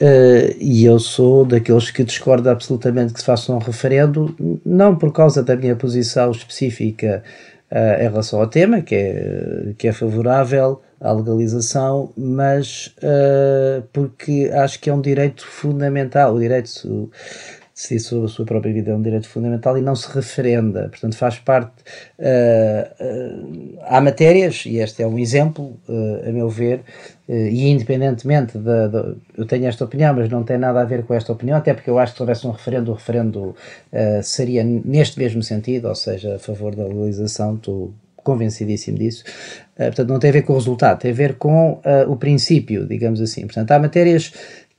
Uh, 0.00 0.56
e 0.58 0.86
eu 0.86 0.98
sou 0.98 1.44
daqueles 1.44 1.90
que 1.90 2.02
discordo 2.02 2.48
absolutamente 2.48 3.12
que 3.12 3.20
se 3.20 3.26
faça 3.26 3.52
um 3.52 3.58
referendo, 3.58 4.34
não 4.64 4.96
por 4.96 5.12
causa 5.12 5.42
da 5.42 5.54
minha 5.54 5.76
posição 5.76 6.30
específica 6.30 7.22
uh, 7.70 8.00
em 8.00 8.04
relação 8.04 8.40
ao 8.40 8.46
tema, 8.46 8.80
que 8.80 8.94
é, 8.94 9.74
que 9.76 9.88
é 9.88 9.92
favorável 9.92 10.80
à 10.98 11.12
legalização, 11.12 12.14
mas 12.16 12.94
uh, 13.02 13.82
porque 13.92 14.50
acho 14.54 14.80
que 14.80 14.88
é 14.88 14.94
um 14.94 15.02
direito 15.02 15.46
fundamental, 15.46 16.34
o 16.34 16.40
direito 16.40 17.10
decidir 17.80 18.00
sobre 18.00 18.26
a 18.26 18.28
sua 18.28 18.44
própria 18.44 18.72
vida 18.72 18.90
é 18.90 18.94
um 18.94 19.00
direito 19.00 19.26
fundamental 19.26 19.78
e 19.78 19.80
não 19.80 19.96
se 19.96 20.12
referenda. 20.12 20.88
Portanto, 20.90 21.16
faz 21.16 21.38
parte. 21.38 21.72
Uh, 22.18 23.04
uh, 23.04 23.78
há 23.86 24.00
matérias, 24.00 24.64
e 24.66 24.76
este 24.76 25.02
é 25.02 25.06
um 25.06 25.18
exemplo, 25.18 25.78
uh, 25.88 26.28
a 26.28 26.32
meu 26.32 26.48
ver, 26.48 26.82
e 27.28 27.68
independentemente 27.68 28.58
da. 28.58 29.14
Eu 29.36 29.46
tenho 29.46 29.66
esta 29.66 29.84
opinião, 29.84 30.12
mas 30.14 30.28
não 30.28 30.42
tem 30.42 30.58
nada 30.58 30.80
a 30.80 30.84
ver 30.84 31.04
com 31.04 31.14
esta 31.14 31.32
opinião, 31.32 31.56
até 31.56 31.72
porque 31.72 31.88
eu 31.88 31.96
acho 31.96 32.12
que 32.12 32.16
se 32.16 32.22
houvesse 32.22 32.46
um 32.46 32.50
referendo, 32.50 32.90
o 32.90 32.94
referendo 32.94 33.54
seria 34.24 34.64
neste 34.64 35.16
mesmo 35.16 35.40
sentido, 35.40 35.86
ou 35.86 35.94
seja, 35.94 36.34
a 36.34 36.38
favor 36.40 36.74
da 36.74 36.84
legalização. 36.84 37.54
Estou 37.54 37.94
convencidíssimo 38.16 38.98
disso. 38.98 39.22
portanto, 39.76 40.08
não 40.08 40.18
tem 40.18 40.30
a 40.30 40.32
ver 40.32 40.42
com 40.42 40.54
o 40.54 40.56
resultado, 40.56 40.98
tem 40.98 41.12
a 41.12 41.14
ver 41.14 41.34
com 41.36 41.80
o 42.08 42.16
princípio, 42.16 42.84
digamos 42.84 43.20
assim. 43.20 43.42
Portanto, 43.42 43.70
há 43.70 43.78
matérias 43.78 44.32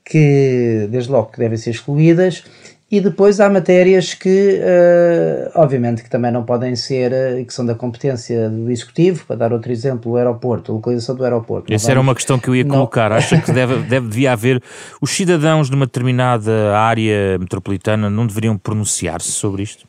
que, 0.04 0.88
desde 0.90 1.10
logo, 1.10 1.32
que 1.32 1.38
devem 1.38 1.56
ser 1.56 1.70
excluídas 1.70 2.44
e 2.92 3.00
depois 3.00 3.40
há 3.40 3.48
matérias 3.48 4.12
que, 4.12 4.60
uh, 4.60 5.50
obviamente, 5.54 6.02
que 6.02 6.10
também 6.10 6.30
não 6.30 6.44
podem 6.44 6.76
ser, 6.76 7.10
uh, 7.10 7.42
que 7.42 7.54
são 7.54 7.64
da 7.64 7.74
competência 7.74 8.50
do 8.50 8.70
Executivo, 8.70 9.24
para 9.24 9.34
dar 9.34 9.50
outro 9.50 9.72
exemplo, 9.72 10.12
o 10.12 10.16
aeroporto, 10.18 10.70
a 10.70 10.74
localização 10.74 11.16
do 11.16 11.24
aeroporto. 11.24 11.72
Essa 11.72 11.90
era 11.90 11.98
uma 11.98 12.14
questão 12.14 12.38
que 12.38 12.48
eu 12.48 12.54
ia 12.54 12.66
colocar. 12.66 13.08
Não... 13.08 13.16
Acha 13.22 13.40
que 13.40 13.50
deve, 13.50 13.76
deve, 13.84 14.08
devia 14.08 14.32
haver, 14.32 14.62
os 15.00 15.10
cidadãos 15.10 15.70
de 15.70 15.74
uma 15.74 15.86
determinada 15.86 16.76
área 16.76 17.38
metropolitana 17.38 18.10
não 18.10 18.26
deveriam 18.26 18.58
pronunciar-se 18.58 19.32
sobre 19.32 19.62
isto? 19.62 19.86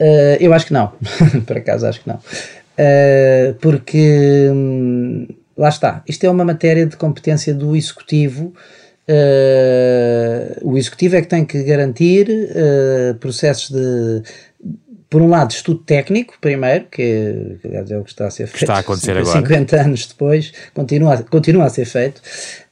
Uh, 0.00 0.34
eu 0.40 0.52
acho 0.52 0.66
que 0.66 0.72
não, 0.72 0.90
por 1.46 1.58
acaso 1.58 1.86
acho 1.86 2.00
que 2.02 2.08
não. 2.08 2.18
porque, 3.60 4.50
hum, 4.52 5.28
lá 5.56 5.68
está, 5.68 6.02
isto 6.08 6.24
é 6.24 6.28
uma 6.28 6.44
matéria 6.44 6.86
de 6.86 6.96
competência 6.96 7.54
do 7.54 7.76
Executivo, 7.76 8.52
Uh, 9.08 10.60
o 10.62 10.78
executivo 10.78 11.16
é 11.16 11.22
que 11.22 11.28
tem 11.28 11.44
que 11.44 11.62
garantir 11.64 12.28
uh, 12.28 13.14
processos 13.16 13.70
de, 13.70 14.22
por 15.12 15.20
um 15.20 15.28
lado, 15.28 15.50
estudo 15.50 15.80
técnico, 15.80 16.34
primeiro, 16.40 16.86
que, 16.86 17.58
que 17.60 17.68
é 17.68 17.98
o 17.98 18.02
que 18.02 18.10
está 18.10 18.28
a 18.28 18.30
ser 18.30 18.46
feito. 18.46 18.62
Está 18.62 18.76
a 18.76 18.78
acontecer 18.78 19.14
50 19.14 19.20
agora. 19.20 19.46
50 19.46 19.76
anos 19.76 20.06
depois, 20.06 20.52
continua, 20.72 21.22
continua 21.24 21.64
a 21.66 21.68
ser 21.68 21.84
feito. 21.84 22.22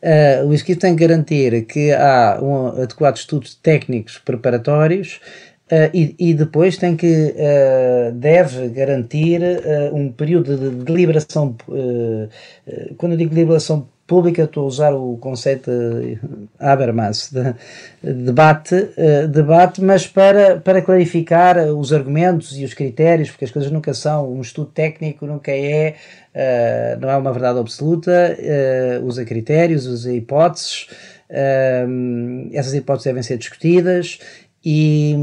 Uh, 0.03 0.47
o 0.47 0.55
executivo 0.55 0.81
tem 0.81 0.97
que 0.97 1.07
garantir 1.07 1.67
que 1.67 1.93
há 1.93 2.39
um, 2.43 2.69
adequados 2.69 3.21
estudos 3.21 3.55
técnicos 3.57 4.19
preparatórios. 4.25 5.21
Uh, 5.71 5.91
e, 5.95 6.17
e, 6.19 6.35
depois 6.35 6.79
tem 6.79 6.97
que 6.97 7.07
uh, 7.07 8.13
deve 8.13 8.71
garantir 8.71 9.41
uh, 9.41 9.95
um 9.95 10.11
período 10.11 10.57
de 10.57 10.85
deliberação 10.85 11.55
quando 12.97 13.13
eu 13.13 13.19
digo 13.19 13.33
deliberação 13.33 13.87
pública, 14.11 14.43
estou 14.43 14.65
a 14.65 14.67
usar 14.67 14.93
o 14.93 15.17
conceito 15.19 15.71
Habermas, 16.59 17.31
de, 17.31 18.13
debate, 18.13 18.75
uh, 18.75 19.29
debate, 19.29 19.81
mas 19.81 20.05
para, 20.05 20.59
para 20.59 20.83
clarificar 20.83 21.57
os 21.73 21.93
argumentos 21.93 22.59
e 22.59 22.65
os 22.65 22.75
critérios, 22.75 23.31
porque 23.31 23.45
as 23.45 23.53
coisas 23.53 23.71
nunca 23.71 23.95
são, 23.95 24.29
um 24.33 24.41
estudo 24.41 24.73
técnico 24.73 25.27
nunca 25.27 25.53
é, 25.53 25.95
uh, 26.35 27.01
não 27.01 27.09
é 27.09 27.17
uma 27.17 27.33
verdade 27.33 27.61
absoluta, 27.61 28.37
uh, 29.01 29.07
usa 29.07 29.25
critérios, 29.25 29.87
usa 29.87 30.13
hipóteses, 30.13 30.89
essas 32.53 32.75
hipóteses 32.75 33.05
devem 33.05 33.23
ser 33.23 33.39
discutidas 33.39 34.19
e, 34.63 35.15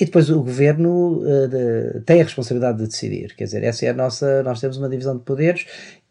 e, 0.00 0.04
depois 0.04 0.28
o 0.30 0.42
governo 0.42 1.22
uh, 1.22 1.48
de, 1.48 2.00
tem 2.00 2.20
a 2.20 2.24
responsabilidade 2.24 2.78
de 2.78 2.88
decidir. 2.88 3.34
Quer 3.36 3.44
dizer, 3.44 3.62
essa 3.62 3.86
é 3.86 3.90
a 3.90 3.94
nossa. 3.94 4.42
Nós 4.42 4.60
temos 4.60 4.78
uma 4.78 4.88
divisão 4.88 5.16
de 5.16 5.22
poderes 5.22 5.64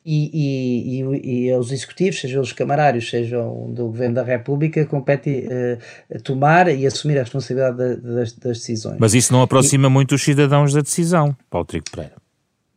e, 0.06 1.02
e, 1.02 1.46
e, 1.46 1.52
aos 1.52 1.72
executivos, 1.72 2.20
sejam 2.20 2.42
os 2.42 2.54
camarários, 2.54 3.10
sejam 3.10 3.72
do 3.72 3.88
Governo 3.88 4.16
da 4.16 4.24
República, 4.24 4.86
compete 4.86 5.46
uh, 5.46 6.22
tomar 6.22 6.68
e 6.70 6.88
assumir 6.88 7.18
a 7.18 7.22
responsabilidade 7.22 7.78
das, 7.98 8.34
das, 8.34 8.58
decisões. 8.60 8.98
Mas 9.00 9.14
isso 9.14 9.34
não 9.34 9.42
aproxima 9.42 9.88
e, 9.88 9.92
muito 9.92 10.16
os 10.16 10.24
cidadãos 10.24 10.74
da 10.74 10.82
decisão, 10.82 11.36
Paulo 11.50 11.66
Trigo 11.66 11.86
Pereira. 11.92 12.16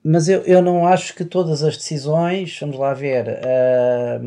mas 0.05 0.29
eu, 0.29 0.41
eu 0.43 0.61
não 0.61 0.87
acho 0.87 1.15
que 1.15 1.25
todas 1.25 1.63
as 1.63 1.77
decisões, 1.77 2.59
vamos 2.61 2.77
lá 2.77 2.93
ver, 2.93 3.27
uh, 3.29 4.23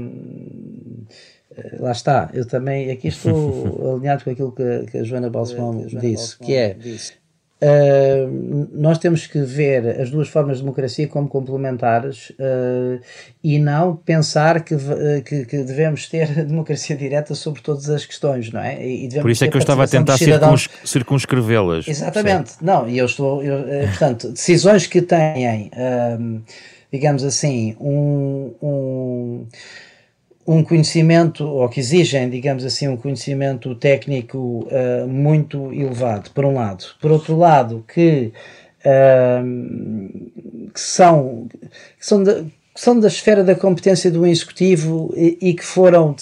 lá 1.79 1.91
está, 1.91 2.29
eu 2.33 2.47
também, 2.47 2.89
aqui 2.91 3.09
estou 3.09 3.93
alinhado 3.95 4.23
com 4.23 4.29
aquilo 4.29 4.51
que, 4.53 4.85
que 4.89 4.97
a 4.99 5.03
Joana 5.03 5.29
Balsemão 5.29 5.85
disse, 5.85 6.39
que 6.39 6.55
é 6.55 6.77
Uh, 7.61 8.67
nós 8.73 8.97
temos 8.97 9.27
que 9.27 9.39
ver 9.39 10.01
as 10.01 10.09
duas 10.09 10.27
formas 10.27 10.57
de 10.57 10.63
democracia 10.63 11.07
como 11.07 11.29
complementares 11.29 12.29
uh, 12.31 13.01
e 13.41 13.57
não 13.57 13.95
pensar 13.95 14.61
que, 14.61 14.75
que, 15.23 15.45
que, 15.45 15.63
devemos 15.63 16.09
ter 16.09 16.27
democracia 16.45 16.97
direta 16.97 17.33
sobre 17.33 17.61
todas 17.61 17.89
as 17.89 18.05
questões, 18.05 18.51
não 18.51 18.59
é? 18.59 18.85
E 18.85 19.09
Por 19.21 19.31
isso 19.31 19.45
é 19.45 19.47
que 19.47 19.55
eu 19.55 19.59
estava 19.59 19.85
a 19.85 19.87
tentar 19.87 20.17
circuns, 20.17 20.69
circunscrevê-las. 20.83 21.87
Exatamente, 21.87 22.51
certo. 22.51 22.65
não, 22.65 22.89
e 22.89 22.97
eu 22.97 23.05
estou, 23.05 23.41
eu, 23.41 23.87
portanto, 23.87 24.31
decisões 24.31 24.85
que 24.85 25.01
têm, 25.01 25.71
digamos 26.91 27.23
assim, 27.23 27.75
um, 27.79 28.53
um 28.61 29.47
um 30.47 30.63
conhecimento, 30.63 31.43
ou 31.43 31.67
que 31.67 31.79
exigem, 31.79 32.29
digamos 32.29 32.63
assim, 32.63 32.87
um 32.87 32.97
conhecimento 32.97 33.73
técnico 33.75 34.67
uh, 34.67 35.07
muito 35.07 35.73
elevado, 35.73 36.29
por 36.31 36.45
um 36.45 36.53
lado. 36.53 36.85
Por 37.01 37.11
outro 37.11 37.35
lado, 37.35 37.83
que, 37.87 38.31
uh, 38.85 40.71
que 40.71 40.79
são, 40.79 41.47
que 41.97 42.05
são, 42.05 42.23
de, 42.23 42.45
que 42.75 42.81
são 42.81 42.99
da 42.99 43.07
esfera 43.07 43.41
da 43.41 43.55
competência 43.55 44.11
do 44.11 44.27
executivo 44.27 45.13
e, 45.15 45.37
e 45.41 45.53
que 45.53 45.63
foram, 45.63 46.13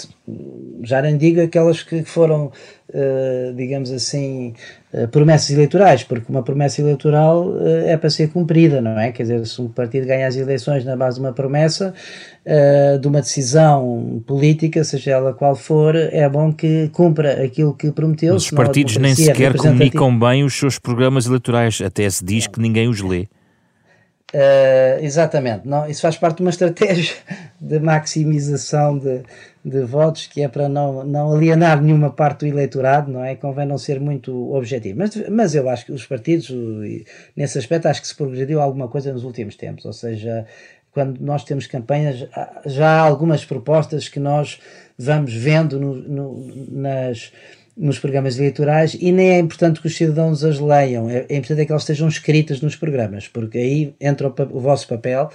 já 0.84 1.02
nem 1.02 1.18
digo 1.18 1.42
aquelas 1.42 1.82
que 1.82 2.04
foram, 2.04 2.52
uh, 2.90 3.54
digamos 3.56 3.90
assim, 3.92 4.54
uh, 4.94 5.08
promessas 5.08 5.50
eleitorais, 5.50 6.04
porque 6.04 6.32
uma 6.32 6.44
promessa 6.44 6.80
eleitoral 6.80 7.48
uh, 7.48 7.88
é 7.88 7.98
para 7.98 8.08
ser 8.12 8.30
cumprida, 8.30 8.80
não 8.82 9.00
é? 9.00 9.12
Quer 9.12 9.24
dizer, 9.24 9.48
se 9.48 9.60
um 9.60 9.68
partido 9.68 10.06
ganha 10.06 10.28
as 10.28 10.36
eleições 10.36 10.86
na 10.86 10.96
base 10.96 11.16
de 11.16 11.26
uma 11.26 11.34
promessa, 11.34 11.92
de 13.02 13.08
uma 13.08 13.22
decisão 13.22 14.22
política, 14.28 14.84
seja 14.84 15.12
ela 15.12 15.34
qual 15.34 15.56
for, 15.56 15.96
é 15.96 16.30
bom 16.30 16.54
que 16.54 16.90
cumpra 16.90 17.44
aquilo 17.44 17.74
que 17.74 17.90
prometeu. 17.90 18.36
Os 18.36 18.52
partidos 18.52 18.98
nem 18.98 19.16
sequer 19.16 19.56
comunicam 19.56 20.20
bem 20.20 20.44
os 20.44 20.54
seus 20.54 20.78
programas 20.78 21.26
eleitorais, 21.26 21.82
até 21.82 22.08
se 22.08 22.24
diz 22.24 22.46
que 22.46 22.60
ninguém 22.60 22.88
os 22.88 23.02
lê. 23.02 23.28
Uh, 24.34 25.04
exatamente, 25.04 25.68
não, 25.68 25.88
isso 25.88 26.02
faz 26.02 26.18
parte 26.18 26.38
de 26.38 26.42
uma 26.42 26.50
estratégia 26.50 27.14
de 27.62 27.80
maximização 27.80 28.98
de, 28.98 29.22
de 29.64 29.82
votos 29.84 30.26
que 30.26 30.42
é 30.42 30.48
para 30.48 30.68
não, 30.68 31.04
não 31.04 31.36
alienar 31.36 31.80
nenhuma 31.80 32.10
parte 32.10 32.40
do 32.40 32.48
eleitorado, 32.48 33.12
não 33.12 33.24
é? 33.24 33.36
Convém 33.36 33.68
não 33.68 33.78
ser 33.78 34.00
muito 34.00 34.52
objetivo. 34.52 34.98
Mas, 34.98 35.30
mas 35.30 35.54
eu 35.54 35.70
acho 35.70 35.86
que 35.86 35.92
os 35.92 36.08
partidos, 36.08 36.52
nesse 37.36 37.60
aspecto, 37.60 37.86
acho 37.86 38.02
que 38.02 38.08
se 38.08 38.16
progrediu 38.16 38.60
alguma 38.60 38.88
coisa 38.88 39.14
nos 39.14 39.24
últimos 39.24 39.56
tempos, 39.56 39.86
ou 39.86 39.94
seja, 39.94 40.48
quando 40.92 41.20
nós 41.20 41.44
temos 41.44 41.68
campanhas, 41.68 42.28
já 42.66 42.88
há 42.88 43.00
algumas 43.02 43.46
propostas 43.46 44.10
que 44.10 44.20
nós 44.20 44.60
vamos 44.98 45.32
vendo 45.32 45.80
no, 45.80 45.96
no, 45.96 46.52
nas 46.72 47.32
nos 47.76 47.98
programas 47.98 48.38
eleitorais 48.38 48.96
e 49.00 49.12
nem 49.12 49.32
é 49.32 49.40
importante 49.40 49.82
que 49.82 49.88
os 49.88 49.96
cidadãos 49.96 50.44
as 50.44 50.60
leiam, 50.60 51.10
é, 51.10 51.26
é 51.28 51.36
importante 51.36 51.62
é 51.62 51.66
que 51.66 51.72
elas 51.72 51.84
estejam 51.84 52.08
escritas 52.08 52.62
nos 52.62 52.76
programas, 52.76 53.28
porque 53.28 53.58
aí 53.58 53.96
entra 54.00 54.28
o, 54.28 54.34
o 54.52 54.60
vosso 54.60 54.88
papel, 54.88 55.30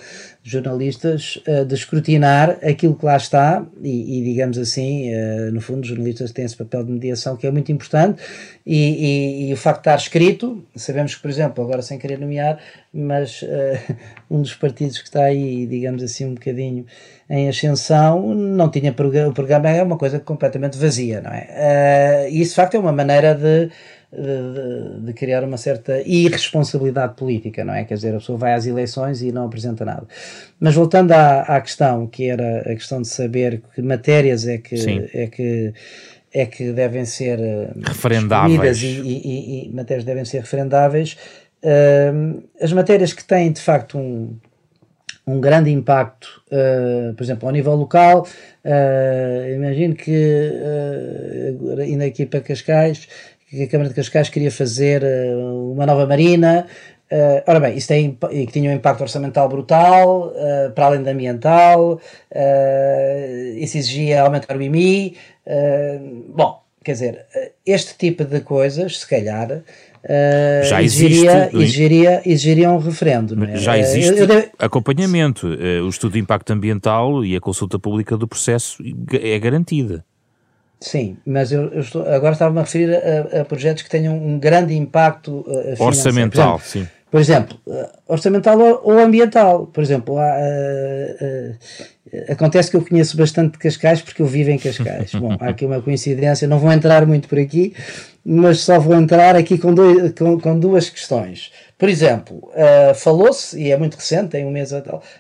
jornalistas, 0.51 1.39
uh, 1.47 1.65
de 1.65 1.75
escrutinar 1.75 2.59
aquilo 2.63 2.95
que 2.95 3.05
lá 3.05 3.17
está 3.17 3.65
e, 3.83 4.19
e 4.19 4.25
digamos 4.25 4.57
assim, 4.59 5.13
uh, 5.13 5.53
no 5.53 5.61
fundo, 5.61 5.83
os 5.83 5.89
jornalistas 5.89 6.33
têm 6.33 6.45
esse 6.45 6.57
papel 6.57 6.85
de 6.85 6.93
mediação 6.93 7.37
que 7.37 7.47
é 7.47 7.51
muito 7.51 7.71
importante 7.71 8.23
e, 8.65 9.47
e, 9.47 9.49
e, 9.49 9.53
o 9.53 9.57
facto 9.57 9.79
de 9.79 9.81
estar 9.83 9.97
escrito, 9.97 10.65
sabemos 10.75 11.15
que, 11.15 11.23
por 11.23 11.31
exemplo, 11.31 11.63
agora 11.63 11.83
sem 11.83 11.99
querer 11.99 12.19
nomear, 12.19 12.59
mas 12.93 13.43
uh, 13.43 13.47
um 14.31 14.41
dos 14.41 14.55
partidos 14.55 14.99
que 14.99 15.09
está 15.09 15.25
aí, 15.25 15.67
digamos 15.67 16.03
assim, 16.03 16.25
um 16.25 16.35
bocadinho 16.35 16.87
em 17.29 17.49
ascensão, 17.49 18.35
não 18.35 18.71
tinha 18.71 18.93
programa, 18.93 19.29
o 19.29 19.35
programa 19.35 19.69
é 19.69 19.83
uma 19.83 19.99
coisa 19.99 20.19
completamente 20.19 20.79
vazia, 20.79 21.21
não 21.21 21.31
é? 21.31 22.29
E 22.31 22.41
isso 22.41 22.53
de 22.53 22.57
facto 22.57 22.75
é 22.75 22.79
uma 22.79 22.93
maneira 22.93 23.35
de, 23.35 23.71
de, 24.11 25.01
de, 25.07 25.13
criar 25.13 25.45
uma 25.45 25.59
certa 25.59 26.01
irresponsabilidade 26.07 27.15
política, 27.15 27.65
não 27.65 27.75
é? 27.75 27.85
Quer 27.85 27.95
dizer, 27.95 28.15
a 28.15 28.19
pessoa 28.19 28.39
vai 28.39 28.55
às 28.55 28.67
eleições 28.67 29.21
e 29.23 29.31
não 29.31 29.45
apresenta 29.45 29.85
nada. 29.85 30.07
Mas 30.59 30.75
voltando 30.75 31.13
à, 31.13 31.43
à 31.43 31.61
questão, 31.61 32.07
que 32.07 32.29
era 32.29 32.61
a 32.61 32.75
questão 32.75 33.03
de 33.03 33.09
saber 33.09 33.63
que 33.75 33.83
matérias 33.83 34.47
é 34.47 34.59
que, 34.59 35.11
é 35.13 35.27
que 35.27 35.75
é 36.33 36.45
que 36.45 36.73
devem 36.73 37.07
ser 37.07 37.41
eh, 37.41 37.71
referendáveis 37.87 38.83
e, 38.83 38.87
e, 38.87 39.67
e, 39.67 39.75
matérias 39.75 40.05
devem 40.05 40.25
ser 40.27 40.41
referendáveis. 40.41 41.17
Uh, 41.63 42.43
as 42.61 42.71
matérias 42.71 43.15
que 43.15 43.25
têm 43.25 43.51
de 43.51 43.63
facto 43.63 43.99
um, 43.99 44.37
um 45.29 45.41
grande 45.41 45.71
impacto, 45.71 46.43
uh, 46.51 47.15
por 47.15 47.23
exemplo, 47.23 47.47
ao 47.47 47.53
nível 47.53 47.75
local. 47.75 48.27
Uh, 48.65 49.55
imagino 49.55 49.95
que, 49.95 50.51
uh, 51.71 51.83
indo 51.83 52.03
aqui 52.03 52.25
para 52.25 52.41
Cascais, 52.41 53.09
que 53.51 53.63
a 53.63 53.69
Câmara 53.69 53.89
de 53.89 53.95
Cascais 53.95 54.29
queria 54.29 54.51
fazer 54.51 55.03
uh, 55.03 55.73
uma 55.73 55.87
nova 55.87 56.07
marina. 56.07 56.67
Uh, 57.11 57.43
ora 57.47 57.61
bem, 57.61 57.77
isso 57.77 57.89
tem, 57.89 58.19
que 58.21 58.53
tinha 58.53 58.71
um 58.71 58.75
impacto 58.75 59.01
orçamental 59.01 59.49
brutal, 59.49 60.29
uh, 60.29 60.71
para 60.73 60.87
além 60.87 61.03
da 61.03 61.11
ambiental, 61.11 62.01
isso 63.57 63.79
exigia 63.79 64.23
aumentar 64.23 64.57
o 64.57 64.63
IMI. 64.63 65.17
bom, 66.29 66.63
quer 66.85 66.93
dizer, 66.93 67.27
este 67.65 67.97
tipo 67.97 68.25
de 68.25 68.41
coisas, 68.41 68.99
se 68.99 69.09
calhar, 69.09 69.63
Uh, 70.05 70.65
já 70.65 70.83
exigiria, 70.83 71.51
exigiria, 71.53 72.23
exigiria 72.25 72.71
um 72.71 72.79
referendo. 72.79 73.45
É? 73.45 73.57
Já 73.57 73.77
existe 73.77 74.21
eu, 74.21 74.27
eu 74.27 74.51
acompanhamento. 74.59 75.49
Uh, 75.49 75.85
o 75.85 75.89
estudo 75.89 76.13
de 76.13 76.21
impacto 76.21 76.53
ambiental 76.53 77.25
e 77.25 77.37
a 77.37 77.41
consulta 77.41 77.79
pública 77.79 78.17
do 78.17 78.29
processo 78.29 78.83
é 79.13 79.39
garantida. 79.39 80.05
Sim, 80.81 81.17
mas 81.27 81.51
eu, 81.51 81.73
eu 81.73 81.81
estou, 81.81 82.03
agora 82.03 82.33
estava-me 82.33 82.59
a 82.61 82.63
referir 82.63 82.95
a, 82.95 83.41
a, 83.41 83.45
projetos 83.45 83.83
que 83.83 83.91
tenham 83.91 84.17
um 84.17 84.39
grande 84.39 84.77
impacto 84.77 85.45
uh, 85.47 85.83
orçamental. 85.83 86.61
Sim. 86.61 86.87
Por 87.11 87.21
exemplo, 87.21 87.59
orçamental 88.07 88.59
ou, 88.59 88.81
ou 88.85 88.99
ambiental. 88.99 89.67
Por 89.67 89.83
exemplo, 89.83 90.19
há, 90.19 90.37
acontece 92.29 92.71
que 92.71 92.77
eu 92.77 92.85
conheço 92.85 93.17
bastante 93.17 93.53
de 93.53 93.59
Cascais 93.59 94.03
porque 94.03 94.23
eu 94.23 94.27
vivo 94.27 94.51
em 94.51 94.59
Cascais. 94.59 95.13
Bom, 95.15 95.37
há 95.41 95.49
aqui 95.49 95.65
uma 95.65 95.81
coincidência, 95.81 96.49
não 96.49 96.59
vou 96.59 96.73
entrar 96.73 97.07
muito 97.07 97.29
por 97.29 97.39
aqui, 97.39 97.75
mas 98.25 98.61
só 98.61 98.79
vou 98.79 98.95
entrar 98.95 99.37
aqui 99.37 99.57
com, 99.57 99.73
dois, 99.73 100.13
com, 100.13 100.39
com 100.39 100.59
duas 100.59 100.91
questões. 100.91 101.51
Por 101.79 101.89
exemplo, 101.89 102.51
uh, 102.53 102.95
falou-se, 102.95 103.59
e 103.59 103.71
é 103.71 103.77
muito 103.77 103.95
recente, 103.95 104.31
tem 104.31 104.45
um 104.45 104.51
mês 104.51 104.71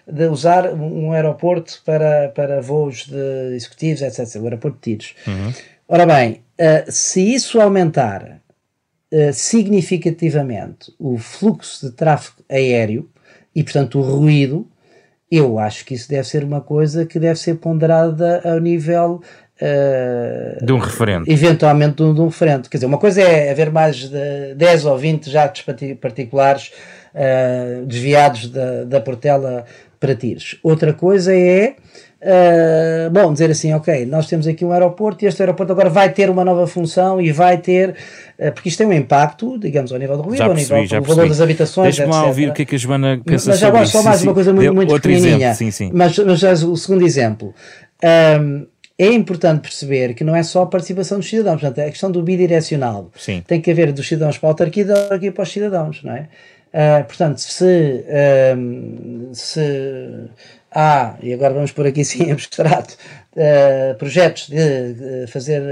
de 0.07 0.27
usar 0.27 0.75
um 0.75 1.13
aeroporto 1.13 1.81
para, 1.87 2.29
para 2.29 2.61
voos 2.61 3.07
de 3.07 3.55
executivos, 3.55 4.03
etc. 4.03 4.43
O 4.43 4.45
aeroporto 4.45 4.77
de 4.77 4.83
Tiros. 4.83 5.15
Uhum. 5.27 5.53
Ora 5.89 6.05
bem, 6.05 6.43
uh, 6.61 6.91
se 6.91 7.33
isso 7.33 7.61
aumentar 7.61 8.41
uh, 9.13 9.33
significativamente 9.33 10.93
o 10.99 11.17
fluxo 11.17 11.87
de 11.87 11.93
tráfego 11.93 12.43
aéreo 12.49 13.09
e, 13.55 13.63
portanto, 13.63 13.99
o 13.99 14.03
ruído, 14.03 14.69
eu 15.31 15.59
acho 15.59 15.85
que 15.85 15.95
isso 15.95 16.09
deve 16.09 16.27
ser 16.27 16.45
uma 16.45 16.61
coisa 16.61 17.05
que 17.05 17.19
deve 17.19 17.39
ser 17.39 17.55
ponderada 17.57 18.41
ao 18.45 18.59
nível 18.59 19.21
Uh, 19.61 20.65
de 20.65 20.73
um 20.73 20.79
referente. 20.79 21.29
Eventualmente 21.29 21.97
de 21.97 22.03
um, 22.05 22.15
de 22.15 22.21
um, 22.21 22.27
referente. 22.27 22.71
Quer 22.71 22.77
dizer, 22.77 22.87
uma 22.87 22.97
coisa 22.97 23.21
é 23.21 23.51
haver 23.51 23.73
mais 23.73 23.97
de 23.97 24.55
10 24.55 24.85
ou 24.85 24.97
20 24.97 25.29
jatos 25.29 25.65
particulares 26.01 26.71
uh, 27.13 27.85
desviados 27.85 28.51
da, 28.51 28.85
da 28.85 29.01
Portela 29.01 29.65
para 29.99 30.15
tiros. 30.15 30.61
Outra 30.63 30.93
coisa 30.93 31.35
é, 31.35 31.75
uh, 32.23 33.11
bom, 33.11 33.33
dizer 33.33 33.51
assim, 33.51 33.73
ok, 33.73 34.07
nós 34.07 34.27
temos 34.27 34.47
aqui 34.47 34.65
um 34.65 34.73
aeroporto 34.73 35.25
e 35.25 35.29
este 35.29 35.43
aeroporto 35.43 35.73
agora 35.73 35.91
vai 35.91 36.11
ter 36.11 36.31
uma 36.31 36.45
nova 36.45 36.67
função 36.67 37.21
e 37.21 37.33
vai 37.33 37.59
ter, 37.59 37.95
porque 38.55 38.69
isto 38.69 38.79
tem 38.79 38.87
um 38.87 38.93
impacto, 38.93 39.59
digamos, 39.59 39.93
ao 39.93 39.99
nível 39.99 40.17
do 40.17 40.23
ruído, 40.23 40.43
ao 40.43 40.55
nível 40.55 40.85
do 40.85 41.03
valor 41.03 41.29
das 41.29 41.41
habitações, 41.41 41.97
Deixa-me 41.97 42.13
lá 42.13 42.27
ouvir 42.27 42.51
o 42.51 42.53
que 42.53 42.63
é 42.63 42.65
que 42.65 42.75
a 42.75 42.79
Joana 42.79 43.21
pensa 43.25 43.51
mas 43.51 43.59
já 43.59 43.67
sobre 43.67 43.83
isso. 43.83 43.93
Só 43.93 44.03
mais 44.03 44.21
sim, 44.21 44.27
uma 44.27 44.35
coisa 44.35 44.53
muito, 44.53 44.75
muito 44.75 44.95
pequenininha. 44.95 45.51
Exemplo, 45.51 45.57
sim, 45.57 45.71
sim. 45.71 45.91
Mas, 45.93 46.19
mas 46.19 46.39
já 46.39 46.53
o 46.53 46.77
segundo 46.77 47.05
exemplo. 47.05 47.55
Um, 48.41 48.67
é 48.99 49.13
importante 49.13 49.61
perceber 49.61 50.15
que 50.15 50.25
não 50.25 50.35
é 50.35 50.43
só 50.43 50.63
a 50.63 50.67
participação 50.67 51.19
dos 51.19 51.29
cidadãos, 51.29 51.61
portanto, 51.61 51.79
é 51.79 51.87
a 51.87 51.91
questão 51.91 52.11
do 52.11 52.21
bidirecional. 52.21 53.13
Sim. 53.17 53.45
Tem 53.47 53.61
que 53.61 53.71
haver 53.71 53.93
dos 53.93 54.09
cidadãos 54.09 54.39
para 54.39 54.49
a 54.49 54.51
autarquia 54.51 54.83
e 54.83 54.87
da 54.87 55.03
autarquia 55.03 55.31
para 55.31 55.43
os 55.43 55.53
cidadãos, 55.53 56.03
não 56.03 56.13
é? 56.13 56.29
Uh, 56.69 57.05
portanto, 57.05 57.39
se, 57.39 58.05
uh, 58.05 59.31
se 59.33 59.61
há, 60.71 61.17
e 61.23 61.33
agora 61.33 61.55
vamos 61.55 61.73
por 61.73 61.87
aqui 61.87 62.05
sim 62.05 62.31
abstrato, 62.33 62.97
uh, 63.39 63.95
projetos 63.97 64.49
de, 64.49 65.27
fazer 65.29 65.63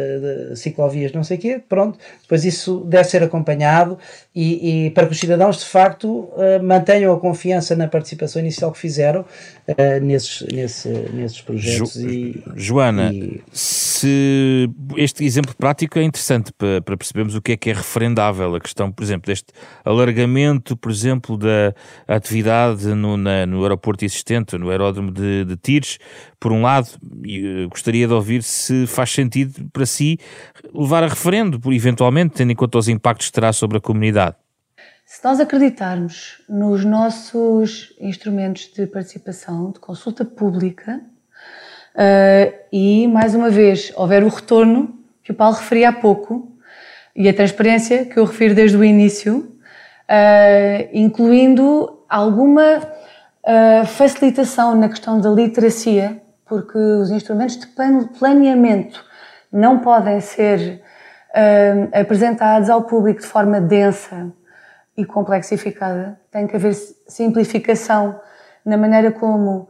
ciclovias, 0.56 1.12
não 1.12 1.24
sei 1.24 1.36
o 1.36 1.40
quê, 1.40 1.60
pronto, 1.68 1.98
depois 2.22 2.44
isso 2.44 2.84
deve 2.86 3.04
ser 3.04 3.22
acompanhado 3.22 3.98
e, 4.34 4.86
e 4.86 4.90
para 4.90 5.06
que 5.06 5.12
os 5.12 5.18
cidadãos 5.18 5.58
de 5.58 5.64
facto 5.64 6.08
uh, 6.08 6.62
mantenham 6.62 7.12
a 7.12 7.18
confiança 7.18 7.74
na 7.74 7.88
participação 7.88 8.40
inicial 8.40 8.70
que 8.70 8.78
fizeram 8.78 9.22
uh, 9.22 10.04
nesses, 10.04 10.46
nesse, 10.52 10.88
nesses 11.12 11.40
projetos. 11.40 11.94
Jo 11.94 12.08
e, 12.08 12.44
Joana, 12.54 13.12
e... 13.12 13.42
se 13.52 14.68
este 14.96 15.24
exemplo 15.24 15.54
prático 15.56 15.98
é 15.98 16.02
interessante 16.02 16.52
para, 16.52 16.80
para 16.80 16.96
percebermos 16.96 17.34
o 17.34 17.42
que 17.42 17.52
é 17.52 17.56
que 17.56 17.70
é 17.70 17.72
referendável, 17.72 18.54
a 18.54 18.60
questão, 18.60 18.92
por 18.92 19.02
exemplo, 19.02 19.26
deste 19.26 19.52
alargamento, 19.84 20.76
por 20.76 20.90
exemplo, 20.90 21.36
da 21.36 21.74
atividade 22.06 22.86
no, 22.94 23.16
na, 23.16 23.46
no 23.46 23.62
aeroporto 23.62 24.04
existente, 24.04 24.56
no 24.56 24.70
aeródromo 24.70 25.10
de, 25.10 25.44
de 25.44 25.56
Tires, 25.56 25.98
por 26.46 26.52
um 26.52 26.62
lado, 26.62 26.90
e 27.24 27.66
gostaria 27.68 28.06
de 28.06 28.12
ouvir 28.12 28.40
se 28.40 28.86
faz 28.86 29.10
sentido 29.10 29.68
para 29.72 29.84
si 29.84 30.16
levar 30.72 31.02
a 31.02 31.08
referendo, 31.08 31.60
eventualmente, 31.72 32.34
tendo 32.36 32.52
em 32.52 32.54
conta 32.54 32.78
os 32.78 32.86
impactos 32.86 33.26
que 33.26 33.32
terá 33.32 33.52
sobre 33.52 33.78
a 33.78 33.80
comunidade. 33.80 34.36
Se 35.04 35.24
nós 35.24 35.40
acreditarmos 35.40 36.40
nos 36.48 36.84
nossos 36.84 37.92
instrumentos 38.00 38.70
de 38.72 38.86
participação, 38.86 39.72
de 39.72 39.80
consulta 39.80 40.24
pública, 40.24 41.00
uh, 41.96 42.54
e, 42.72 43.08
mais 43.08 43.34
uma 43.34 43.50
vez, 43.50 43.92
houver 43.96 44.22
o 44.22 44.28
retorno 44.28 45.00
que 45.24 45.32
o 45.32 45.34
Paulo 45.34 45.56
referia 45.56 45.88
há 45.88 45.92
pouco, 45.92 46.56
e 47.16 47.28
a 47.28 47.34
transparência 47.34 48.04
que 48.04 48.20
eu 48.20 48.24
refiro 48.24 48.54
desde 48.54 48.76
o 48.76 48.84
início, 48.84 49.38
uh, 49.38 50.88
incluindo 50.92 52.04
alguma 52.08 52.94
facilitação 53.86 54.76
na 54.76 54.88
questão 54.88 55.20
da 55.20 55.30
literacia, 55.30 56.20
porque 56.46 56.78
os 56.78 57.10
instrumentos 57.10 57.56
de 57.58 57.66
planeamento 58.18 59.04
não 59.52 59.80
podem 59.80 60.20
ser 60.20 60.82
uh, 61.30 62.00
apresentados 62.00 62.70
ao 62.70 62.82
público 62.82 63.20
de 63.20 63.26
forma 63.26 63.60
densa 63.60 64.32
e 64.96 65.04
complexificada. 65.04 66.18
Tem 66.30 66.46
que 66.46 66.56
haver 66.56 66.74
simplificação 67.06 68.20
na 68.64 68.76
maneira 68.76 69.10
como 69.12 69.68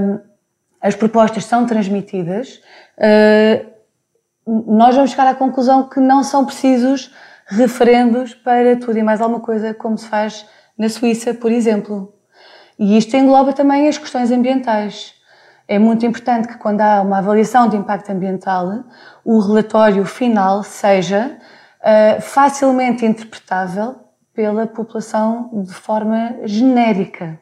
um, 0.00 0.20
as 0.80 0.94
propostas 0.94 1.44
são 1.44 1.66
transmitidas. 1.66 2.60
Uh, 2.98 3.74
nós 4.46 4.94
vamos 4.94 5.10
chegar 5.10 5.26
à 5.26 5.34
conclusão 5.34 5.88
que 5.88 6.00
não 6.00 6.22
são 6.22 6.44
precisos 6.44 7.14
referendos 7.46 8.34
para 8.34 8.76
tudo 8.76 8.98
e 8.98 9.02
mais 9.02 9.20
alguma 9.20 9.40
coisa, 9.40 9.74
como 9.74 9.96
se 9.96 10.08
faz 10.08 10.46
na 10.76 10.88
Suíça, 10.88 11.34
por 11.34 11.50
exemplo. 11.50 12.12
E 12.78 12.96
isto 12.98 13.16
engloba 13.16 13.52
também 13.52 13.88
as 13.88 13.96
questões 13.96 14.30
ambientais. 14.30 15.14
É 15.66 15.78
muito 15.78 16.04
importante 16.04 16.46
que, 16.48 16.58
quando 16.58 16.82
há 16.82 17.00
uma 17.00 17.18
avaliação 17.18 17.68
de 17.68 17.76
impacto 17.76 18.10
ambiental, 18.10 18.84
o 19.24 19.38
relatório 19.38 20.04
final 20.04 20.62
seja 20.62 21.38
uh, 21.80 22.20
facilmente 22.20 23.06
interpretável 23.06 23.96
pela 24.34 24.66
população 24.66 25.48
de 25.52 25.72
forma 25.72 26.36
genérica. 26.44 27.40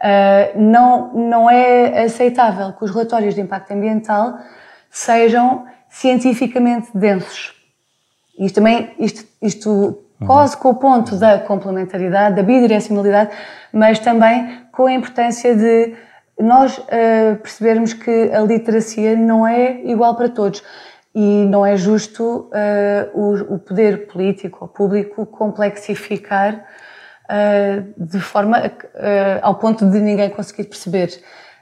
Uh, 0.00 0.60
não, 0.60 1.14
não 1.14 1.50
é 1.50 2.02
aceitável 2.02 2.72
que 2.72 2.84
os 2.84 2.90
relatórios 2.90 3.34
de 3.34 3.40
impacto 3.40 3.70
ambiental 3.70 4.38
sejam 4.90 5.66
cientificamente 5.88 6.90
densos. 6.94 7.54
Isto 8.38 8.56
também, 8.56 8.94
isto, 8.98 9.26
isto 9.40 9.70
uhum. 9.70 10.26
quase 10.26 10.56
com 10.56 10.70
o 10.70 10.74
ponto 10.74 11.16
da 11.16 11.38
complementaridade, 11.38 12.36
da 12.36 12.42
bidirecionalidade, 12.42 13.30
mas 13.72 13.98
também 13.98 14.64
com 14.72 14.86
a 14.86 14.92
importância 14.92 15.54
de 15.54 15.94
nós 16.42 16.78
uh, 16.78 17.36
percebermos 17.42 17.92
que 17.92 18.30
a 18.32 18.40
literacia 18.40 19.16
não 19.16 19.46
é 19.46 19.82
igual 19.84 20.16
para 20.16 20.28
todos 20.28 20.62
e 21.14 21.44
não 21.46 21.66
é 21.66 21.76
justo 21.76 22.50
uh, 22.52 23.18
o, 23.18 23.54
o, 23.54 23.58
poder 23.58 24.06
político 24.06 24.58
ou 24.62 24.68
público 24.68 25.26
complexificar 25.26 26.64
uh, 27.24 28.04
de 28.04 28.20
forma 28.20 28.60
ao 29.42 29.56
ponto 29.56 29.88
de 29.88 29.98
ninguém 29.98 30.30
conseguir 30.30 30.64
perceber. 30.64 31.20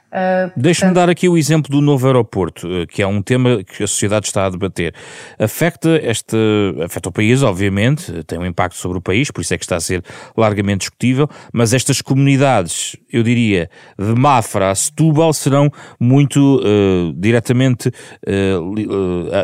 Uh, 0.09 0.51
Deixe-me 0.57 0.91
dar 0.91 1.07
aqui 1.07 1.29
o 1.29 1.37
exemplo 1.37 1.71
do 1.71 1.81
novo 1.81 2.07
aeroporto, 2.07 2.67
uh, 2.67 2.87
que 2.87 2.99
é 2.99 3.05
um 3.05 3.21
tema 3.21 3.63
que 3.63 3.83
a 3.83 3.87
sociedade 3.87 4.25
está 4.25 4.47
a 4.47 4.49
debater. 4.49 4.95
Afeta, 5.37 5.99
este, 6.03 6.35
afeta 6.83 7.09
o 7.09 7.11
país, 7.11 7.43
obviamente, 7.43 8.23
tem 8.23 8.39
um 8.39 8.45
impacto 8.45 8.75
sobre 8.75 8.97
o 8.97 9.01
país, 9.01 9.29
por 9.29 9.41
isso 9.41 9.53
é 9.53 9.57
que 9.57 9.63
está 9.63 9.75
a 9.75 9.79
ser 9.79 10.03
largamente 10.35 10.79
discutível, 10.79 11.29
mas 11.53 11.73
estas 11.73 12.01
comunidades, 12.01 12.95
eu 13.11 13.21
diria, 13.21 13.69
de 13.99 14.15
Mafra 14.15 14.71
a 14.71 14.75
Setúbal, 14.75 15.31
serão 15.31 15.71
muito 15.99 16.57
uh, 16.57 17.13
diretamente 17.13 17.91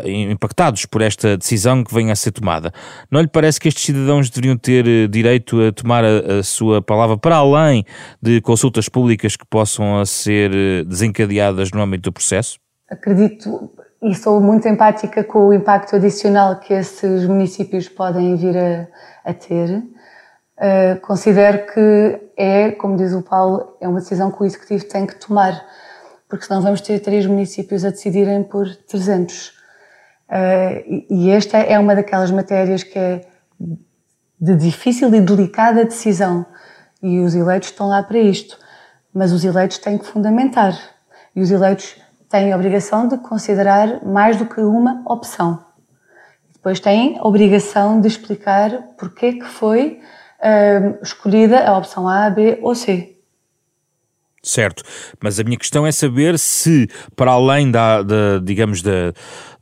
impactados 0.04 0.86
por 0.86 1.02
esta 1.02 1.36
decisão 1.36 1.84
que 1.84 1.94
venha 1.94 2.12
a 2.12 2.16
ser 2.16 2.32
tomada. 2.32 2.72
Não 3.10 3.20
lhe 3.20 3.28
parece 3.28 3.60
que 3.60 3.68
estes 3.68 3.84
cidadãos 3.84 4.30
deveriam 4.30 4.56
ter 4.56 5.08
direito 5.08 5.60
a 5.60 5.72
tomar 5.72 6.04
a, 6.04 6.38
a 6.38 6.42
sua 6.42 6.82
palavra 6.82 7.16
para 7.16 7.36
além 7.36 7.84
de 8.20 8.40
consultas 8.40 8.88
públicas 8.88 9.36
que 9.36 9.44
possam 9.46 10.04
ser 10.04 10.55
desencadeadas 10.86 11.70
no 11.70 11.80
âmbito 11.80 12.10
do 12.10 12.12
processo? 12.12 12.58
Acredito 12.88 13.70
e 14.02 14.14
sou 14.14 14.40
muito 14.40 14.68
empática 14.68 15.24
com 15.24 15.48
o 15.48 15.52
impacto 15.52 15.96
adicional 15.96 16.60
que 16.60 16.72
esses 16.72 17.26
municípios 17.26 17.88
podem 17.88 18.36
vir 18.36 18.56
a, 18.56 18.86
a 19.24 19.34
ter. 19.34 19.78
Uh, 19.78 21.00
considero 21.02 21.66
que 21.72 22.20
é, 22.36 22.70
como 22.72 22.96
diz 22.96 23.12
o 23.12 23.22
Paulo, 23.22 23.76
é 23.80 23.88
uma 23.88 24.00
decisão 24.00 24.30
que 24.30 24.42
o 24.42 24.46
Executivo 24.46 24.84
tem 24.84 25.06
que 25.06 25.16
tomar, 25.16 25.60
porque 26.28 26.44
senão 26.44 26.62
vamos 26.62 26.80
ter 26.80 27.00
três 27.00 27.26
municípios 27.26 27.84
a 27.84 27.90
decidirem 27.90 28.44
por 28.44 28.74
300. 28.74 29.48
Uh, 29.48 29.52
e, 30.86 31.06
e 31.10 31.30
esta 31.30 31.58
é 31.58 31.78
uma 31.78 31.94
daquelas 31.94 32.30
matérias 32.30 32.82
que 32.82 32.98
é 32.98 33.26
de 34.38 34.54
difícil 34.54 35.12
e 35.14 35.20
delicada 35.20 35.84
decisão, 35.84 36.44
e 37.02 37.20
os 37.20 37.34
eleitos 37.34 37.70
estão 37.70 37.88
lá 37.88 38.02
para 38.02 38.18
isto 38.18 38.58
mas 39.16 39.32
os 39.32 39.42
eleitos 39.42 39.78
têm 39.78 39.96
que 39.96 40.04
fundamentar 40.04 40.78
e 41.34 41.40
os 41.40 41.50
eleitos 41.50 41.96
têm 42.28 42.52
a 42.52 42.56
obrigação 42.56 43.08
de 43.08 43.16
considerar 43.16 44.04
mais 44.04 44.36
do 44.36 44.44
que 44.44 44.60
uma 44.60 45.02
opção. 45.06 45.64
Depois 46.52 46.78
têm 46.80 47.18
a 47.18 47.26
obrigação 47.26 47.98
de 47.98 48.08
explicar 48.08 48.70
porque 48.98 49.32
que 49.32 49.44
foi 49.46 50.02
uh, 50.38 51.02
escolhida 51.02 51.66
a 51.66 51.78
opção 51.78 52.06
A, 52.06 52.28
B 52.28 52.58
ou 52.60 52.74
C. 52.74 53.15
Certo, 54.46 54.84
mas 55.20 55.40
a 55.40 55.42
minha 55.42 55.56
questão 55.56 55.84
é 55.84 55.90
saber 55.90 56.38
se, 56.38 56.88
para 57.16 57.32
além 57.32 57.68
da, 57.68 58.00
da 58.00 58.38
digamos, 58.40 58.80
da, 58.80 59.12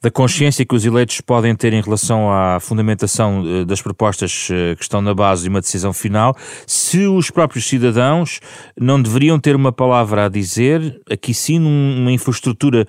da 0.03 0.11
consciência 0.11 0.63
que 0.67 0.75
os 0.75 0.85
eleitos 0.85 1.23
podem 1.23 1.57
ter 1.57 1.73
em 1.73 1.81
relação 1.81 2.31
à 2.31 2.61
fundamentação 2.61 3.43
eh, 3.47 3.65
das 3.65 3.81
propostas 3.81 4.49
eh, 4.53 4.75
que 4.77 4.83
estão 4.83 5.01
na 5.01 5.15
base 5.15 5.45
de 5.45 5.49
uma 5.49 5.63
decisão 5.63 5.95
final, 5.95 6.37
se 6.67 7.07
os 7.07 7.31
próprios 7.31 7.67
cidadãos 7.67 8.41
não 8.79 9.01
deveriam 9.01 9.41
ter 9.41 9.57
uma 9.57 9.73
palavra 9.73 10.27
a 10.27 10.29
dizer, 10.29 11.01
aqui 11.11 11.33
sim, 11.33 11.59
numa 11.59 12.13
infraestrutura 12.13 12.87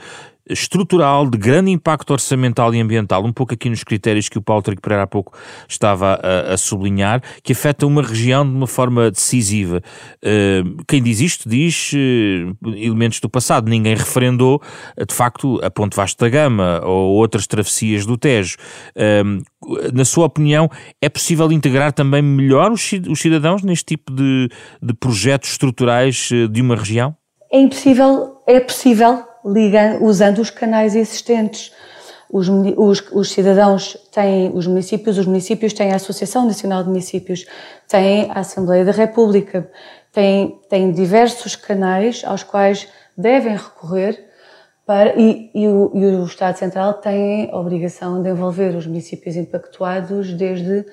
estrutural 0.50 1.28
de 1.28 1.38
grande 1.38 1.72
impacto 1.72 2.12
orçamental 2.12 2.74
e 2.74 2.80
ambiental, 2.80 3.24
um 3.26 3.34
pouco 3.34 3.54
aqui 3.54 3.70
nos 3.70 3.84
critérios 3.84 4.30
que 4.30 4.38
o 4.38 4.41
Paulo 4.41 4.62
Trigo 4.62 4.82
Pereira 4.82 5.04
há 5.04 5.08
pouco 5.08 5.38
estava 5.68 6.20
a, 6.22 6.54
a, 6.54 6.58
sublinhar, 6.58 7.22
que 7.41 7.54
afeta 7.54 7.88
uma 7.88 8.02
região 8.02 8.48
de 8.48 8.56
uma 8.56 8.68
forma 8.68 9.10
decisiva. 9.10 9.82
Uh, 10.18 10.84
quem 10.88 11.02
diz 11.02 11.20
isto 11.20 11.50
diz 11.50 11.93
uh, 11.93 12.76
elementos 12.76 13.20
do 13.20 13.30
passado. 13.30 13.70
Ninguém 13.70 13.96
referendou, 13.96 14.62
de 15.08 15.14
facto, 15.14 15.60
a 15.64 15.72
Ponte 15.72 15.96
Vasco 15.96 16.20
da 16.20 16.30
Gama 16.30 16.82
ou 16.84 17.16
outras 17.16 17.48
travessias 17.48 18.06
do 18.06 18.18
Tejo. 18.18 18.58
Uh, 18.96 19.43
na 19.93 20.06
sua 20.06 20.26
opinião, 20.26 20.70
é 21.02 21.10
possível 21.10 21.52
integrar 21.52 21.91
também 21.91 22.22
melhor 22.22 22.72
os, 22.72 22.91
os 23.10 23.20
cidadãos 23.20 23.64
neste 23.64 23.86
tipo 23.86 24.14
de, 24.14 24.50
de 24.82 24.93
projetos 24.93 25.50
estruturais 25.52 26.30
de 26.52 26.62
uma 26.62 26.76
região? 26.76 27.16
É 27.52 27.60
impossível, 27.60 28.41
é 28.48 28.60
possível 28.60 29.24
ligando, 29.46 30.04
usando 30.04 30.39
os 30.39 30.50
canais 30.50 30.96
existentes. 30.96 31.72
Os, 32.30 32.50
os, 32.50 33.04
os, 33.12 33.32
cidadãos 33.32 33.96
têm 34.12 34.52
os 34.54 34.66
municípios, 34.66 35.18
os 35.18 35.28
municípios 35.28 35.74
têm 35.74 35.91
a 35.91 35.96
Associação 35.96 36.46
Nacional 36.46 36.82
de 36.82 36.89
Municípios, 36.89 37.46
têm 37.88 38.30
a 38.32 38.39
Assembleia 38.39 38.84
da 38.84 38.91
República, 38.91 39.70
têm, 40.12 40.60
têm 40.68 40.91
diversos 40.91 41.56
canais 41.56 42.24
aos 42.26 42.41
quais 42.41 42.88
devem 43.16 43.56
recorrer 43.56 44.26
para, 44.86 45.20
e, 45.20 45.50
e, 45.54 45.68
o, 45.68 45.91
e 45.93 46.06
o 46.06 46.26
Estado 46.26 46.58
Central 46.58 46.96
tem 46.96 47.50
a 47.52 47.58
obrigação 47.58 48.22
de 48.22 48.30
envolver 48.30 48.76
os 48.76 48.86
municípios 48.86 49.36
impactuados 49.36 50.34
desde, 50.34 50.86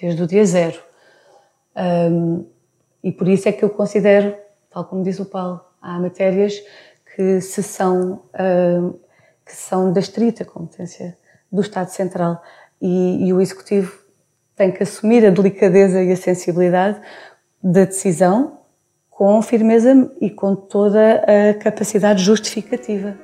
desde 0.00 0.22
o 0.22 0.26
dia 0.26 0.44
zero. 0.44 0.80
Um, 1.76 2.44
e 3.02 3.12
por 3.12 3.28
isso 3.28 3.48
é 3.48 3.52
que 3.52 3.64
eu 3.64 3.70
considero, 3.70 4.34
tal 4.70 4.84
como 4.84 5.02
diz 5.02 5.20
o 5.20 5.26
Paulo, 5.26 5.60
há 5.80 5.98
matérias 5.98 6.60
que 7.16 7.40
se 7.40 7.62
são, 7.62 8.24
uh, 8.34 9.00
que 9.42 9.56
são 9.56 9.90
da 9.90 10.00
estrita 10.00 10.44
competência 10.44 11.16
do 11.50 11.62
Estado 11.62 11.88
Central 11.88 12.42
e, 12.78 13.26
e, 13.26 13.32
o 13.32 13.40
Executivo 13.40 13.90
tem 14.54 14.70
que 14.70 14.82
assumir 14.82 15.24
a 15.24 15.30
delicadeza 15.30 16.02
e 16.02 16.12
a 16.12 16.16
sensibilidade 16.16 17.00
da 17.62 17.86
decisão 17.86 18.58
com 19.08 19.40
firmeza 19.40 20.12
e 20.20 20.28
com 20.28 20.54
toda 20.54 21.24
a 21.24 21.54
capacidade 21.54 22.22
justificativa. 22.22 23.16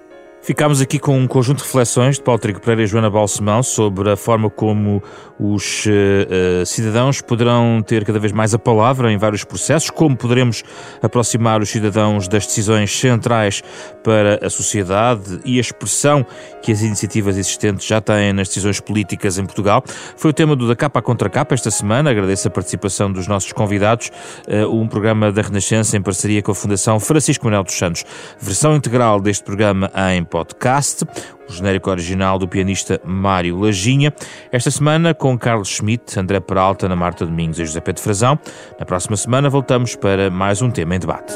Ficámos 0.43 0.81
aqui 0.81 0.99
com 0.99 1.17
um 1.17 1.29
conjunto 1.29 1.59
de 1.59 1.65
reflexões 1.65 2.17
de 2.17 2.23
Paulo 2.23 2.41
Trigo 2.41 2.59
Pereira 2.59 2.83
e 2.83 2.87
Joana 2.87 3.09
Balsemão 3.09 3.63
sobre 3.63 4.11
a 4.11 4.17
forma 4.17 4.51
como 4.51 5.01
os 5.39 5.87
uh, 5.87 6.67
cidadãos 6.67 7.21
poderão 7.21 7.81
ter 7.81 8.05
cada 8.05 8.19
vez 8.19 8.33
mais 8.33 8.53
a 8.53 8.59
palavra 8.59 9.13
em 9.13 9.17
vários 9.17 9.45
processos, 9.45 9.89
como 9.89 10.17
poderemos 10.17 10.65
aproximar 11.01 11.61
os 11.61 11.69
cidadãos 11.71 12.27
das 12.27 12.45
decisões 12.45 12.91
centrais 12.91 13.63
para 14.03 14.45
a 14.45 14.51
sociedade 14.51 15.41
e 15.45 15.59
a 15.59 15.61
expressão 15.61 16.27
que 16.61 16.73
as 16.73 16.83
iniciativas 16.83 17.39
existentes 17.39 17.87
já 17.87 18.01
têm 18.01 18.33
nas 18.33 18.49
decisões 18.49 18.81
políticas 18.81 19.39
em 19.39 19.47
Portugal. 19.47 19.85
Foi 20.17 20.33
o 20.33 20.35
tema 20.35 20.57
do 20.57 20.67
Da 20.67 20.75
Capa 20.75 21.01
Contra 21.01 21.31
Capa 21.31 21.55
esta 21.55 21.71
semana. 21.71 22.11
Agradeço 22.11 22.49
a 22.49 22.51
participação 22.51 23.13
dos 23.13 23.29
nossos 23.29 23.53
convidados. 23.53 24.11
Uh, 24.49 24.67
um 24.75 24.89
programa 24.89 25.31
da 25.31 25.43
Renascença 25.43 25.97
em 25.97 26.03
parceria 26.03 26.43
com 26.43 26.51
a 26.51 26.55
Fundação 26.55 26.99
Francisco 26.99 27.45
Manuel 27.45 27.63
dos 27.63 27.75
Santos. 27.75 28.05
Versão 28.41 28.75
integral 28.75 29.21
deste 29.21 29.45
programa 29.45 29.89
em 30.13 30.25
podcast, 30.33 31.05
o 31.47 31.53
genérico 31.53 31.91
original 31.91 32.39
do 32.39 32.49
pianista 32.49 32.99
Mário 33.05 33.61
Lajinha. 33.61 34.15
Esta 34.51 34.71
semana 34.71 35.13
com 35.13 35.39
Carlos 35.39 35.69
Schmidt, 35.69 36.19
André 36.19 36.41
Peralta, 36.41 36.87
Ana 36.87 36.97
Marta 36.97 37.27
Domingos 37.27 37.59
e 37.59 37.67
José 37.67 37.81
Pedro 37.83 38.03
Frazão. 38.03 38.39
Na 38.81 38.87
próxima 38.87 39.17
semana 39.17 39.51
voltamos 39.51 39.95
para 39.95 40.31
mais 40.31 40.63
um 40.63 40.71
tema 40.71 40.97
em 40.97 40.99
debate. 40.99 41.35